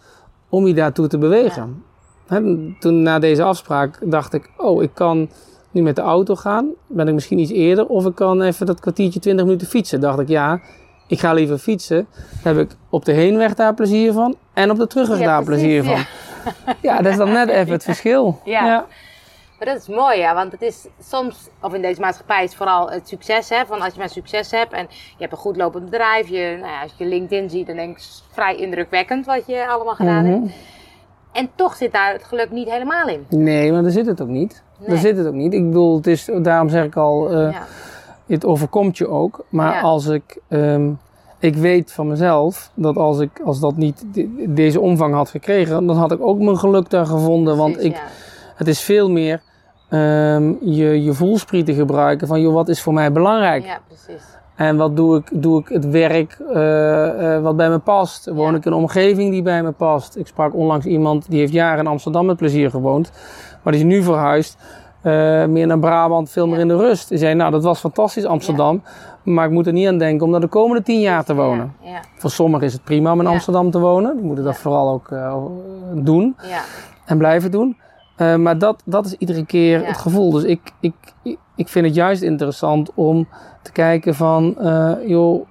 om 0.50 0.68
je 0.68 0.74
daartoe 0.74 1.08
te 1.08 1.18
bewegen. 1.18 1.84
Hè, 2.28 2.42
toen 2.80 3.02
na 3.02 3.20
deze 3.20 3.44
afspraak 3.44 3.98
dacht 4.04 4.34
ik, 4.34 4.50
oh, 4.58 4.84
ik 4.84 4.92
kan 4.94 5.30
nu 5.72 5.82
met 5.82 5.96
de 5.96 6.02
auto 6.02 6.36
gaan. 6.36 6.70
Ben 6.88 7.08
ik 7.08 7.14
misschien 7.14 7.40
iets 7.40 7.52
eerder. 7.52 7.86
Of 7.86 8.06
ik 8.06 8.16
kan 8.16 8.42
even 8.42 8.66
dat 8.66 8.80
kwartiertje, 8.80 9.20
20 9.20 9.46
minuten 9.46 9.68
fietsen. 9.68 10.02
Dacht 10.02 10.20
ik, 10.20 10.28
ja, 10.28 10.62
ik 11.08 11.20
ga 11.20 11.34
liever 11.34 11.58
fietsen. 11.58 12.08
Dan 12.44 12.56
heb 12.56 12.66
ik 12.66 12.76
op 12.90 13.06
de 13.06 13.12
heenweg 13.12 13.54
daar 13.54 13.74
plezier 13.74 14.14
van. 14.14 14.36
En 14.54 14.72
op 14.72 14.78
de 14.78 14.88
terugweg 14.88 15.20
Ja, 15.20 15.26
daar 15.26 15.44
precies, 15.44 15.64
plezier 15.64 15.84
ja. 15.84 15.90
van. 15.90 16.06
Ja. 16.82 17.02
dat 17.02 17.12
is 17.12 17.18
dan 17.18 17.32
net 17.32 17.50
even 17.50 17.72
het 17.72 17.84
verschil. 17.84 18.40
Ja. 18.46 18.86
Maar 19.64 19.74
dat 19.74 19.82
is 19.82 19.96
mooi, 19.96 20.18
ja, 20.18 20.34
want 20.34 20.52
het 20.52 20.62
is 20.62 20.88
soms, 21.04 21.50
of 21.62 21.74
in 21.74 21.82
deze 21.82 22.02
maatschappij 22.02 22.44
is 22.44 22.56
vooral 22.56 22.90
het 22.92 23.08
succes, 23.08 23.50
hè, 23.50 23.66
van 23.66 23.82
als 23.82 23.94
je 23.94 24.00
maar 24.00 24.10
succes 24.10 24.52
hebt 24.52 24.74
en 24.74 24.88
je 24.90 25.16
hebt 25.18 25.32
een 25.32 25.38
goed 25.38 25.58
lopend 25.58 25.86
bedrijf, 25.86 26.28
je, 26.28 26.58
nou 26.60 26.72
ja, 26.72 26.82
als 26.82 26.94
je 26.98 27.06
LinkedIn 27.06 27.50
ziet, 27.50 27.68
dan 27.68 27.76
denk 27.76 27.98
ik, 27.98 28.04
vrij 28.32 28.56
indrukwekkend 28.56 29.26
wat 29.26 29.44
je 29.48 29.68
allemaal 29.70 29.96
gedaan 29.96 30.24
Mhm. 30.26 30.32
hebt. 30.42 30.54
En 31.32 31.50
toch 31.56 31.76
zit 31.76 31.92
daar 31.92 32.14
het 32.14 32.24
geluk 32.24 32.52
niet 32.52 32.70
helemaal 32.70 33.08
in. 33.08 33.26
Nee, 33.30 33.72
maar 33.72 33.82
daar 33.82 33.92
zit 33.92 34.06
het 34.06 34.22
ook 34.22 34.28
niet. 34.28 34.64
Nee. 34.78 34.90
Daar 34.90 34.98
zit 34.98 35.18
het 35.18 35.28
ook 35.28 35.34
niet. 35.34 35.54
Ik 35.54 35.66
bedoel, 35.66 35.96
het 35.96 36.08
is, 36.08 36.30
daarom 36.42 36.70
zeg 36.70 36.84
ik 36.86 36.96
al, 36.96 37.30
eh, 37.30 37.52
ja, 37.52 37.66
het 38.28 38.46
overkomt 38.46 38.98
je 38.98 39.08
ook. 39.08 39.46
Maar 39.50 39.74
Ja. 39.74 39.82
als 39.82 40.06
ik, 40.08 40.38
ehm, 40.48 40.90
ik 41.40 41.56
weet 41.56 41.92
van 41.92 42.08
mezelf 42.08 42.72
dat 42.74 42.96
als 42.98 43.20
ik, 43.20 43.42
als 43.46 43.60
dat 43.60 43.76
niet 43.76 44.04
de- 44.14 44.46
deze 44.54 44.80
omvang 44.80 45.14
had 45.14 45.30
gekregen, 45.30 45.88
dan 45.88 45.98
had 45.98 46.12
ik 46.12 46.22
ook 46.22 46.40
mijn 46.40 46.58
geluk 46.58 46.90
daar 46.90 47.06
gevonden. 47.06 47.58
Want 47.58 47.74
precies, 47.74 47.90
ik, 47.92 47.96
ja. 47.98 48.04
het 48.56 48.68
is 48.68 48.82
veel 48.82 49.10
meer 49.10 49.42
ehm, 49.92 50.54
je, 50.62 51.04
je 51.04 51.14
voelspriet 51.14 51.66
te 51.66 51.74
gebruiken 51.74 52.28
van, 52.28 52.42
joh, 52.42 52.54
wat 52.54 52.70
is 52.70 52.82
voor 52.82 52.94
mij 52.94 53.12
belangrijk? 53.12 53.66
Ja, 53.66 53.80
precies. 53.88 54.24
En 54.56 54.78
wat 54.78 54.96
doe 54.96 55.18
ik? 55.18 55.30
Doe 55.32 55.60
ik 55.62 55.68
het 55.70 55.90
werk 55.90 56.38
eh, 56.54 57.36
eh, 57.36 57.44
wat 57.44 57.56
bij 57.56 57.70
me 57.70 57.80
past? 57.80 58.30
Woon 58.34 58.52
Ja. 58.52 58.58
ik 58.58 58.66
in 58.66 58.72
een 58.72 58.78
omgeving 58.78 59.32
die 59.32 59.42
bij 59.42 59.64
me 59.64 59.72
past? 59.72 60.16
Ik 60.18 60.28
sprak 60.28 60.54
onlangs 60.56 60.86
iemand 60.86 61.30
die 61.30 61.40
heeft 61.40 61.54
jaren 61.54 61.80
in 61.80 61.88
Amsterdam 61.88 62.26
met 62.26 62.38
plezier 62.38 62.70
gewoond. 62.70 63.12
Maar 63.64 63.74
die 63.74 63.82
is 63.82 63.88
nu 63.88 64.04
verhuisd. 64.04 64.58
eh, 65.02 65.46
meer 65.46 65.68
naar 65.68 65.80
Brabant, 65.80 66.30
veel 66.30 66.46
meer 66.48 66.56
Ja. 66.56 66.62
in 66.62 66.68
de 66.68 66.76
rust. 66.78 67.10
Die 67.10 67.18
zei, 67.18 67.34
nou 67.34 67.52
dat 67.52 67.64
was 67.64 67.80
fantastisch 67.80 68.26
Amsterdam. 68.26 68.84
Maar 69.24 69.46
ik 69.46 69.52
moet 69.52 69.68
er 69.68 69.74
niet 69.74 69.88
aan 69.88 69.98
denken 69.98 70.26
om 70.26 70.32
daar 70.32 70.42
de 70.42 70.48
komende 70.48 70.84
tien 70.84 71.00
jaar 71.00 71.24
te 71.24 71.36
wonen. 71.36 71.74
Ja, 71.80 72.00
Voor 72.16 72.30
sommigen 72.30 72.68
is 72.68 72.74
het 72.74 72.84
prima 72.84 73.12
om 73.12 73.20
in. 73.20 73.28
Amsterdam 73.28 73.72
te 73.72 73.80
wonen. 73.80 74.16
Die 74.16 74.26
moeten 74.26 74.44
dat 74.44 74.58
vooral 74.58 74.90
ook 74.94 75.10
doen 75.94 76.36
ja. 76.50 76.60
en 77.06 77.18
blijven 77.18 77.52
doen. 77.52 77.78
Eh, 78.22 78.36
maar 78.36 78.58
dat, 78.58 78.82
dat 78.86 79.06
is 79.06 79.14
iedere 79.14 79.46
keer 79.46 79.80
Ja. 79.82 79.86
het 79.88 79.98
gevoel. 79.98 80.32
Dus 80.32 80.44
ik, 80.44 80.72
ik, 80.80 80.94
ik- 81.56 81.68
vind 81.68 81.86
het 81.86 81.96
juist 81.96 82.22
interessant 82.22 82.92
om 82.94 83.28
te 83.62 83.72
kijken 83.72 84.16
van, 84.16 84.58
eh, 84.60 84.92
joh, 85.08 85.48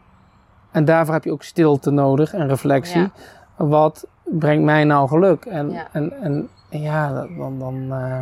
en 0.71 0.85
daarvoor 0.85 1.15
heb 1.15 1.25
je 1.25 1.33
ook 1.33 1.43
stilte 1.43 1.91
nodig 1.91 2.33
en 2.33 2.49
reflectie. 2.49 3.01
Ja. 3.01 3.11
Wat 3.57 4.07
brengt 4.25 4.65
mij 4.65 4.85
nou 4.85 5.09
geluk? 5.09 5.45
En 5.45 5.71
Ja. 5.71 5.87
en, 5.93 6.13
en, 6.23 6.49
ja, 6.69 7.27
dan, 7.39 7.59
dan, 7.59 7.87
eh, 7.93 8.21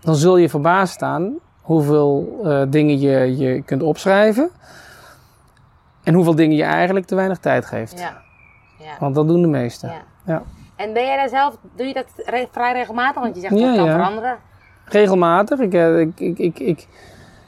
dan 0.00 0.14
zul 0.14 0.36
je 0.36 0.48
verbaasd 0.48 0.94
staan 0.94 1.34
hoeveel 1.60 2.40
dingen 2.68 3.00
je, 3.00 3.36
je 3.36 3.62
kunt 3.62 3.82
opschrijven. 3.82 4.50
En 6.02 6.14
hoeveel 6.14 6.34
dingen 6.34 6.56
je 6.56 6.62
eigenlijk 6.62 7.06
te 7.06 7.14
weinig 7.14 7.38
tijd 7.38 7.66
geeft. 7.66 7.98
ja. 7.98 8.16
ja. 8.78 8.92
Want 9.00 9.14
dat 9.14 9.28
doen 9.28 9.42
de 9.42 9.48
meesten. 9.48 9.92
Ja. 10.26 10.42
En 10.76 10.92
ben 10.92 11.04
jij 11.06 11.16
daar 11.16 11.28
zelf, 11.28 11.56
doe 11.76 11.86
je 11.86 11.94
dat 11.94 12.06
re- 12.16 12.48
vrij 12.50 12.72
regelmatig? 12.72 13.22
Want 13.22 13.34
je 13.34 13.40
zegt 13.40 13.58
Ja, 13.58 13.66
dat 13.66 13.76
kan 13.76 13.84
ja. 13.84 13.92
veranderen. 13.92 14.36
regelmatig. 14.84 15.58
Ik, 15.58 15.74
eh, 15.74 16.00
ik, 16.00 16.20
ik, 16.20 16.38
ik, 16.38 16.58
ik 16.58 16.86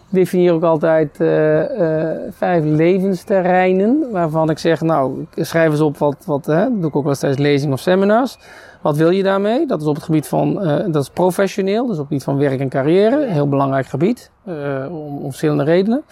definieer 0.08 0.52
ook 0.52 0.62
altijd 0.62 1.20
eh, 1.20 2.10
eh, 2.10 2.18
vijf 2.30 2.64
levensterreinen. 2.64 4.10
Waarvan 4.10 4.50
ik 4.50 4.58
zeg, 4.58 4.80
nou, 4.80 5.26
ik 5.34 5.44
schrijf 5.44 5.70
eens 5.70 5.80
op 5.80 5.96
wat, 5.98 6.24
wat 6.26 6.46
hè, 6.46 6.64
doe 6.64 6.88
ik 6.88 6.96
ook 6.96 7.02
wel 7.02 7.08
eens 7.10 7.18
tijdens 7.18 7.42
lezingen 7.42 7.72
of 7.74 7.80
seminars. 7.80 8.38
Wat 8.82 8.96
wil 8.96 9.10
je 9.10 9.22
daarmee? 9.22 9.66
Dat 9.66 9.80
is 9.80 9.86
op 9.86 9.94
het 9.94 10.04
gebied 10.04 10.28
van, 10.28 10.54
dat 10.92 11.02
is 11.02 11.10
professioneel, 11.10 11.86
dus 11.86 11.90
op 11.94 11.98
het 11.98 12.06
gebied 12.08 12.24
van 12.24 12.38
werk 12.38 12.60
en 12.60 12.68
carrière. 12.68 13.22
Een 13.26 13.32
heel 13.32 13.48
belangrijk 13.48 13.86
gebied, 13.86 14.30
om, 14.44 15.18
om 15.18 15.24
verschillende 15.24 15.64
redenen. 15.64 16.02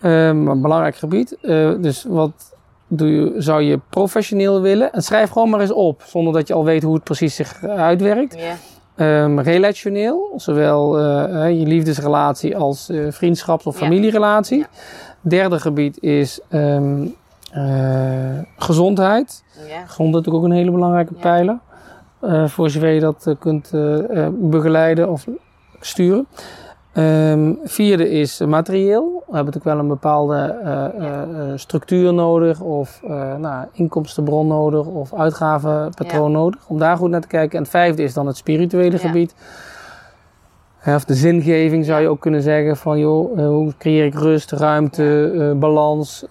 Maar 0.00 0.10
een 0.30 0.62
belangrijk 0.62 0.96
gebied. 0.96 1.36
Dus 1.80 2.04
wat 2.08 2.54
doe 2.88 3.08
je, 3.08 3.34
zou 3.36 3.62
je 3.62 3.80
professioneel 3.90 4.60
willen? 4.60 4.92
En 4.92 5.02
schrijf 5.02 5.30
gewoon 5.30 5.50
maar 5.50 5.60
eens 5.60 5.72
op, 5.72 6.02
zonder 6.06 6.32
dat 6.32 6.48
je 6.48 6.54
al 6.54 6.64
weet 6.64 6.82
hoe 6.82 6.94
het 6.94 7.04
precies 7.04 7.34
zich 7.34 7.64
uitwerkt. 7.64 8.38
Ja. 8.38 8.54
Ehm, 8.98 9.38
relationeel, 9.38 10.32
zowel 10.36 10.98
eh, 10.98 11.58
je 11.58 11.66
liefdesrelatie 11.66 12.56
als 12.56 12.88
eh, 12.88 13.06
vriendschaps- 13.10 13.66
of 13.66 13.76
familierelatie. 13.76 14.58
Ja. 14.58 14.66
Derde 15.20 15.60
gebied 15.60 16.02
is 16.02 16.40
ehm, 16.48 17.06
eh, 17.52 18.38
gezondheid. 18.56 19.44
Ja. 19.68 19.86
Gezondheid 19.86 19.98
is 19.98 20.12
natuurlijk 20.12 20.36
ook 20.36 20.44
een 20.44 20.56
hele 20.56 20.70
belangrijke 20.70 21.12
Ja. 21.14 21.20
pijler. 21.20 21.58
voor 22.46 22.70
zover 22.70 22.88
je 22.88 23.00
dat 23.00 23.34
kunt 23.38 23.70
begeleiden 24.32 25.10
of 25.10 25.26
sturen. 25.80 26.26
Ehm, 26.92 27.52
vierde 27.64 28.10
is 28.10 28.40
materieel. 28.40 29.04
We 29.26 29.34
hebben 29.34 29.54
natuurlijk 29.54 29.64
wel 29.64 29.78
een 29.78 29.88
bepaalde 29.88 30.58
eh, 30.62 30.84
eh, 30.84 31.22
eh, 31.22 31.52
structuur 31.54 32.14
nodig, 32.14 32.60
of 32.60 33.00
nou, 33.38 33.66
inkomstenbron 33.72 34.46
nodig, 34.46 34.86
of 34.86 35.14
uitgavenpatroon 35.14 36.32
nodig, 36.32 36.68
om 36.68 36.78
daar 36.78 36.96
goed 36.96 37.10
naar 37.10 37.20
te 37.20 37.26
kijken. 37.26 37.56
En 37.56 37.62
het 37.62 37.70
vijfde 37.70 38.02
is 38.02 38.14
dan 38.14 38.26
het 38.26 38.36
spirituele 38.36 38.92
Ja. 38.92 38.98
gebied. 38.98 39.34
Of 40.86 41.04
de 41.04 41.14
zingeving 41.14 41.84
zou 41.84 42.00
je 42.00 42.08
ook 42.08 42.20
kunnen 42.20 42.42
zeggen 42.42 42.76
van 42.76 42.98
joh, 42.98 43.38
hoe 43.38 43.72
creëer 43.78 44.04
ik 44.04 44.14
rust, 44.14 44.52
ruimte, 44.52 45.54
balans, 45.58 46.26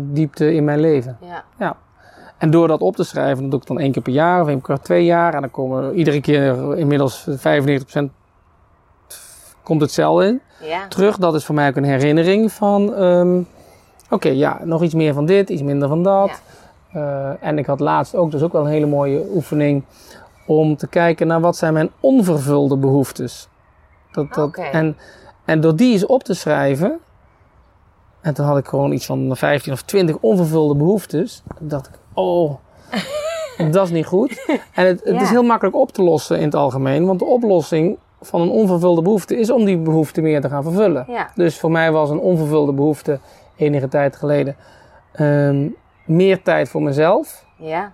diepte 0.00 0.54
in 0.54 0.64
mijn 0.64 0.80
leven. 0.80 1.16
Ja. 1.58 1.76
En 2.38 2.50
door 2.50 2.68
dat 2.68 2.80
op 2.80 2.96
te 2.96 3.04
schrijven, 3.04 3.42
dat 3.42 3.50
doe 3.50 3.60
ik 3.60 3.66
dan 3.66 3.78
één 3.78 3.92
keer 3.92 4.02
per 4.02 4.12
jaar 4.12 4.40
of 4.40 4.48
één 4.48 4.60
keer 4.60 4.74
per 4.74 4.84
twee 4.84 5.04
jaar. 5.04 5.34
En 5.34 5.40
dan 5.40 5.50
komen 5.50 5.84
er 5.84 5.94
iedere 5.94 6.20
keer 6.20 6.76
inmiddels 6.76 7.28
95% 7.28 8.10
komt 9.70 9.80
hetzelfde 9.82 10.26
in 10.26 10.40
Ja. 10.68 10.88
terug. 10.88 11.16
Dat 11.18 11.34
is 11.34 11.44
voor 11.44 11.54
mij 11.54 11.68
ook 11.68 11.76
een 11.76 11.84
herinnering 11.84 12.52
van, 12.52 12.94
ehm, 12.94 13.40
oké, 14.10 14.28
ja, 14.28 14.60
nog 14.64 14.82
iets 14.82 14.94
meer 14.94 15.14
van 15.14 15.26
dit, 15.26 15.48
iets 15.50 15.62
minder 15.62 15.88
van 15.88 16.02
dat. 16.02 16.40
Eh, 16.92 17.30
en 17.40 17.58
ik 17.58 17.66
had 17.66 17.80
laatst 17.80 18.14
ook, 18.14 18.30
dus 18.30 18.42
ook 18.42 18.52
wel 18.52 18.62
een 18.64 18.70
hele 18.70 18.86
mooie 18.86 19.24
oefening, 19.34 19.84
om 20.46 20.76
te 20.76 20.86
kijken 20.88 21.26
naar 21.26 21.40
wat 21.40 21.56
zijn 21.56 21.72
mijn 21.72 21.90
onvervulde 22.00 22.76
behoeftes. 22.76 23.48
Dat, 24.12 24.34
dat, 24.34 24.54
en, 24.72 24.96
en 25.44 25.60
door 25.60 25.76
die 25.76 25.92
eens 25.92 26.06
op 26.06 26.22
te 26.22 26.34
schrijven, 26.34 26.98
en 28.20 28.34
toen 28.34 28.44
had 28.46 28.58
ik 28.58 28.66
gewoon 28.66 28.92
iets 28.92 29.06
van 29.06 29.36
15 29.36 29.72
of 29.72 29.82
20 29.82 30.16
onvervulde 30.20 30.74
behoeftes, 30.74 31.42
dacht 31.58 31.86
ik, 31.86 31.94
oh, 32.14 32.54
dat 33.70 33.84
is 33.86 33.90
niet 33.92 34.06
goed. 34.06 34.44
En 34.74 34.86
het, 34.86 35.00
het 35.04 35.14
Ja. 35.14 35.20
is 35.22 35.30
heel 35.30 35.42
makkelijk 35.42 35.76
op 35.76 35.92
te 35.92 36.02
lossen 36.02 36.38
in 36.38 36.44
het 36.44 36.54
algemeen, 36.54 37.06
want 37.06 37.18
de 37.18 37.24
oplossing 37.24 37.98
van 38.20 38.40
een 38.40 38.48
onvervulde 38.48 39.02
behoefte 39.02 39.36
is 39.36 39.50
om 39.50 39.64
die 39.64 39.78
behoefte 39.78 40.20
meer 40.20 40.40
te 40.40 40.48
gaan 40.48 40.62
vervullen. 40.62 41.04
Ja. 41.08 41.30
Dus 41.34 41.58
voor 41.58 41.70
mij 41.70 41.92
was 41.92 42.10
een 42.10 42.18
onvervulde 42.18 42.72
behoefte 42.72 43.18
enige 43.56 43.88
tijd 43.88 44.16
geleden 44.16 44.56
ehm, 45.12 45.68
meer 46.06 46.42
tijd 46.42 46.68
voor 46.68 46.82
mezelf. 46.82 47.44
Ja. 47.56 47.92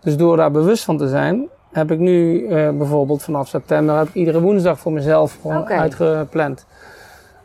Dus 0.00 0.16
door 0.16 0.36
daar 0.36 0.50
bewust 0.50 0.84
van 0.84 0.96
te 0.96 1.08
zijn, 1.08 1.48
heb 1.72 1.90
ik 1.90 1.98
nu 1.98 2.46
eh, 2.46 2.70
bijvoorbeeld 2.70 3.22
vanaf 3.22 3.48
september 3.48 3.96
heb 3.96 4.08
ik 4.08 4.14
iedere 4.14 4.40
woensdag 4.40 4.78
voor 4.78 4.92
mezelf 4.92 5.38
uitgepland. 5.64 6.66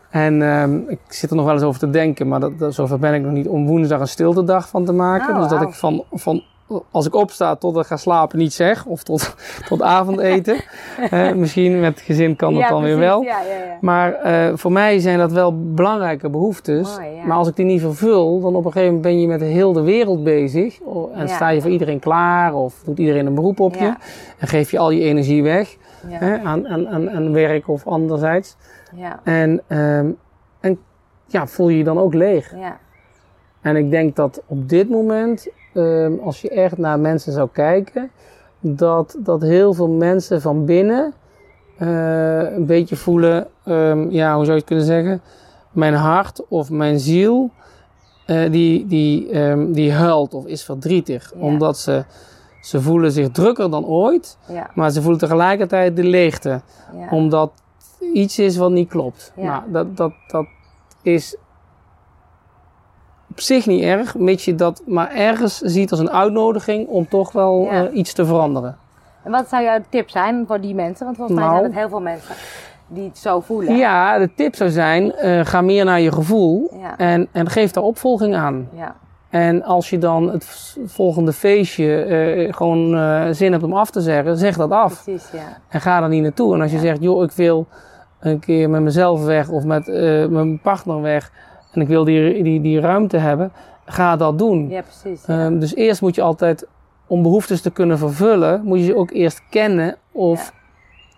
En 0.09 0.41
ehm, 0.41 0.75
ik 0.87 0.99
zit 1.07 1.29
er 1.29 1.35
nog 1.35 1.45
wel 1.45 1.53
eens 1.53 1.63
over 1.63 1.79
te 1.79 1.89
denken, 1.89 2.27
maar 2.27 2.39
dat, 2.39 2.59
dat, 2.59 2.73
zover 2.73 2.99
ben 2.99 3.13
ik 3.13 3.21
nog 3.21 3.31
niet 3.31 3.47
om 3.47 3.67
woensdag 3.67 3.99
een 3.99 4.07
stiltedag 4.07 4.69
van 4.69 4.85
te 4.85 4.93
maken. 4.93 5.33
Oh, 5.35 5.41
dus 5.41 5.49
dat 5.49 5.61
ik 5.61 5.73
van, 5.73 6.03
van 6.11 6.43
als 6.91 7.05
ik 7.05 7.15
opsta 7.15 7.55
tot 7.55 7.77
ik 7.77 7.85
ga 7.85 7.97
slapen 7.97 8.37
niet 8.37 8.53
zeg, 8.53 8.85
of 8.85 9.03
tot, 9.03 9.35
tot 9.69 9.81
avondeten. 9.81 10.55
Eh, 11.09 11.31
misschien 11.33 11.79
met 11.79 11.93
het 11.95 12.03
gezin 12.03 12.35
kan 12.35 12.53
dat 12.53 12.61
Ja, 12.61 12.69
dan 12.69 12.81
weer 12.81 12.97
wel. 12.97 13.21
Ja, 13.21 13.41
ja, 13.41 13.53
ja. 13.65 13.77
Maar 13.81 14.13
eh, 14.13 14.51
voor 14.57 14.71
mij 14.71 14.99
zijn 14.99 15.17
dat 15.17 15.31
wel 15.31 15.73
belangrijke 15.73 16.29
behoeftes. 16.29 16.97
Mooi. 16.97 17.09
Maar 17.25 17.37
als 17.37 17.47
ik 17.47 17.55
die 17.55 17.65
niet 17.65 17.81
vervul, 17.81 18.39
dan 18.39 18.55
op 18.55 18.65
een 18.65 18.71
gegeven 18.71 18.93
moment 18.95 19.01
ben 19.13 19.21
je 19.21 19.27
met 19.27 19.41
heel 19.41 19.73
de 19.73 19.81
wereld 19.81 20.23
bezig. 20.23 20.79
O- 20.85 21.09
En 21.13 21.29
sta 21.29 21.49
je 21.49 21.61
voor 21.61 21.71
iedereen 21.71 21.99
klaar 21.99 22.53
of 22.53 22.81
doet 22.85 22.97
iedereen 22.99 23.25
een 23.25 23.35
beroep 23.35 23.59
op 23.59 23.75
je. 23.75 23.93
En 24.37 24.47
geef 24.47 24.71
je 24.71 24.79
al 24.79 24.89
je 24.91 25.01
energie 25.01 25.43
weg 25.43 25.75
aan, 26.43 26.67
aan, 26.67 26.87
aan, 26.87 27.09
aan 27.09 27.33
werk 27.33 27.67
of 27.67 27.87
anderzijds. 27.87 28.55
Ja. 28.95 29.19
En, 29.23 29.61
ehm, 29.67 30.07
en 30.59 30.79
ja, 31.25 31.47
voel 31.47 31.69
je 31.69 31.77
je 31.77 31.83
dan 31.83 31.99
ook 31.99 32.13
leeg. 32.13 32.53
Ja. 32.55 32.77
En 33.61 33.75
ik 33.75 33.91
denk 33.91 34.15
dat 34.15 34.41
op 34.45 34.69
dit 34.69 34.89
moment, 34.89 35.47
ehm, 35.79 36.13
als 36.23 36.41
je 36.41 36.49
echt 36.49 36.77
naar 36.77 36.99
mensen 36.99 37.33
zou 37.33 37.49
kijken, 37.51 38.11
dat, 38.59 39.15
dat 39.19 39.41
heel 39.41 39.73
veel 39.73 39.87
mensen 39.89 40.41
van 40.41 40.65
binnen 40.65 41.13
eh, 41.77 42.51
een 42.55 42.65
beetje 42.65 42.95
voelen, 42.95 43.47
ehm, 43.65 44.09
ja, 44.09 44.35
hoe 44.35 44.43
zou 44.43 44.53
je 44.53 44.59
het 44.59 44.63
kunnen 44.63 44.85
zeggen? 44.85 45.21
Mijn 45.71 45.93
hart 45.93 46.47
of 46.47 46.69
mijn 46.69 46.99
ziel, 46.99 47.49
eh, 48.25 48.51
die, 48.51 48.87
die, 48.87 49.29
ehm, 49.29 49.71
die 49.71 49.91
huilt 49.93 50.33
of 50.33 50.45
is 50.45 50.63
verdrietig. 50.63 51.33
Ja. 51.35 51.41
Omdat 51.41 51.77
ze, 51.77 52.03
ze 52.61 52.81
voelen 52.81 53.11
zich 53.11 53.29
drukker 53.31 53.69
dan 53.71 53.85
ooit, 53.85 54.37
Ja. 54.47 54.69
maar 54.75 54.91
ze 54.91 55.01
voelen 55.01 55.19
tegelijkertijd 55.19 55.95
de 55.95 56.03
leegte. 56.03 56.61
Ja. 56.97 57.07
Omdat 57.11 57.51
iets 58.13 58.39
is 58.39 58.57
wat 58.57 58.71
niet 58.71 58.89
klopt. 58.89 59.31
Nou, 59.35 59.63
dat, 59.71 59.97
dat, 59.97 60.11
dat 60.27 60.45
is 61.01 61.35
op 63.31 63.39
zich 63.39 63.65
niet 63.65 63.83
erg, 63.83 64.17
mits 64.17 64.45
je 64.45 64.55
dat 64.55 64.81
maar 64.85 65.11
ergens 65.11 65.57
ziet 65.57 65.91
als 65.91 65.99
een 65.99 66.11
uitnodiging 66.11 66.87
om 66.87 67.07
toch 67.07 67.31
wel 67.31 67.61
Ja. 67.63 67.85
eh, 67.85 67.95
iets 67.95 68.13
te 68.13 68.25
veranderen. 68.25 68.77
En 69.23 69.31
wat 69.31 69.49
zou 69.49 69.63
jouw 69.63 69.79
tip 69.89 70.09
zijn 70.09 70.43
voor 70.47 70.61
die 70.61 70.75
mensen? 70.75 71.05
Want 71.05 71.17
volgens 71.17 71.37
mij 71.37 71.47
Nou. 71.47 71.57
zijn 71.59 71.71
het 71.71 71.79
heel 71.79 71.89
veel 71.89 72.01
mensen 72.01 72.35
die 72.87 73.03
het 73.07 73.17
zo 73.17 73.39
voelen. 73.39 73.75
Ja, 73.75 74.17
de 74.17 74.33
tip 74.35 74.55
zou 74.55 74.69
zijn, 74.69 75.11
eh, 75.13 75.45
ga 75.45 75.61
meer 75.61 75.85
naar 75.85 76.01
je 76.01 76.11
gevoel 76.11 76.71
Ja. 76.81 76.97
en, 76.97 77.27
en 77.31 77.49
geef 77.49 77.71
daar 77.71 77.83
opvolging 77.83 78.35
aan. 78.35 78.69
Ja. 78.75 78.95
En 79.29 79.63
als 79.63 79.89
je 79.89 79.97
dan 79.97 80.29
het 80.31 80.75
volgende 80.85 81.33
feestje 81.33 82.03
eh, 82.03 82.53
gewoon 82.53 82.89
zin 83.35 83.51
hebt 83.51 83.63
om 83.63 83.73
af 83.73 83.89
te 83.91 84.01
zeggen, 84.01 84.37
zeg 84.37 84.57
dat 84.57 84.71
af. 84.71 85.03
Precies, 85.03 85.29
ja. 85.31 85.57
En 85.69 85.81
ga 85.81 86.01
er 86.01 86.09
niet 86.09 86.21
naartoe. 86.23 86.53
En 86.53 86.61
als 86.61 86.71
je 86.71 86.77
Ja. 86.77 86.83
zegt, 86.83 87.01
joh, 87.01 87.23
ik 87.23 87.31
wil 87.31 87.67
een 88.19 88.39
keer 88.39 88.69
met 88.69 88.81
mezelf 88.81 89.25
weg 89.25 89.49
of 89.49 89.63
met 89.63 89.87
mijn 90.29 90.59
partner 90.59 91.01
weg 91.01 91.31
en 91.71 91.81
ik 91.81 91.87
wil 91.87 92.03
die, 92.03 92.43
die, 92.43 92.61
die 92.61 92.79
ruimte 92.79 93.17
hebben, 93.17 93.51
ga 93.85 94.15
dat 94.15 94.37
doen. 94.37 94.69
Ja, 94.69 94.81
precies. 94.81 95.25
Ja. 95.25 95.45
Ehm, 95.45 95.59
dus 95.59 95.75
eerst 95.75 96.01
moet 96.01 96.15
je 96.15 96.21
altijd, 96.21 96.67
om 97.07 97.21
behoeftes 97.21 97.61
te 97.61 97.71
kunnen 97.71 97.97
vervullen, 97.97 98.61
moet 98.63 98.79
je 98.79 98.85
ze 98.85 98.95
ook 98.95 99.11
eerst 99.11 99.41
kennen 99.49 99.95
of 100.11 100.53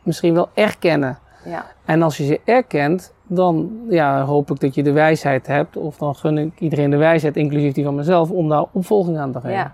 misschien 0.03 0.33
wel 0.33 0.49
erkennen. 0.53 1.17
ja. 1.45 1.65
En 1.85 2.01
als 2.01 2.17
je 2.17 2.25
ze 2.25 2.39
erkent, 2.45 3.13
dan 3.27 3.71
ja, 3.89 4.23
hoop 4.23 4.51
ik 4.51 4.59
dat 4.59 4.75
je 4.75 4.83
de 4.83 4.91
wijsheid 4.91 5.47
hebt, 5.47 5.77
of 5.77 5.97
dan 5.97 6.15
gun 6.15 6.37
ik 6.37 6.59
iedereen 6.59 6.89
de 6.89 6.97
wijsheid, 6.97 7.35
inclusief 7.37 7.73
die 7.73 7.83
van 7.83 7.95
mezelf, 7.95 8.29
om 8.29 8.49
daar 8.49 8.65
opvolging 8.71 9.17
aan 9.17 9.31
te 9.31 9.39
geven. 9.39 9.55
Ja. 9.57 9.73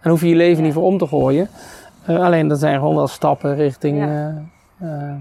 En 0.00 0.10
hoef 0.10 0.20
je 0.20 0.28
je 0.28 0.34
leven 0.34 0.62
niet 0.62 0.72
voor 0.72 0.82
om 0.82 0.98
te 0.98 1.06
gooien. 1.06 1.48
Eh, 2.06 2.20
alleen 2.24 2.48
dat 2.48 2.58
zijn 2.58 2.78
gewoon 2.78 2.94
wel 2.94 3.06
stappen 3.06 3.54
richting 3.54 3.98
Ja. 3.98 4.42
eh, 4.78 5.12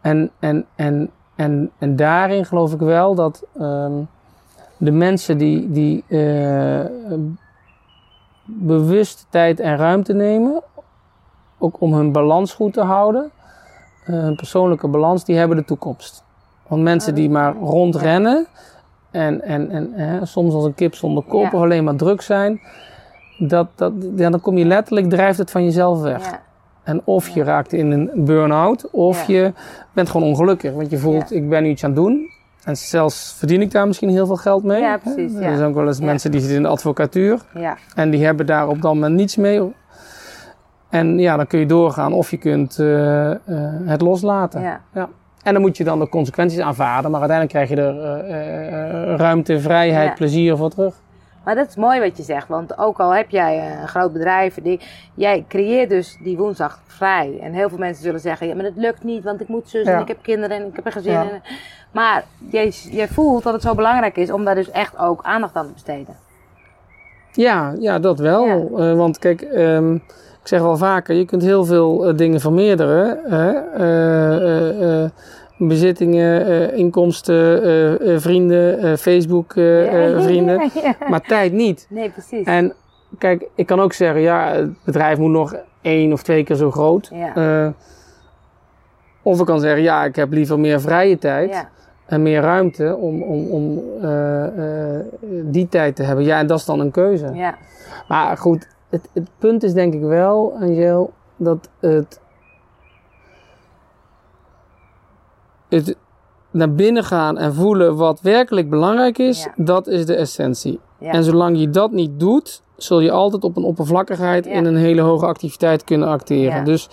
En, 0.00 0.30
en, 0.38 0.66
en, 0.74 1.10
en, 1.34 1.70
en 1.78 1.96
daarin 1.96 2.44
geloof 2.44 2.72
ik 2.72 2.80
wel 2.80 3.14
dat 3.14 3.44
ehm, 3.58 3.92
de 4.76 4.90
mensen 4.90 5.38
die, 5.38 5.70
die 5.70 6.04
eh, 6.08 6.84
bewust 8.44 9.26
tijd 9.30 9.60
en 9.60 9.76
ruimte 9.76 10.12
nemen, 10.12 10.62
ook 11.58 11.80
om 11.80 11.94
hun 11.94 12.12
balans 12.12 12.54
goed 12.54 12.72
te 12.72 12.82
houden, 12.82 13.30
eh, 14.04 14.14
hun 14.14 14.36
persoonlijke 14.36 14.88
balans, 14.88 15.24
die 15.24 15.36
hebben 15.36 15.56
de 15.56 15.64
toekomst. 15.64 16.24
Want 16.66 16.82
mensen 16.82 17.14
die 17.14 17.30
maar 17.30 17.54
rondrennen 17.54 18.46
en, 19.10 19.42
en, 19.42 19.70
en 19.70 19.92
hè, 19.92 20.26
soms 20.26 20.54
als 20.54 20.64
een 20.64 20.74
kip 20.74 20.94
zonder 20.94 21.24
kop 21.24 21.42
Ja. 21.42 21.50
of 21.52 21.62
alleen 21.62 21.84
maar 21.84 21.96
druk 21.96 22.20
zijn, 22.20 22.60
dat, 23.38 23.66
dat, 23.74 23.92
ja, 24.16 24.30
dan 24.30 24.40
kom 24.40 24.58
je 24.58 24.64
letterlijk, 24.64 25.10
drijft 25.10 25.38
het 25.38 25.50
van 25.50 25.64
jezelf 25.64 26.00
weg. 26.00 26.30
Ja. 26.30 26.42
En 26.84 27.00
of 27.04 27.28
je 27.28 27.42
raakt 27.42 27.72
in 27.72 27.90
een 27.90 28.10
burn-out, 28.14 28.90
of 28.90 29.26
je 29.26 29.52
bent 29.92 30.10
gewoon 30.10 30.28
ongelukkig. 30.28 30.72
Want 30.72 30.90
je 30.90 30.98
voelt, 30.98 31.32
ik 31.32 31.48
ben 31.48 31.62
nu 31.62 31.68
iets 31.68 31.84
aan 31.84 31.90
het 31.90 31.98
doen. 31.98 32.30
En 32.64 32.76
zelfs 32.76 33.34
verdien 33.38 33.60
ik 33.60 33.70
daar 33.70 33.86
misschien 33.86 34.08
heel 34.08 34.26
veel 34.26 34.36
geld 34.36 34.64
mee. 34.64 34.80
Ja, 34.80 34.96
precies, 34.96 35.32
ja. 35.32 35.40
Er 35.40 35.56
zijn 35.56 35.68
ook 35.68 35.74
wel 35.74 35.86
eens 35.86 35.98
Ja. 35.98 36.04
mensen 36.04 36.30
die 36.30 36.40
zitten 36.40 36.56
in 36.58 36.62
de 36.62 36.68
advocatuur. 36.68 37.40
Ja. 37.54 37.76
En 37.94 38.10
die 38.10 38.24
hebben 38.24 38.46
daar 38.46 38.68
op 38.68 38.82
dat 38.82 38.94
moment 38.94 39.14
niets 39.14 39.36
mee. 39.36 39.72
En 40.88 41.18
ja, 41.18 41.36
dan 41.36 41.46
kun 41.46 41.58
je 41.58 41.66
doorgaan 41.66 42.12
of 42.12 42.30
je 42.30 42.36
kunt 42.36 42.78
eh, 42.78 43.30
eh, 43.30 43.36
het 43.84 44.00
loslaten. 44.00 44.62
Ja. 44.62 44.80
En 45.42 45.52
dan 45.52 45.62
moet 45.62 45.76
je 45.76 45.84
dan 45.84 45.98
de 45.98 46.08
consequenties 46.08 46.58
aanvaarden. 46.58 47.10
Maar 47.10 47.20
uiteindelijk 47.20 47.66
krijg 47.66 47.80
je 47.80 47.86
er 47.86 48.20
eh, 48.24 49.16
ruimte, 49.16 49.60
vrijheid, 49.60 50.14
plezier 50.14 50.56
voor 50.56 50.70
terug. 50.70 50.94
Maar 51.44 51.54
dat 51.54 51.68
is 51.68 51.76
mooi 51.76 52.00
wat 52.00 52.16
je 52.16 52.22
zegt, 52.22 52.48
want 52.48 52.78
ook 52.78 52.98
al 53.00 53.14
heb 53.14 53.30
jij 53.30 53.58
eh, 53.58 53.80
een 53.80 53.88
groot 53.88 54.12
bedrijf, 54.12 54.58
die, 54.62 54.80
jij 55.14 55.44
creëert 55.48 55.88
dus 55.88 56.18
die 56.22 56.36
woensdag 56.36 56.80
vrij. 56.86 57.38
En 57.42 57.52
heel 57.52 57.68
veel 57.68 57.78
mensen 57.78 58.02
zullen 58.02 58.20
zeggen, 58.20 58.46
ja, 58.46 58.54
maar 58.54 58.64
dat 58.64 58.76
lukt 58.76 59.04
niet, 59.04 59.24
want 59.24 59.40
ik 59.40 59.48
moet 59.48 59.68
zus 59.68 59.86
en 59.86 60.00
ik 60.00 60.08
heb 60.08 60.18
kinderen 60.22 60.56
en 60.56 60.66
ik 60.66 60.76
heb 60.76 60.86
een 60.86 60.92
gezin. 60.92 61.12
En- 61.30 61.42
maar 61.90 62.24
jij, 62.50 62.68
jij 62.90 63.08
voelt 63.08 63.42
dat 63.42 63.52
het 63.52 63.62
zo 63.62 63.74
belangrijk 63.74 64.16
is 64.16 64.30
om 64.30 64.44
daar 64.44 64.54
dus 64.54 64.70
echt 64.70 64.98
ook 64.98 65.22
aandacht 65.22 65.54
aan 65.54 65.66
te 65.66 65.72
besteden. 65.72 66.16
Ja, 67.32 67.74
ja 67.78 67.98
dat 67.98 68.18
wel. 68.18 68.46
Ja. 68.46 68.54
Eh, 68.90 68.96
want 68.96 69.18
kijk, 69.18 69.40
ehm, 69.42 69.94
ik 69.94 70.50
zeg 70.50 70.60
wel 70.60 70.76
vaker, 70.76 71.14
je 71.14 71.24
kunt 71.24 71.42
heel 71.42 71.64
veel 71.64 72.06
eh, 72.06 72.16
dingen 72.16 72.40
vermeerderen. 72.40 73.18
Hè? 73.24 73.50
Bezittingen, 75.56 76.74
inkomsten, 76.74 78.20
vrienden, 78.20 78.98
Facebook 78.98 79.52
vrienden. 79.52 80.58
Ja, 80.74 80.94
ja. 81.00 81.08
Maar 81.08 81.20
tijd 81.20 81.52
niet. 81.52 81.86
Nee, 81.88 82.10
precies. 82.10 82.46
En 82.46 82.74
kijk, 83.18 83.48
ik 83.54 83.66
kan 83.66 83.80
ook 83.80 83.92
zeggen, 83.92 84.20
ja, 84.20 84.52
het 84.52 84.84
bedrijf 84.84 85.18
moet 85.18 85.30
nog 85.30 85.54
één 85.84 86.12
of 86.12 86.22
twee 86.22 86.44
keer 86.44 86.56
zo 86.56 86.70
groot. 86.70 87.10
Eh, 87.34 87.68
of 89.22 89.40
ik 89.40 89.46
kan 89.46 89.60
zeggen, 89.60 89.82
ja, 89.82 90.04
ik 90.04 90.16
heb 90.16 90.32
liever 90.32 90.58
meer 90.58 90.80
vrije 90.80 91.18
tijd 91.18 91.66
en 92.06 92.22
meer 92.22 92.40
ruimte 92.40 92.96
om, 92.96 93.22
om, 93.22 93.46
om 93.50 93.82
eh, 94.02 94.96
eh, 94.96 95.04
die 95.42 95.68
tijd 95.68 95.96
te 95.96 96.02
hebben. 96.02 96.24
Ja, 96.24 96.38
en 96.38 96.46
dat 96.46 96.58
is 96.58 96.64
dan 96.64 96.80
een 96.80 96.90
keuze. 96.90 97.30
ja. 97.34 97.54
Maar 98.08 98.36
goed, 98.36 98.68
het, 98.90 99.08
het 99.12 99.28
punt 99.38 99.62
is 99.62 99.72
denk 99.72 99.94
ik 99.94 100.00
wel, 100.00 100.54
Angel, 100.60 101.12
dat 101.36 101.68
het, 101.80 102.20
het 105.74 105.96
naar 106.50 106.72
binnen 106.72 107.04
gaan 107.04 107.38
en 107.38 107.54
voelen 107.54 107.96
wat 107.96 108.20
werkelijk 108.20 108.70
belangrijk 108.70 109.18
is, 109.18 109.42
Ja. 109.44 109.52
dat 109.64 109.86
is 109.86 110.06
de 110.06 110.14
essentie. 110.14 110.80
Ja. 110.98 111.10
En 111.10 111.24
zolang 111.24 111.58
je 111.58 111.70
dat 111.70 111.90
niet 111.92 112.20
doet, 112.20 112.62
zul 112.76 113.00
je 113.00 113.10
altijd 113.10 113.44
op 113.44 113.56
een 113.56 113.64
oppervlakkigheid 113.64 114.46
in 114.46 114.64
een 114.64 114.76
hele 114.76 115.00
hoge 115.00 115.26
activiteit 115.26 115.84
kunnen 115.84 116.08
acteren. 116.08 116.64
Dus 116.64 116.88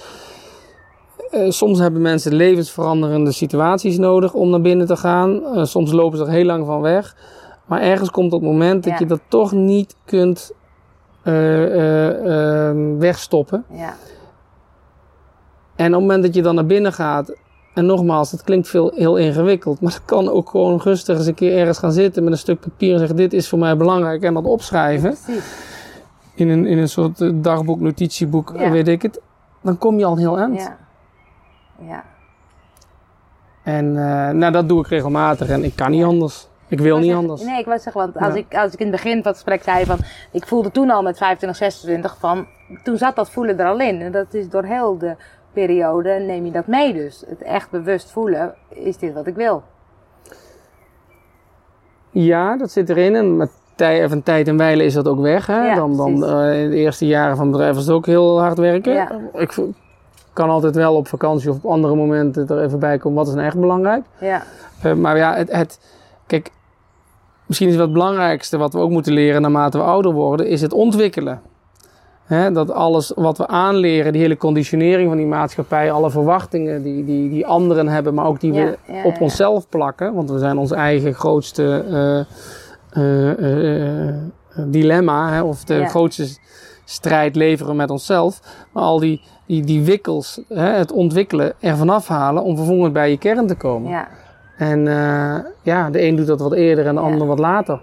eh, 1.32 1.50
soms 1.50 1.80
hebben 1.80 2.02
mensen 2.02 2.34
levensveranderende 2.34 3.32
situaties 3.32 3.98
nodig 3.98 4.34
om 4.34 4.50
naar 4.50 4.62
binnen 4.62 4.88
te 4.88 4.98
gaan. 4.98 5.46
Eh, 5.46 5.64
soms 5.64 5.92
lopen 5.92 6.18
ze 6.18 6.24
er 6.24 6.30
heel 6.30 6.46
lang 6.46 6.66
van 6.66 6.82
weg. 6.82 7.16
Maar 7.66 7.82
ergens 7.82 8.12
komt 8.12 8.32
het 8.32 8.42
moment 8.42 8.84
dat 8.84 9.00
je 9.00 9.06
dat 9.06 9.20
toch 9.28 9.52
niet 9.52 9.96
kunt 10.06 10.52
eh, 11.24 12.68
ehm, 12.68 12.98
wegstoppen. 12.98 13.66
ja. 13.74 13.94
En 15.76 15.88
op 15.88 15.94
het 15.94 16.02
moment 16.02 16.24
dat 16.24 16.36
je 16.36 16.42
dan 16.42 16.56
naar 16.56 16.66
binnen 16.66 16.94
gaat, 16.94 17.34
en 17.74 17.86
nogmaals, 17.86 18.32
het 18.32 18.44
klinkt 18.44 18.68
veel, 18.68 18.92
heel 18.96 19.18
ingewikkeld, 19.18 19.82
maar 19.82 19.92
het 19.92 20.06
kan 20.06 20.30
ook 20.30 20.50
gewoon 20.50 20.80
rustig 20.84 21.18
eens 21.18 21.26
een 21.28 21.34
keer 21.34 21.58
ergens 21.58 21.78
gaan 21.78 21.92
zitten 21.92 22.24
met 22.24 22.32
een 22.32 22.38
stuk 22.40 22.60
papier 22.60 22.92
en 22.94 23.00
zeggen: 23.00 23.18
Dit 23.18 23.34
is 23.34 23.50
voor 23.50 23.60
mij 23.60 23.78
belangrijk, 23.78 24.24
en 24.24 24.34
dat 24.34 24.46
opschrijven 24.46 25.16
in 26.36 26.50
een, 26.50 26.66
in 26.66 26.78
een 26.78 26.90
soort 26.90 27.22
eh, 27.22 27.30
dagboek, 27.34 27.80
notitieboek, 27.80 28.54
Ja. 28.58 28.70
weet 28.70 28.88
ik 28.88 29.02
het. 29.02 29.22
Dan 29.62 29.78
kom 29.78 29.98
je 30.00 30.06
al 30.06 30.18
heel 30.18 30.38
eind. 30.38 30.56
Ja. 30.62 30.78
Ja. 31.88 32.04
En 33.64 33.86
eh, 33.98 34.30
nou, 34.34 34.52
dat 34.52 34.70
doe 34.70 34.80
ik 34.80 34.88
regelmatig 34.88 35.50
en 35.50 35.64
ik 35.64 35.76
kan 35.76 35.92
niet 35.92 36.04
anders. 36.04 36.48
Ik 36.68 36.80
wil 36.80 36.96
niet 36.98 37.06
zeggen- 37.06 37.22
anders. 37.22 37.42
Nee, 37.44 37.60
ik 37.60 37.66
wou 37.66 37.80
zeggen, 37.80 38.02
want 38.02 38.18
als, 38.18 38.34
Ja. 38.34 38.40
ik, 38.40 38.56
als 38.56 38.74
ik 38.74 38.80
in 38.80 38.86
het 38.88 38.96
begin 38.96 39.12
van 39.12 39.22
het 39.22 39.34
gesprek 39.34 39.64
zei 39.64 39.86
van... 39.86 39.98
Ik 40.32 40.48
voelde 40.48 40.72
toen 40.72 40.90
al 40.90 41.02
met 41.02 41.18
25, 41.18 41.58
26 41.60 42.18
van... 42.20 42.48
Toen 42.84 42.98
zat 42.98 43.16
dat 43.16 43.30
voelen 43.30 43.60
er 43.60 43.66
al 43.68 43.80
in. 43.80 44.02
En 44.02 44.12
dat 44.12 44.34
is 44.34 44.50
door 44.50 44.64
heel 44.64 44.98
de 44.98 45.16
periode 45.54 46.10
neem 46.10 46.46
je 46.46 46.52
dat 46.52 46.68
mee 46.68 46.94
dus. 46.94 47.24
Het 47.28 47.42
echt 47.42 47.70
bewust 47.70 48.12
voelen, 48.12 48.54
is 48.70 48.98
dit 48.98 49.14
wat 49.14 49.28
ik 49.28 49.36
wil? 49.36 49.64
Ja, 52.10 52.58
dat 52.58 52.72
zit 52.72 52.90
erin. 52.90 53.16
En 53.16 53.38
met 53.38 53.50
tij, 53.76 54.04
even 54.04 54.24
tijd 54.24 54.48
en 54.48 54.58
wijlen 54.58 54.86
is 54.86 54.94
dat 54.94 55.08
ook 55.08 55.20
weg. 55.20 55.48
Hè? 55.48 55.66
Ja, 55.66 55.76
dan 55.76 55.98
dan 55.98 56.26
eh, 56.26 56.64
in 56.64 56.70
de 56.70 56.76
eerste 56.76 57.08
jaren 57.08 57.36
van 57.36 57.46
het 57.46 57.52
bedrijf 57.52 57.76
was 57.76 57.86
het 57.86 57.96
ook 57.96 58.06
heel 58.06 58.40
hard 58.40 58.58
werken. 58.58 58.94
Ja. 58.94 59.20
Ik 59.34 59.58
kan 60.34 60.50
altijd 60.50 60.76
wel 60.76 60.96
op 60.96 61.08
vakantie 61.08 61.50
of 61.50 61.56
op 61.56 61.66
andere 61.72 61.96
momenten 61.96 62.48
er 62.48 62.64
even 62.64 62.80
bij 62.80 62.98
komen. 62.98 63.18
Wat 63.18 63.28
is 63.28 63.34
nou 63.34 63.46
echt 63.46 63.60
belangrijk? 63.60 64.04
Ja, 64.20 64.44
Eh, 64.82 64.94
maar 64.94 65.18
ja, 65.18 65.36
het, 65.36 65.52
het, 65.52 65.80
kijk, 66.28 66.52
misschien 67.46 67.70
is 67.70 67.76
het 67.76 67.94
belangrijkste 67.94 68.58
wat 68.58 68.74
we 68.74 68.80
ook 68.80 68.90
moeten 68.90 69.14
leren 69.14 69.42
naarmate 69.42 69.78
we 69.78 69.84
ouder 69.84 70.12
worden, 70.12 70.48
is 70.48 70.62
het 70.62 70.74
ontwikkelen. 70.74 71.42
Dat 72.32 72.72
alles 72.72 73.12
wat 73.16 73.38
we 73.38 73.48
aanleren, 73.48 74.12
die 74.12 74.22
hele 74.22 74.38
conditionering 74.38 75.08
van 75.08 75.18
die 75.18 75.26
maatschappij, 75.26 75.92
alle 75.92 76.10
verwachtingen 76.10 76.84
die, 76.84 77.06
die, 77.06 77.30
die 77.30 77.46
anderen 77.46 77.88
hebben, 77.88 78.14
maar 78.14 78.26
ook 78.26 78.40
die 78.40 78.54
Ja, 78.54 78.66
we 78.66 78.78
ja, 78.94 79.04
op 79.04 79.14
ja. 79.14 79.20
onszelf 79.20 79.70
plakken, 79.70 80.14
want 80.14 80.30
we 80.30 80.40
zijn 80.40 80.58
ons 80.58 80.72
eigen 80.72 81.14
grootste 81.14 81.86
eh, 81.90 82.20
eh, 83.04 84.08
eh, 84.10 84.16
dilemma, 84.66 85.34
hè, 85.34 85.42
of 85.42 85.64
de 85.64 85.86
grootste 85.86 86.28
strijd 86.86 87.36
leveren 87.36 87.76
met 87.76 87.90
onszelf. 87.90 88.40
Maar 88.72 88.84
al 88.84 89.00
die, 89.00 89.22
die, 89.46 89.64
die 89.64 89.84
wikkels, 89.84 90.42
hè, 90.48 90.70
het 90.70 90.92
ontwikkelen, 90.92 91.54
ervan 91.60 91.90
afhalen 91.90 92.44
om 92.44 92.56
vervolgens 92.56 92.92
bij 92.92 93.10
je 93.10 93.18
kern 93.18 93.48
te 93.48 93.56
komen. 93.56 93.92
ja, 93.92 94.08
En 94.58 94.84
ja, 95.62 95.90
de 95.90 96.02
een 96.02 96.16
doet 96.16 96.28
dat 96.28 96.40
wat 96.40 96.54
eerder 96.54 96.86
en 96.86 96.96
de 96.96 97.02
ander 97.02 97.28
wat 97.28 97.40
later. 97.40 97.82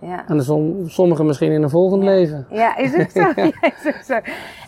Ja. 0.00 0.24
En 0.28 0.36
de 0.36 0.42
som, 0.42 0.88
sommigen 0.88 1.26
misschien 1.26 1.52
in 1.52 1.62
een 1.62 1.70
volgend 1.70 2.02
Ja. 2.02 2.08
leven. 2.10 2.46
Ja, 2.50 2.76
is 2.76 2.92
het 2.96 3.12
zo? 3.12 3.20
Ja, 3.42 3.50
is 3.60 3.94
het 3.94 4.04
zo? 4.06 4.18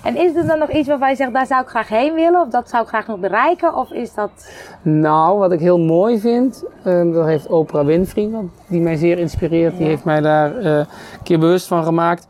En 0.03 0.16
is 0.16 0.35
er 0.35 0.47
dan 0.47 0.59
nog 0.59 0.70
iets 0.70 0.89
waarvan 0.89 1.09
je 1.11 1.16
zegt, 1.16 1.33
daar 1.33 1.47
zou 1.47 1.62
ik 1.62 1.68
graag 1.68 1.89
heen 1.89 2.14
willen? 2.14 2.41
Of 2.41 2.49
dat 2.49 2.68
zou 2.68 2.83
ik 2.83 2.89
graag 2.89 3.07
nog 3.07 3.18
bereiken? 3.18 3.74
Of 3.74 3.91
is 3.91 4.14
dat... 4.14 4.31
Nou, 4.83 5.39
wat 5.39 5.53
ik 5.53 5.61
heel 5.61 5.79
mooi 5.79 6.20
vind, 6.20 6.64
eh, 6.83 7.12
dat 7.12 7.26
heeft 7.26 7.47
Oprah 7.47 7.87
Winfrey, 7.87 8.31
die 8.68 8.81
mij 8.81 8.97
zeer 8.97 9.18
inspireert. 9.18 9.76
Die 9.76 9.87
heeft 9.87 10.05
mij 10.05 10.20
daar 10.20 10.57
eh, 10.57 10.76
een 10.76 10.87
keer 11.22 11.39
bewust 11.39 11.66
van 11.66 11.85
gemaakt. 11.85 12.26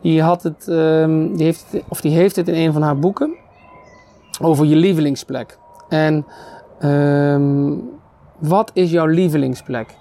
Die, 0.00 0.22
had 0.22 0.42
het, 0.42 0.68
ehm, 0.68 1.32
die, 1.34 1.44
heeft 1.44 1.64
het, 1.70 1.82
of 1.88 2.00
die 2.00 2.12
heeft 2.16 2.36
het 2.36 2.48
in 2.48 2.54
een 2.54 2.72
van 2.72 2.82
haar 2.82 2.98
boeken 2.98 3.34
over 4.42 4.66
je 4.66 4.76
lievelingsplek. 4.76 5.58
En 5.88 6.26
ehm, 6.78 7.72
wat 8.38 8.70
is 8.74 8.90
jouw 8.90 9.06
lievelingsplek? 9.06 9.94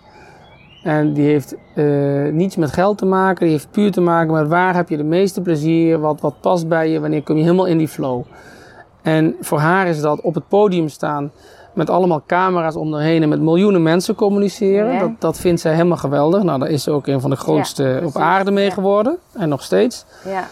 En 0.83 1.13
die 1.13 1.25
heeft 1.25 1.55
eh, 1.75 1.85
niets 2.31 2.55
met 2.55 2.71
geld 2.71 2.97
te 2.97 3.05
maken, 3.05 3.41
die 3.43 3.51
heeft 3.53 3.71
puur 3.71 3.91
te 3.91 4.01
maken 4.01 4.33
met 4.33 4.47
waar 4.47 4.75
heb 4.75 4.89
je 4.89 4.97
de 4.97 5.03
meeste 5.03 5.41
plezier, 5.41 5.99
wat, 5.99 6.21
wat 6.21 6.33
past 6.41 6.67
bij 6.67 6.89
je, 6.89 6.99
wanneer 6.99 7.23
kom 7.23 7.35
je 7.37 7.43
helemaal 7.43 7.65
in 7.65 7.77
die 7.77 7.87
flow. 7.87 8.23
En 9.01 9.35
voor 9.41 9.59
haar 9.59 9.87
is 9.87 10.01
dat 10.01 10.21
op 10.21 10.35
het 10.35 10.47
podium 10.47 10.89
staan 10.89 11.31
met 11.73 11.89
allemaal 11.89 12.23
camera's 12.27 12.75
om 12.75 12.95
en 12.95 13.29
met 13.29 13.41
miljoenen 13.41 13.83
mensen 13.83 14.15
communiceren. 14.15 14.93
Ja. 14.93 14.99
Dat, 14.99 15.11
dat 15.19 15.39
vindt 15.39 15.61
zij 15.61 15.73
helemaal 15.73 15.97
geweldig. 15.97 16.43
Nou, 16.43 16.59
daar 16.59 16.69
is 16.69 16.83
ze 16.83 16.91
ook 16.91 17.07
een 17.07 17.21
van 17.21 17.29
de 17.29 17.35
grootste 17.35 18.01
op 18.05 18.15
aarde 18.15 18.51
mee 18.51 18.65
Ja. 18.65 18.71
geworden. 18.71 19.17
En 19.33 19.49
nog 19.49 19.63
steeds. 19.63 20.05
Ja, 20.25 20.47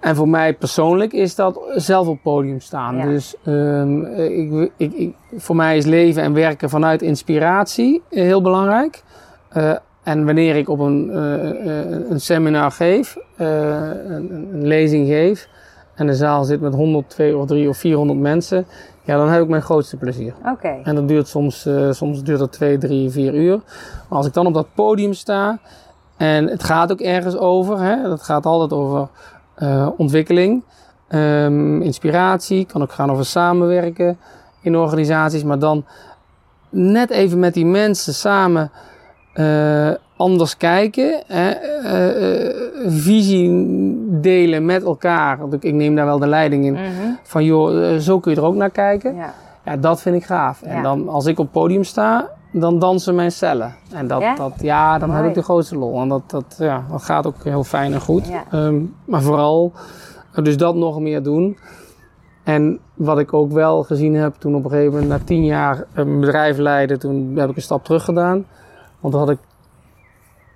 En 0.00 0.16
voor 0.16 0.28
mij 0.28 0.54
persoonlijk 0.54 1.12
is 1.12 1.34
dat 1.34 1.60
zelf 1.74 2.06
op 2.06 2.12
het 2.12 2.22
podium 2.22 2.60
staan. 2.60 2.96
Ja. 2.96 3.04
Dus 3.04 3.34
ehm, 3.44 4.04
ik, 4.04 4.70
ik, 4.76 4.92
ik, 4.92 5.14
voor 5.36 5.56
mij 5.56 5.76
is 5.76 5.84
leven 5.84 6.22
en 6.22 6.32
werken 6.32 6.70
vanuit 6.70 7.02
inspiratie 7.02 8.02
eh, 8.10 8.22
heel 8.22 8.42
belangrijk. 8.42 9.02
Eh, 9.48 9.72
en 10.02 10.24
wanneer 10.24 10.56
ik 10.56 10.68
op 10.68 10.78
een, 10.78 11.10
eh, 11.10 11.50
eh, 11.50 12.10
een 12.10 12.20
seminar 12.20 12.70
geef, 12.70 13.16
een, 13.36 14.32
een 14.52 14.66
lezing 14.66 15.06
geef, 15.08 15.48
en 15.94 16.06
de 16.06 16.14
zaal 16.14 16.44
zit 16.44 16.60
met 16.60 16.74
100, 16.74 17.10
2 17.10 17.36
of 17.36 17.46
3 17.46 17.68
of 17.68 17.76
400 17.76 18.18
mensen, 18.18 18.66
ja, 19.02 19.16
dan 19.16 19.28
heb 19.28 19.42
ik 19.42 19.48
mijn 19.48 19.62
grootste 19.62 19.96
plezier. 19.96 20.34
oké. 20.52 20.76
En 20.82 20.94
dat 20.94 21.08
duurt 21.08 21.28
soms, 21.28 21.68
soms 21.90 22.22
duurt 22.22 22.38
dat 22.38 22.52
2, 22.52 22.78
3, 22.78 23.10
4 23.10 23.34
uur. 23.34 23.60
Maar 24.08 24.18
als 24.18 24.26
ik 24.26 24.32
dan 24.32 24.46
op 24.46 24.54
dat 24.54 24.66
podium 24.74 25.12
sta, 25.12 25.58
en 26.16 26.46
het 26.46 26.64
gaat 26.64 26.92
ook 26.92 27.00
ergens 27.00 27.36
over, 27.36 27.80
hè, 27.80 28.02
dat 28.02 28.22
gaat 28.22 28.46
altijd 28.46 28.72
over 28.72 29.08
ontwikkeling, 29.96 30.62
ehm, 31.08 31.82
inspiratie, 31.82 32.66
kan 32.66 32.82
ook 32.82 32.92
gaan 32.92 33.10
over 33.10 33.24
samenwerken. 33.24 34.18
in 34.62 34.76
organisaties, 34.76 35.44
maar 35.44 35.58
dan 35.58 35.84
net 36.70 37.10
even 37.10 37.38
met 37.38 37.54
die 37.54 37.66
mensen 37.66 38.14
samen 38.14 38.70
eh, 39.38 39.90
anders 40.16 40.56
kijken, 40.56 41.22
hè, 41.26 41.50
eh, 41.50 42.46
eh, 42.46 42.54
visie 42.86 43.50
delen 44.20 44.64
met 44.64 44.84
elkaar. 44.84 45.38
Want 45.38 45.52
ik, 45.52 45.62
ik 45.62 45.74
neem 45.74 45.94
daar 45.94 46.04
wel 46.04 46.18
de 46.18 46.26
leiding 46.26 46.64
in. 46.64 46.72
Mhm. 46.72 46.82
Van 47.22 47.44
joh, 47.44 47.96
zo 47.96 48.20
kun 48.20 48.32
je 48.32 48.36
er 48.36 48.44
ook 48.44 48.54
naar 48.54 48.70
kijken. 48.70 49.14
Ja. 49.14 49.34
Ja, 49.64 49.76
dat 49.76 50.00
vind 50.00 50.16
ik 50.16 50.24
gaaf. 50.24 50.60
Ja. 50.64 50.70
En 50.70 50.82
dan 50.82 51.08
als 51.08 51.26
ik 51.26 51.38
op 51.38 51.44
het 51.44 51.52
podium 51.52 51.84
sta, 51.84 52.30
dan 52.52 52.78
dansen 52.78 53.14
mijn 53.14 53.32
cellen. 53.32 53.74
En 53.92 54.06
dat, 54.06 54.20
Ja? 54.20 54.34
dat 54.34 54.52
ja, 54.60 54.98
dan 54.98 55.10
heb 55.10 55.24
ik 55.24 55.34
de 55.34 55.42
grootste 55.42 55.76
lol. 55.76 56.00
En 56.00 56.08
dat, 56.08 56.22
dat, 56.26 56.56
ja, 56.58 56.84
dat 56.90 57.02
gaat 57.02 57.26
ook 57.26 57.44
heel 57.44 57.64
fijn 57.64 57.92
en 57.92 58.00
goed. 58.00 58.30
Ehm, 58.50 58.80
maar 59.04 59.22
vooral, 59.22 59.72
dus 60.42 60.56
dat 60.56 60.74
nog 60.74 61.00
meer 61.00 61.22
doen. 61.22 61.58
En 62.44 62.78
wat 62.94 63.18
ik 63.18 63.32
ook 63.32 63.52
wel 63.52 63.82
gezien 63.82 64.14
heb 64.14 64.34
toen 64.34 64.54
op 64.54 64.64
een 64.64 64.70
gegeven 64.70 64.92
moment, 64.92 65.08
na 65.08 65.18
tien 65.24 65.44
jaar 65.44 65.84
een 65.94 66.20
bedrijf 66.20 66.56
leiden, 66.56 66.98
toen 66.98 67.32
heb 67.36 67.50
ik 67.50 67.56
een 67.56 67.62
stap 67.62 67.84
terug 67.84 68.04
gedaan. 68.04 68.44
Want 69.00 69.12
dan 69.14 69.22
had 69.22 69.30
ik, 69.30 69.38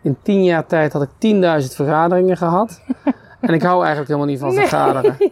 in 0.03 0.17
tien 0.23 0.45
jaar 0.45 0.67
tijd 0.67 0.93
had 0.93 1.03
ik 1.03 1.35
10.000 1.63 1.75
vergaderingen 1.75 2.37
gehad. 2.37 2.83
en 3.41 3.55
ik 3.55 3.63
hou 3.63 3.79
eigenlijk 3.79 4.09
helemaal 4.09 4.29
niet 4.31 4.41
van 4.41 4.53
vergaderen. 4.53 5.17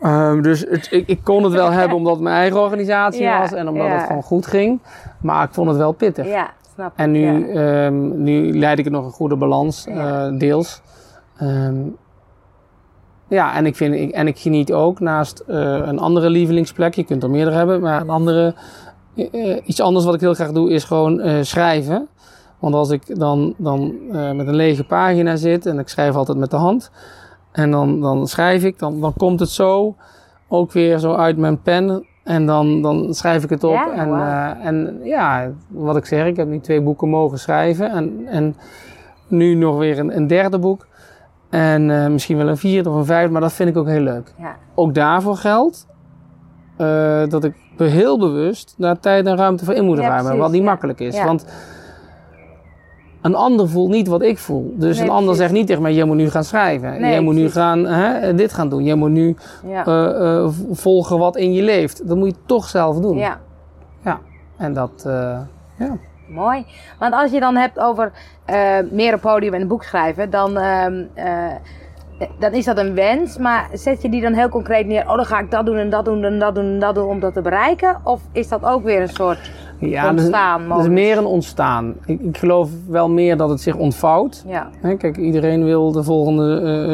Ehm, 0.00 0.42
dus 0.42 0.60
het, 0.60 0.88
ik, 0.90 1.06
ik 1.06 1.20
kon 1.24 1.44
het 1.44 1.52
wel 1.52 1.70
hebben 1.70 1.96
omdat 1.96 2.12
het 2.12 2.22
mijn 2.22 2.36
eigen 2.36 2.60
organisatie 2.60 3.22
Ja, 3.22 3.38
was 3.38 3.52
en 3.52 3.68
omdat 3.68 3.86
ja. 3.86 3.92
het 3.92 4.06
gewoon 4.06 4.22
goed 4.22 4.46
ging. 4.46 4.80
Maar 5.20 5.44
ik 5.44 5.54
vond 5.54 5.68
het 5.68 5.76
wel 5.76 5.92
pittig. 5.92 6.26
Ja, 6.26 6.50
snap 6.74 6.92
ik. 6.92 6.98
En 6.98 7.10
nu, 7.10 7.52
ja. 7.52 7.84
ehm, 7.84 8.22
nu 8.22 8.58
leid 8.58 8.78
ik 8.78 8.84
het 8.84 8.92
nog 8.92 9.04
een 9.04 9.10
goede 9.10 9.36
balans, 9.36 9.86
eh, 9.86 10.28
deels. 10.38 10.80
Ehm, 11.36 11.76
ja, 13.28 13.54
en 13.54 13.66
ik, 13.66 13.76
vind, 13.76 13.94
ik, 13.94 14.10
en 14.10 14.26
ik 14.26 14.38
geniet 14.38 14.72
ook 14.72 15.00
naast 15.00 15.38
eh, 15.38 15.56
een 15.62 15.98
andere 15.98 16.30
lievelingsplek, 16.30 16.94
je 16.94 17.04
kunt 17.04 17.22
er 17.22 17.30
meerdere 17.30 17.56
hebben, 17.56 17.80
maar 17.80 18.00
een 18.00 18.10
andere, 18.10 18.54
eh, 19.28 19.56
iets 19.64 19.80
anders 19.80 20.04
wat 20.04 20.14
ik 20.14 20.20
heel 20.20 20.34
graag 20.34 20.52
doe 20.52 20.70
is 20.70 20.84
gewoon 20.84 21.20
eh, 21.20 21.42
schrijven. 21.42 22.08
Want 22.58 22.74
als 22.74 22.90
ik 22.90 23.18
dan, 23.18 23.54
dan 23.56 23.94
eh, 24.12 24.32
met 24.32 24.46
een 24.46 24.54
lege 24.54 24.84
pagina 24.84 25.36
zit 25.36 25.66
en 25.66 25.78
ik 25.78 25.88
schrijf 25.88 26.14
altijd 26.14 26.38
met 26.38 26.50
de 26.50 26.56
hand 26.56 26.90
en 27.52 27.70
dan, 27.70 28.00
dan 28.00 28.26
schrijf 28.26 28.64
ik, 28.64 28.78
dan, 28.78 29.00
dan 29.00 29.12
komt 29.16 29.40
het 29.40 29.48
zo 29.48 29.94
ook 30.48 30.72
weer 30.72 30.98
zo 30.98 31.14
uit 31.14 31.36
mijn 31.36 31.62
pen 31.62 32.06
en 32.24 32.46
dan, 32.46 32.82
dan 32.82 33.14
schrijf 33.14 33.44
ik 33.44 33.50
het 33.50 33.64
op. 33.64 33.72
Ja, 33.72 33.92
en, 33.92 34.12
en 34.62 35.00
ja, 35.02 35.50
wat 35.68 35.96
ik 35.96 36.04
zeg, 36.04 36.26
ik 36.26 36.36
heb 36.36 36.48
nu 36.48 36.60
twee 36.60 36.82
boeken 36.82 37.08
mogen 37.08 37.38
schrijven 37.38 37.90
en, 37.90 38.26
en 38.26 38.56
nu 39.28 39.54
nog 39.54 39.78
weer 39.78 39.98
een, 39.98 40.16
een 40.16 40.26
derde 40.26 40.58
boek. 40.58 40.86
En 41.50 42.12
misschien 42.12 42.36
wel 42.36 42.48
een 42.48 42.56
vierde 42.56 42.90
of 42.90 42.96
een 42.96 43.04
vijfde, 43.04 43.32
maar 43.32 43.40
dat 43.40 43.52
vind 43.52 43.68
ik 43.68 43.76
ook 43.76 43.86
heel 43.86 44.00
leuk. 44.00 44.34
Ja. 44.38 44.56
Ook 44.74 44.94
daarvoor 44.94 45.36
geldt 45.36 45.86
eh, 46.80 47.22
dat 47.28 47.44
ik 47.44 47.54
heel 47.76 48.18
bewust 48.18 48.74
daar 48.78 49.00
tijd 49.00 49.26
en 49.26 49.36
ruimte 49.36 49.64
voor 49.64 49.74
in 49.74 49.84
moet 49.84 49.96
Ja, 49.98 50.02
ruimen. 50.02 50.22
precies, 50.22 50.40
wat 50.40 50.50
niet 50.50 50.62
ja. 50.62 50.66
makkelijk 50.68 51.00
is. 51.00 51.16
Ja. 51.16 51.24
Want 51.24 51.44
een 53.22 53.34
ander 53.34 53.68
voelt 53.68 53.90
niet 53.90 54.08
wat 54.08 54.22
ik 54.22 54.38
voel. 54.38 54.74
Dus 54.76 54.96
Nee, 54.96 55.04
een 55.04 55.10
ander 55.10 55.24
precies. 55.24 55.42
zegt 55.42 55.52
niet 55.52 55.66
tegen 55.66 55.82
mij, 55.82 55.92
jij 55.94 56.04
moet 56.04 56.16
nu 56.16 56.30
gaan 56.30 56.44
schrijven. 56.44 57.00
Nee, 57.00 57.10
jij 57.10 57.20
moet 57.20 57.34
nu 57.34 57.50
gaan, 57.50 57.84
hè, 57.86 58.34
dit 58.34 58.52
gaan 58.52 58.68
doen. 58.68 58.84
Jij 58.84 58.94
moet 58.94 59.10
nu 59.10 59.36
Ja. 59.66 59.84
eh, 59.86 60.36
eh, 60.44 60.48
volgen 60.70 61.18
wat 61.18 61.36
in 61.36 61.52
je 61.52 61.62
leeft. 61.62 62.08
Dat 62.08 62.16
moet 62.16 62.28
je 62.28 62.36
toch 62.46 62.68
zelf 62.68 62.98
doen. 63.00 63.16
ja. 63.16 63.38
En 64.56 64.72
dat, 64.72 65.02
ja. 65.78 65.96
Mooi. 66.28 66.66
Want 66.98 67.14
als 67.14 67.30
je 67.30 67.40
dan 67.40 67.56
hebt 67.56 67.78
over 67.78 68.12
meer 68.90 69.14
op 69.14 69.20
podium 69.20 69.54
en 69.54 69.60
een 69.60 69.68
boek 69.68 69.82
schrijven, 69.84 70.30
dan, 70.30 70.56
ehm, 70.56 71.02
eh, 71.14 71.26
dan 72.38 72.52
is 72.52 72.64
dat 72.64 72.78
een 72.78 72.94
wens. 72.94 73.38
Maar 73.38 73.68
zet 73.72 74.02
je 74.02 74.08
die 74.08 74.20
dan 74.20 74.32
heel 74.32 74.48
concreet 74.48 74.86
neer? 74.86 75.08
Oh, 75.08 75.16
dan 75.16 75.24
ga 75.24 75.38
ik 75.38 75.50
dat 75.50 75.66
doen 75.66 75.76
en 75.76 75.90
dat 75.90 76.04
doen 76.04 76.24
en 76.24 76.38
dat 76.38 76.54
doen 76.54 76.64
en 76.64 76.78
dat 76.78 76.94
doen 76.94 77.08
om 77.08 77.20
dat 77.20 77.32
te 77.32 77.40
bereiken? 77.40 77.96
Of 78.04 78.20
is 78.32 78.48
dat 78.48 78.64
ook 78.64 78.84
weer 78.84 79.00
een 79.00 79.08
soort 79.08 79.50
Ja, 79.78 80.10
ontstaan? 80.10 80.70
Het 80.72 80.80
is 80.80 80.88
meer 80.88 81.18
een 81.18 81.26
ontstaan. 81.26 81.94
Ik, 82.06 82.20
ik 82.20 82.38
geloof 82.38 82.70
wel 82.88 83.08
meer 83.08 83.36
dat 83.36 83.48
het 83.48 83.60
zich 83.60 83.76
ontvouwt. 83.76 84.44
Ja, 84.46 84.70
kijk, 84.98 85.16
iedereen 85.16 85.64
wil 85.64 85.92
de 85.92 86.02
volgende 86.02 86.60
eh, 86.60 86.84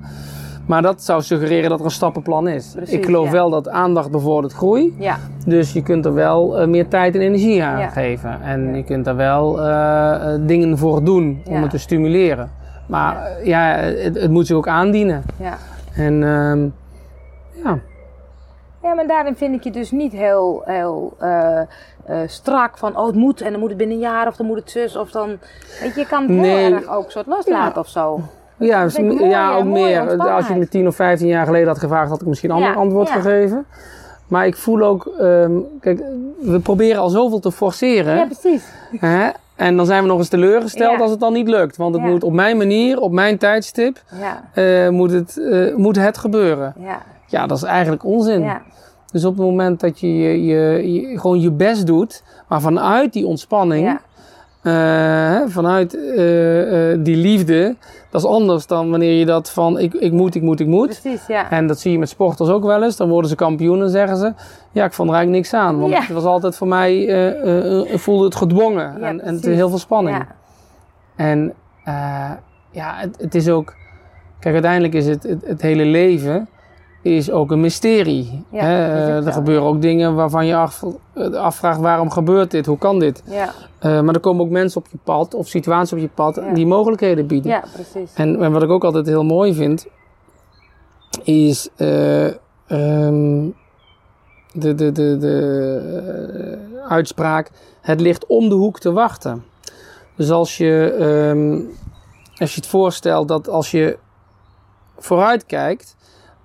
Maar 0.66 0.82
dat 0.82 1.03
zou 1.03 1.22
suggereren 1.22 1.70
dat 1.70 1.80
er 1.80 1.86
een 1.86 1.91
stappenplan 1.91 2.47
is. 2.47 2.72
Precies, 2.76 2.93
ik 2.95 3.05
geloof 3.05 3.26
ja. 3.26 3.32
wel 3.32 3.49
dat 3.49 3.70
aandacht 3.70 4.11
bevordert 4.11 4.53
groei. 4.53 4.95
ja, 4.99 5.18
Dus 5.45 5.74
je 5.74 5.84
kunt 5.84 6.05
er 6.05 6.14
wel 6.14 6.59
eh, 6.59 6.68
meer 6.68 6.88
tijd 6.88 7.16
en 7.16 7.22
energie 7.22 7.64
aan 7.64 7.80
Ja. 7.80 7.88
geven. 7.89 8.41
En 8.41 8.68
Ja. 8.70 8.76
je 8.76 8.84
kunt 8.84 9.07
er 9.07 9.16
wel 9.16 9.61
eh, 9.61 10.34
eh, 10.34 10.39
dingen 10.45 10.78
voor 10.78 11.03
doen 11.03 11.41
om 11.45 11.53
Ja. 11.53 11.61
het 11.61 11.70
te 11.70 11.78
stimuleren. 11.78 12.51
Maar 12.88 13.32
ja, 13.43 13.76
het, 13.76 14.20
het 14.22 14.32
moet 14.32 14.47
zich 14.47 14.55
ook 14.55 14.68
aandienen. 14.68 15.24
ja. 15.39 15.57
En 15.95 16.24
ehm, 16.24 16.64
ja, 17.64 17.80
Ja, 18.84 18.93
maar 18.93 19.07
daarin 19.07 19.36
vind 19.36 19.55
ik 19.55 19.64
je 19.64 19.72
dus 19.72 19.91
niet 19.91 20.11
heel, 20.11 20.61
heel 20.66 21.18
strak 22.26 22.78
van, 22.78 22.97
oh 22.97 23.05
het 23.05 23.16
moet 23.16 23.41
en 23.41 23.51
dan 23.51 23.59
moet 23.59 23.70
het 23.70 23.78
binnen 23.78 23.95
een 23.95 24.01
jaar 24.03 24.28
of 24.28 24.36
dan 24.36 24.45
moet 24.45 24.57
het 24.57 24.72
zus 24.72 24.95
of 24.95 25.11
dan... 25.11 25.28
Weet 25.82 25.93
je, 25.93 25.99
je 25.99 26.07
kan 26.07 26.22
het 26.22 26.32
heel 26.32 26.39
Nee. 26.41 26.74
erg 26.74 26.88
ook 26.88 27.11
soort 27.11 27.28
loslaten 27.28 27.82
of 27.82 27.88
zo. 27.88 28.20
Ja, 28.58 28.84
dus, 28.84 28.97
mooi, 28.99 29.24
ja 29.26 29.56
ook 29.56 29.64
meer. 29.66 30.18
Als 30.18 30.47
je 30.47 30.54
me 30.56 30.68
10 30.68 30.88
of 30.88 30.95
15 30.95 31.28
jaar 31.28 31.45
geleden 31.45 31.68
had 31.68 31.80
gevraagd, 31.80 32.10
had 32.10 32.22
ik 32.22 32.28
misschien 32.28 32.49
een 32.49 32.56
ander 32.56 32.76
antwoord 32.76 33.10
gegeven. 33.10 33.66
Maar 34.28 34.45
ik 34.45 34.56
voel 34.56 34.82
ook, 34.82 35.06
ehm, 35.20 35.51
kijk, 35.80 36.04
we 36.41 36.60
proberen 36.60 37.01
al 37.01 37.10
zoveel 37.10 37.39
te 37.39 37.51
forceren. 37.51 38.16
Ja, 38.16 38.26
precies. 38.26 38.64
hè? 38.99 39.30
En 39.56 39.78
dan 39.78 39.86
zijn 39.86 40.01
we 40.01 40.08
nog 40.08 40.18
eens 40.18 40.28
teleurgesteld 40.30 40.91
Ja. 40.95 41.01
als 41.01 41.12
het 41.12 41.20
dan 41.20 41.34
niet 41.34 41.47
lukt. 41.47 41.78
Want 41.78 41.93
het 41.95 42.04
Ja. 42.04 42.10
moet 42.10 42.24
op 42.24 42.34
mijn 42.34 42.58
manier, 42.58 42.99
op 42.99 43.12
mijn 43.12 43.38
tijdstip, 43.38 44.01
Ja, 44.20 44.43
eh, 44.54 44.89
moet, 44.89 45.12
het, 45.12 45.38
eh, 45.38 45.76
moet 45.76 45.95
het 45.95 46.18
gebeuren. 46.18 46.74
ja, 46.80 47.01
Ja, 47.28 47.47
dat 47.47 47.58
is 47.58 47.64
eigenlijk 47.64 48.04
onzin. 48.06 48.51
Dus 49.12 49.26
op 49.26 49.38
het 49.38 49.45
moment 49.45 49.80
dat 49.80 49.99
je, 49.99 50.18
je, 50.18 50.45
je, 50.45 50.91
je 50.93 51.20
gewoon 51.20 51.39
je 51.41 51.51
best 51.51 51.88
doet, 51.88 52.24
maar 52.47 52.62
vanuit 52.62 53.14
die 53.14 53.26
ontspanning, 53.28 53.99
eh, 54.64 55.41
vanuit 55.47 55.95
eh, 55.95 56.91
eh, 56.91 56.99
die 57.03 57.16
liefde, 57.16 57.76
dat 58.09 58.22
is 58.22 58.28
anders 58.28 58.68
dan 58.68 58.89
wanneer 58.89 59.20
je 59.20 59.26
dat 59.26 59.51
van 59.51 59.80
ik, 59.80 59.93
ik 59.93 60.11
moet, 60.11 60.36
ik 60.36 60.41
moet, 60.41 60.59
ik 60.59 60.68
moet. 60.68 60.99
Precies, 61.01 61.28
ja. 61.28 61.51
En 61.51 61.68
dat 61.68 61.80
zie 61.80 61.91
je 61.91 61.99
met 61.99 62.09
sporters 62.09 62.49
ook 62.49 62.64
wel 62.64 62.84
eens. 62.84 62.97
Dan 62.97 63.09
worden 63.09 63.30
ze 63.30 63.36
kampioen 63.36 63.82
en 63.82 63.89
zeggen 63.89 64.18
ze, 64.18 64.34
ja, 64.72 64.86
ik 64.86 64.93
vond 64.93 65.09
er 65.09 65.16
eigenlijk 65.16 65.45
niks 65.45 65.53
aan. 65.64 65.80
Want 65.80 65.91
Ja. 65.91 65.99
het 66.01 66.09
was 66.11 66.24
altijd 66.24 66.55
voor 66.55 66.68
mij, 66.68 67.05
voelde 67.93 68.26
het 68.26 68.36
gedwongen. 68.36 68.95
Ja, 68.99 69.07
en, 69.07 69.22
en 69.22 69.36
het 69.36 69.45
heel 69.45 69.70
veel 69.70 69.78
spanning. 69.78 70.18
Ja, 70.18 70.28
En 71.16 71.53
ja, 72.72 72.95
het, 72.97 73.18
het 73.22 73.36
is 73.36 73.49
ook, 73.49 73.74
kijk, 74.39 74.53
uiteindelijk 74.53 74.93
is 74.93 75.05
het, 75.05 75.24
het, 75.24 75.45
het 75.45 75.61
hele 75.61 75.86
leven 75.86 76.47
is 77.04 77.32
ook 77.32 77.51
een 77.51 77.60
mysterie. 77.62 78.43
Ja, 78.51 78.60
Eh, 78.62 79.26
er 79.26 79.34
gebeuren 79.34 79.64
ook 79.68 79.82
dingen 79.82 80.16
waarvan 80.16 80.45
je 80.45 80.56
af, 80.56 80.84
eh, 81.14 81.34
afvraagt 81.34 81.80
waarom 81.80 82.10
gebeurt 82.10 82.51
dit, 82.51 82.66
hoe 82.66 82.78
kan 82.78 82.99
dit? 82.99 83.24
ja, 83.26 83.54
Eh, 83.80 84.01
maar 84.01 84.14
er 84.14 84.20
komen 84.20 84.45
ook 84.45 84.51
mensen 84.51 84.82
op 84.82 84.88
je 84.91 84.97
pad 85.04 85.34
of 85.34 85.47
situaties 85.47 85.93
op 85.93 85.99
je 85.99 86.10
pad 86.14 86.36
Ja. 86.36 86.54
die 86.54 86.66
mogelijkheden 86.66 87.28
bieden. 87.28 87.51
ja, 87.51 87.64
precies. 87.74 88.14
En, 88.14 88.41
en 88.43 88.51
wat 88.51 88.64
ik 88.64 88.70
ook 88.70 88.84
altijd 88.84 89.06
heel 89.06 89.24
mooi 89.24 89.54
vind, 89.54 89.86
is 91.24 91.70
eh, 91.76 92.26
ehm, 92.68 93.49
de, 94.54 94.76
de, 94.76 94.91
de, 94.91 95.18
de 95.18 96.58
uitspraak: 96.89 97.49
het 97.82 98.01
ligt 98.01 98.26
om 98.26 98.49
de 98.49 98.56
hoek 98.56 98.80
te 98.80 98.91
wachten. 98.91 99.43
Dus 100.16 100.32
als 100.32 100.58
je, 100.58 100.95
ehm, 100.99 101.60
als 102.38 102.54
je 102.56 102.60
het 102.62 102.70
voorstelt 102.70 103.28
dat 103.28 103.47
als 103.49 103.72
je 103.72 103.97
vooruit 104.97 105.45
kijkt, 105.45 105.95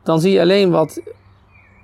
dan 0.08 0.20
zie 0.20 0.32
je 0.32 0.40
alleen 0.40 0.70
wat, 0.70 1.00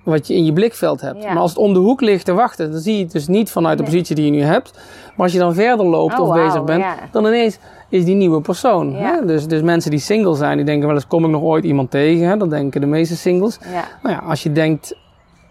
wat 0.03 0.27
je 0.27 0.35
in 0.35 0.45
je 0.45 0.53
blikveld 0.53 1.01
hebt. 1.01 1.22
Ja. 1.22 1.33
Maar 1.33 1.43
als 1.43 1.51
het 1.51 1.59
om 1.61 1.72
de 1.72 1.79
hoek 1.79 2.01
ligt 2.01 2.25
te 2.25 2.33
wachten, 2.33 2.70
dan 2.70 2.81
zie 2.81 2.97
je 2.97 3.03
het 3.03 3.12
dus 3.12 3.27
niet 3.29 3.51
vanuit 3.51 3.77
de 3.79 3.83
Nee. 3.83 3.93
positie 3.93 4.14
die 4.16 4.25
je 4.25 4.31
nu 4.31 4.43
hebt. 4.43 4.72
Maar 5.16 5.27
als 5.27 5.33
je 5.33 5.39
dan 5.39 5.55
verder 5.55 5.87
loopt 5.87 6.18
Oh, 6.18 6.29
of 6.29 6.35
bezig 6.35 6.64
bent, 6.64 6.81
ja. 6.83 6.95
dan 7.11 7.27
ineens 7.27 7.59
is 7.89 8.05
die 8.05 8.14
nieuwe 8.14 8.41
persoon. 8.41 8.91
Ja. 8.91 8.99
Hè? 8.99 9.27
Dus, 9.27 9.47
dus 9.47 9.62
mensen 9.62 9.91
die 9.91 10.01
single 10.01 10.35
zijn, 10.35 10.57
die 10.57 10.66
denken 10.66 10.87
wel 10.87 10.97
eens, 10.97 11.07
kom 11.07 11.25
ik 11.25 11.31
nog 11.31 11.43
ooit 11.43 11.64
iemand 11.64 11.91
tegen? 11.91 12.27
Hè? 12.29 12.37
Dat 12.37 12.51
denken 12.51 12.81
de 12.81 12.87
meeste 12.87 13.16
singles. 13.16 13.59
Ja, 13.72 13.85
Nou 14.03 14.14
ja, 14.14 14.22
als 14.29 14.43
je 14.43 14.53
denkt 14.53 14.97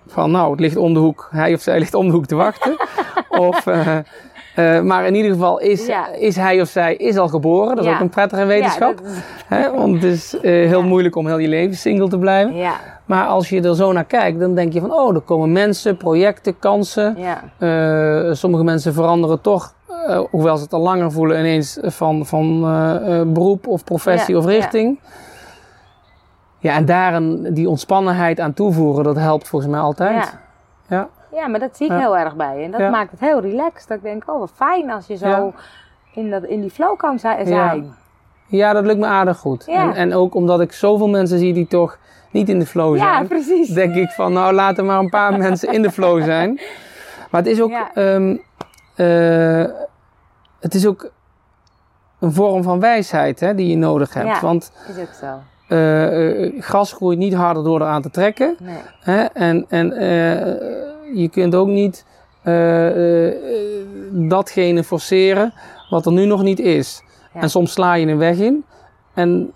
van, 0.08 0.32
nou, 0.32 0.52
het 0.52 0.60
ligt 0.60 0.76
om 0.78 0.94
de 0.94 1.00
hoek, 1.00 1.28
hij 1.32 1.54
of 1.54 1.62
zij 1.62 1.80
ligt 1.80 1.94
om 1.94 2.06
de 2.08 2.14
hoek 2.14 2.26
te 2.26 2.36
wachten. 2.36 2.76
of, 3.48 3.68
eh, 3.68 3.98
eh, 4.56 4.82
maar 4.82 5.06
in 5.06 5.16
ieder 5.16 5.32
geval 5.32 5.60
is, 5.60 5.86
Ja. 5.86 6.08
is 6.12 6.36
hij 6.36 6.62
of 6.62 6.68
zij 6.70 6.96
is 6.96 7.18
al 7.18 7.28
geboren. 7.28 7.76
Dat 7.76 7.84
is 7.86 7.90
Ja. 7.90 7.96
ook 7.96 8.02
een 8.02 8.10
prettige 8.10 8.46
wetenschap. 8.46 9.02
Ja, 9.50 9.62
dat? 9.62 9.76
Want 9.76 9.94
het 9.94 10.04
is 10.04 10.40
eh, 10.40 10.42
heel 10.52 10.84
moeilijk 10.84 11.16
om 11.16 11.28
heel 11.28 11.38
je 11.38 11.48
leven 11.48 11.76
single 11.76 12.08
te 12.10 12.18
blijven. 12.18 12.56
ja, 12.56 12.74
Maar 13.06 13.26
als 13.26 13.50
je 13.50 13.62
er 13.62 13.76
zo 13.76 13.92
naar 13.92 14.04
kijkt, 14.06 14.40
dan 14.40 14.56
denk 14.56 14.74
je 14.74 14.80
van, 14.80 14.94
oh, 14.94 15.16
er 15.16 15.22
komen 15.22 15.52
mensen, 15.52 15.98
projecten, 15.98 16.60
kansen. 16.60 17.18
Eh, 17.58 18.32
sommige 18.32 18.64
mensen 18.64 18.94
veranderen 18.94 19.42
toch, 19.42 19.74
hoewel 20.32 20.58
ze 20.58 20.64
het 20.64 20.74
al 20.74 20.82
langer 20.82 21.12
voelen, 21.12 21.40
ineens 21.40 21.78
van, 21.82 22.26
van 22.26 22.60
beroep 23.34 23.68
of 23.68 23.84
professie 23.84 24.38
of 24.38 24.46
richting. 24.46 25.00
Ja. 26.60 26.76
en 26.76 26.86
daar 26.86 27.14
een, 27.14 27.48
die 27.54 27.70
ontspannenheid 27.70 28.40
aan 28.40 28.54
toevoegen, 28.54 29.04
dat 29.04 29.16
helpt 29.16 29.48
volgens 29.48 29.72
mij 29.72 29.80
altijd. 29.80 30.38
Ja. 31.34 31.40
Ja. 31.40 31.42
Ja, 31.42 31.48
maar 31.48 31.60
dat 31.60 31.78
zie 31.78 31.86
ik 31.86 31.92
Ja. 31.92 32.00
heel 32.00 32.18
erg 32.18 32.36
bij. 32.36 32.64
En 32.64 32.72
dat 32.72 32.80
Ja. 32.80 32.90
maakt 32.90 33.12
het 33.12 33.20
heel 33.20 33.42
relaxed. 33.42 33.88
Dat 33.88 33.98
ik 33.98 34.04
denk, 34.04 34.24
oh 34.26 34.40
wat 34.40 34.52
fijn 34.56 34.92
als 34.92 35.08
je 35.08 35.16
zo 35.18 35.28
Ja. 35.28 35.52
in, 36.14 36.30
dat, 36.30 36.44
in 36.44 36.62
die 36.62 36.70
flow 36.70 36.98
kan 36.98 37.20
zi- 37.20 37.28
Ja. 37.28 37.46
zijn. 37.46 37.94
Ja, 38.48 38.74
dat 38.74 38.86
lukt 38.86 39.00
me 39.00 39.06
aardig 39.06 39.38
goed. 39.38 39.64
Ja. 39.66 39.74
En, 39.84 39.94
en 39.94 40.14
ook 40.14 40.36
omdat 40.36 40.62
ik 40.62 40.72
zoveel 40.72 41.10
mensen 41.10 41.40
zie 41.40 41.54
die 41.54 41.68
toch 41.68 41.98
niet 42.32 42.50
in 42.50 42.60
de 42.60 42.66
flow 42.66 42.96
Ja, 42.98 43.14
zijn. 43.14 43.28
precies. 43.28 43.68
denk 43.68 43.96
ik 43.96 44.10
van, 44.10 44.34
nou 44.34 44.54
laten 44.54 44.86
maar 44.86 45.00
een 45.00 45.10
paar 45.10 45.38
mensen 45.38 45.72
in 45.74 45.82
de 45.82 45.92
flow 45.92 46.24
zijn. 46.24 46.60
Maar 47.32 47.42
het 47.42 47.50
is 47.52 47.62
ook, 47.62 47.70
Ja. 47.70 47.90
ehm, 47.94 48.38
eh, 48.96 49.66
het 50.60 50.74
is 50.74 50.88
ook 50.88 51.12
een 52.20 52.34
vorm 52.34 52.64
van 52.64 52.80
wijsheid 52.80 53.40
hè, 53.40 53.56
die 53.56 53.68
je 53.70 53.78
nodig 53.78 54.14
hebt. 54.14 54.28
Ja. 54.28 54.40
Want 54.42 54.72
Is 54.90 55.02
ook 55.02 55.14
zo. 55.20 55.26
eh, 55.68 56.44
eh, 56.46 56.62
gras 56.62 56.94
groeit 56.94 57.18
niet 57.18 57.34
harder 57.34 57.64
door 57.64 57.82
eraan 57.82 58.02
te 58.02 58.10
trekken. 58.10 58.56
Nee. 58.60 58.76
Hè? 59.00 59.24
En, 59.24 59.66
en 59.70 59.92
je 61.14 61.30
kunt 61.30 61.56
ook 61.56 61.68
niet 61.68 62.06
eh, 62.44 63.28
eh, 63.28 63.36
datgene 64.12 64.84
forceren 64.84 65.54
wat 65.90 66.06
er 66.06 66.12
nu 66.12 66.26
nog 66.26 66.44
niet 66.44 66.60
is. 66.60 67.04
Ja. 67.34 67.42
En 67.42 67.50
soms 67.50 67.72
sla 67.72 67.94
je 67.94 68.08
een 68.08 68.18
weg 68.18 68.38
in. 68.38 68.66
En 69.14 69.52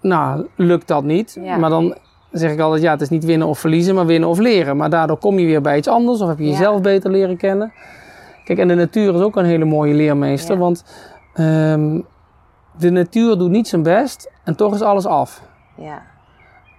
nou, 0.00 0.46
lukt 0.56 0.88
dat 0.88 1.04
niet. 1.04 1.38
Ja. 1.42 1.56
Maar 1.56 1.70
dan 1.70 1.96
zeg 2.32 2.52
ik 2.52 2.60
altijd, 2.60 2.82
ja, 2.82 2.90
het 2.90 3.00
is 3.00 3.08
niet 3.08 3.24
winnen 3.24 3.46
of 3.48 3.58
verliezen, 3.58 3.94
maar 3.94 4.06
winnen 4.06 4.28
of 4.28 4.38
leren. 4.38 4.76
Maar 4.76 4.90
daardoor 4.90 5.18
kom 5.18 5.38
je 5.38 5.46
weer 5.46 5.60
bij 5.60 5.76
iets 5.76 5.88
anders 5.88 6.20
of 6.20 6.28
heb 6.28 6.38
je 6.38 6.44
Ja. 6.44 6.50
jezelf 6.50 6.80
beter 6.80 7.10
leren 7.10 7.36
kennen. 7.36 7.72
Kijk, 8.44 8.58
en 8.58 8.68
de 8.68 8.74
natuur 8.74 9.14
is 9.14 9.20
ook 9.20 9.36
een 9.36 9.44
hele 9.44 9.64
mooie 9.64 9.94
leermeester. 9.94 10.58
Want 10.58 10.84
ehm, 11.34 12.00
de 12.78 12.90
natuur 12.90 13.38
doet 13.38 13.50
niet 13.50 13.68
zijn 13.68 13.82
best 13.82 14.30
en 14.44 14.56
toch 14.56 14.74
is 14.74 14.82
alles 14.82 15.06
af. 15.06 15.42
Ja. 15.76 16.02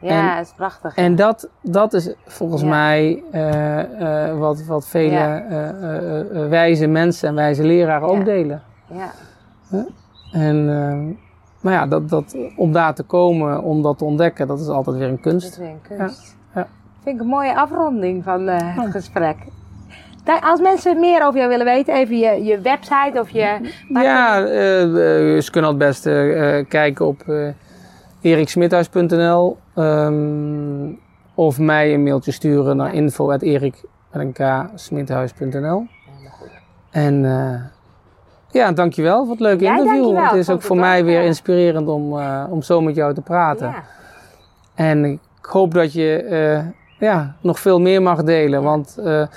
Ja, 0.01 0.35
En- 0.35 0.41
is 0.41 0.53
prachtig. 0.55 0.95
En 0.95 1.15
dat, 1.15 1.49
dat 1.61 1.93
is 1.93 2.13
volgens 2.25 2.61
Ja. 2.61 2.67
mij 2.67 3.23
eh, 3.31 4.27
eh, 4.29 4.37
wat, 4.37 4.65
wat 4.65 4.87
vele 4.87 5.11
Ja. 5.11 5.41
eh, 5.43 6.47
wijze 6.49 6.87
mensen 6.87 7.29
en 7.29 7.35
wijze 7.35 7.63
leraren 7.63 8.07
ook 8.07 8.25
delen. 8.25 8.61
Ja. 8.87 9.11
En 10.31 10.69
ehm, 10.69 11.07
maar 11.61 11.73
ja, 11.73 11.87
dat, 11.87 12.09
dat, 12.09 12.35
om 12.55 12.71
daar 12.71 12.93
te 12.95 13.03
komen, 13.03 13.63
om 13.63 13.81
dat 13.81 13.97
te 13.97 14.03
ontdekken, 14.05 14.47
dat 14.47 14.59
is 14.59 14.67
altijd 14.67 14.97
weer 14.97 15.07
een 15.07 15.19
Dat 15.21 15.25
is 15.25 15.41
kunst. 15.41 15.57
weer 15.57 15.69
een 15.69 15.97
kunst. 15.97 16.35
Ja. 16.55 16.67
Vind 17.03 17.15
ik 17.15 17.21
een 17.21 17.27
mooie 17.27 17.55
afronding 17.55 18.23
van 18.23 18.47
het 18.47 18.91
gesprek. 18.91 19.35
Da- 20.23 20.39
Als 20.39 20.61
mensen 20.61 20.99
meer 20.99 21.23
over 21.25 21.37
jou 21.37 21.49
willen 21.49 21.65
weten, 21.65 21.93
even 21.93 22.17
je, 22.17 22.43
je 22.43 22.59
website 22.61 23.19
of 23.19 23.29
je... 23.29 23.71
Ja, 23.93 24.45
ze 25.41 25.47
kunnen 25.51 25.69
het 25.69 25.79
beste 25.79 26.11
eh, 26.33 26.65
kijken 26.69 27.05
op 27.05 27.23
eriksmithuis.nl 28.21 29.57
ehm, 29.75 30.91
of 31.35 31.59
mij 31.59 31.93
een 31.93 32.03
mailtje 32.03 32.31
sturen 32.31 32.77
naar 32.77 32.93
info.erik.smithuis.nl 32.93 35.85
En 36.91 37.25
eh, 37.25 37.61
ja, 38.51 38.71
dankjewel 38.71 39.21
voor 39.21 39.31
het 39.31 39.39
leuke 39.39 39.63
Ja, 39.63 39.71
interview. 39.77 40.01
dankjewel. 40.03 40.25
Het 40.25 40.35
is 40.35 40.49
ook 40.49 40.61
voor 40.61 40.77
mij 40.77 41.05
weer 41.05 41.19
ja. 41.19 41.25
inspirerend 41.25 41.87
om, 41.87 42.19
eh, 42.19 42.43
om 42.49 42.61
zo 42.61 42.81
met 42.81 42.95
jou 42.95 43.13
te 43.13 43.21
praten. 43.21 43.67
Ja. 43.67 43.83
En 44.75 45.05
ik 45.05 45.19
hoop 45.41 45.73
dat 45.73 45.93
je 45.93 46.23
eh, 46.23 46.65
ja, 46.99 47.35
nog 47.41 47.59
veel 47.59 47.79
meer 47.79 48.01
mag 48.01 48.23
delen. 48.23 48.63
Want 48.63 48.97
eh, 48.97 49.27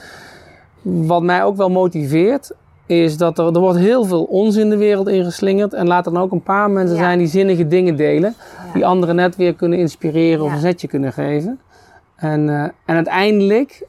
wat 0.82 1.22
mij 1.22 1.44
ook 1.44 1.56
wel 1.56 1.70
motiveert, 1.70 2.52
is 2.92 3.16
dat 3.16 3.38
er, 3.38 3.46
er 3.46 3.60
wordt 3.60 3.78
heel 3.78 4.04
veel 4.04 4.24
onzin 4.24 4.70
de 4.70 4.76
wereld 4.76 5.08
ingeslingerd. 5.08 5.72
En 5.72 5.86
laat 5.86 6.06
er 6.06 6.12
dan 6.12 6.22
ook 6.22 6.32
een 6.32 6.42
paar 6.42 6.70
mensen 6.70 6.96
Ja. 6.96 7.02
zijn 7.02 7.18
die 7.18 7.26
zinnige 7.26 7.66
dingen 7.66 7.96
delen. 7.96 8.34
Ja. 8.66 8.72
Die 8.72 8.86
anderen 8.86 9.16
net 9.16 9.36
weer 9.36 9.54
kunnen 9.54 9.78
inspireren 9.78 10.44
of 10.44 10.52
een 10.52 10.58
zetje 10.60 10.88
kunnen 10.88 11.12
geven. 11.12 11.60
En, 12.16 12.48
eh, 12.48 12.62
en 12.62 12.94
uiteindelijk, 12.94 13.86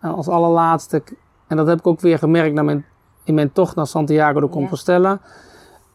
eh, 0.00 0.14
als 0.14 0.28
allerlaatste, 0.28 1.02
en 1.46 1.56
dat 1.56 1.66
heb 1.66 1.78
ik 1.78 1.86
ook 1.86 2.00
weer 2.00 2.18
gemerkt 2.18 2.54
naar 2.54 2.64
mijn, 2.64 2.84
in 3.24 3.34
mijn 3.34 3.52
tocht 3.52 3.76
naar 3.76 3.86
Santiago 3.86 4.40
de. 4.40 4.48
Compostela. 4.48 5.18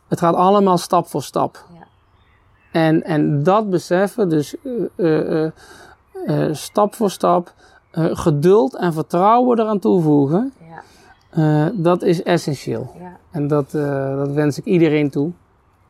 Het 0.07 0.19
gaat 0.19 0.35
allemaal 0.35 0.77
stap 0.77 1.07
voor 1.07 1.23
stap. 1.23 1.65
Ja. 1.73 1.85
En, 2.71 3.03
en 3.03 3.43
dat 3.43 3.69
beseffen, 3.69 4.29
dus 4.29 4.55
eh, 4.95 5.47
stap 6.51 6.95
voor 6.95 7.09
stap, 7.09 7.53
geduld 7.91 8.75
en 8.75 8.93
vertrouwen 8.93 9.59
eraan 9.59 9.79
toevoegen, 9.79 10.53
Eh, 11.29 11.67
dat 11.73 12.01
is 12.01 12.23
essentieel. 12.23 12.95
Ja. 12.99 13.17
En 13.31 13.47
dat, 13.47 13.73
eh, 13.73 14.15
dat 14.15 14.31
wens 14.31 14.57
ik 14.57 14.65
iedereen 14.65 15.09
toe. 15.09 15.31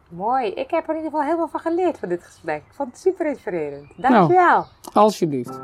Mooi. 0.09 0.47
Ik 0.47 0.71
heb 0.71 0.83
er 0.83 0.89
in 0.89 0.95
ieder 0.95 1.11
geval 1.11 1.25
heel 1.25 1.37
veel 1.37 1.47
van 1.47 1.59
geleerd 1.59 1.97
van 1.97 2.09
dit 2.09 2.23
gesprek. 2.23 2.57
Ik 2.57 2.73
vond 2.73 2.89
het 2.91 2.99
super 2.99 3.25
inspirerend. 3.27 3.85
Dankjewel. 3.97 4.65
Alsjeblieft. 4.93 5.59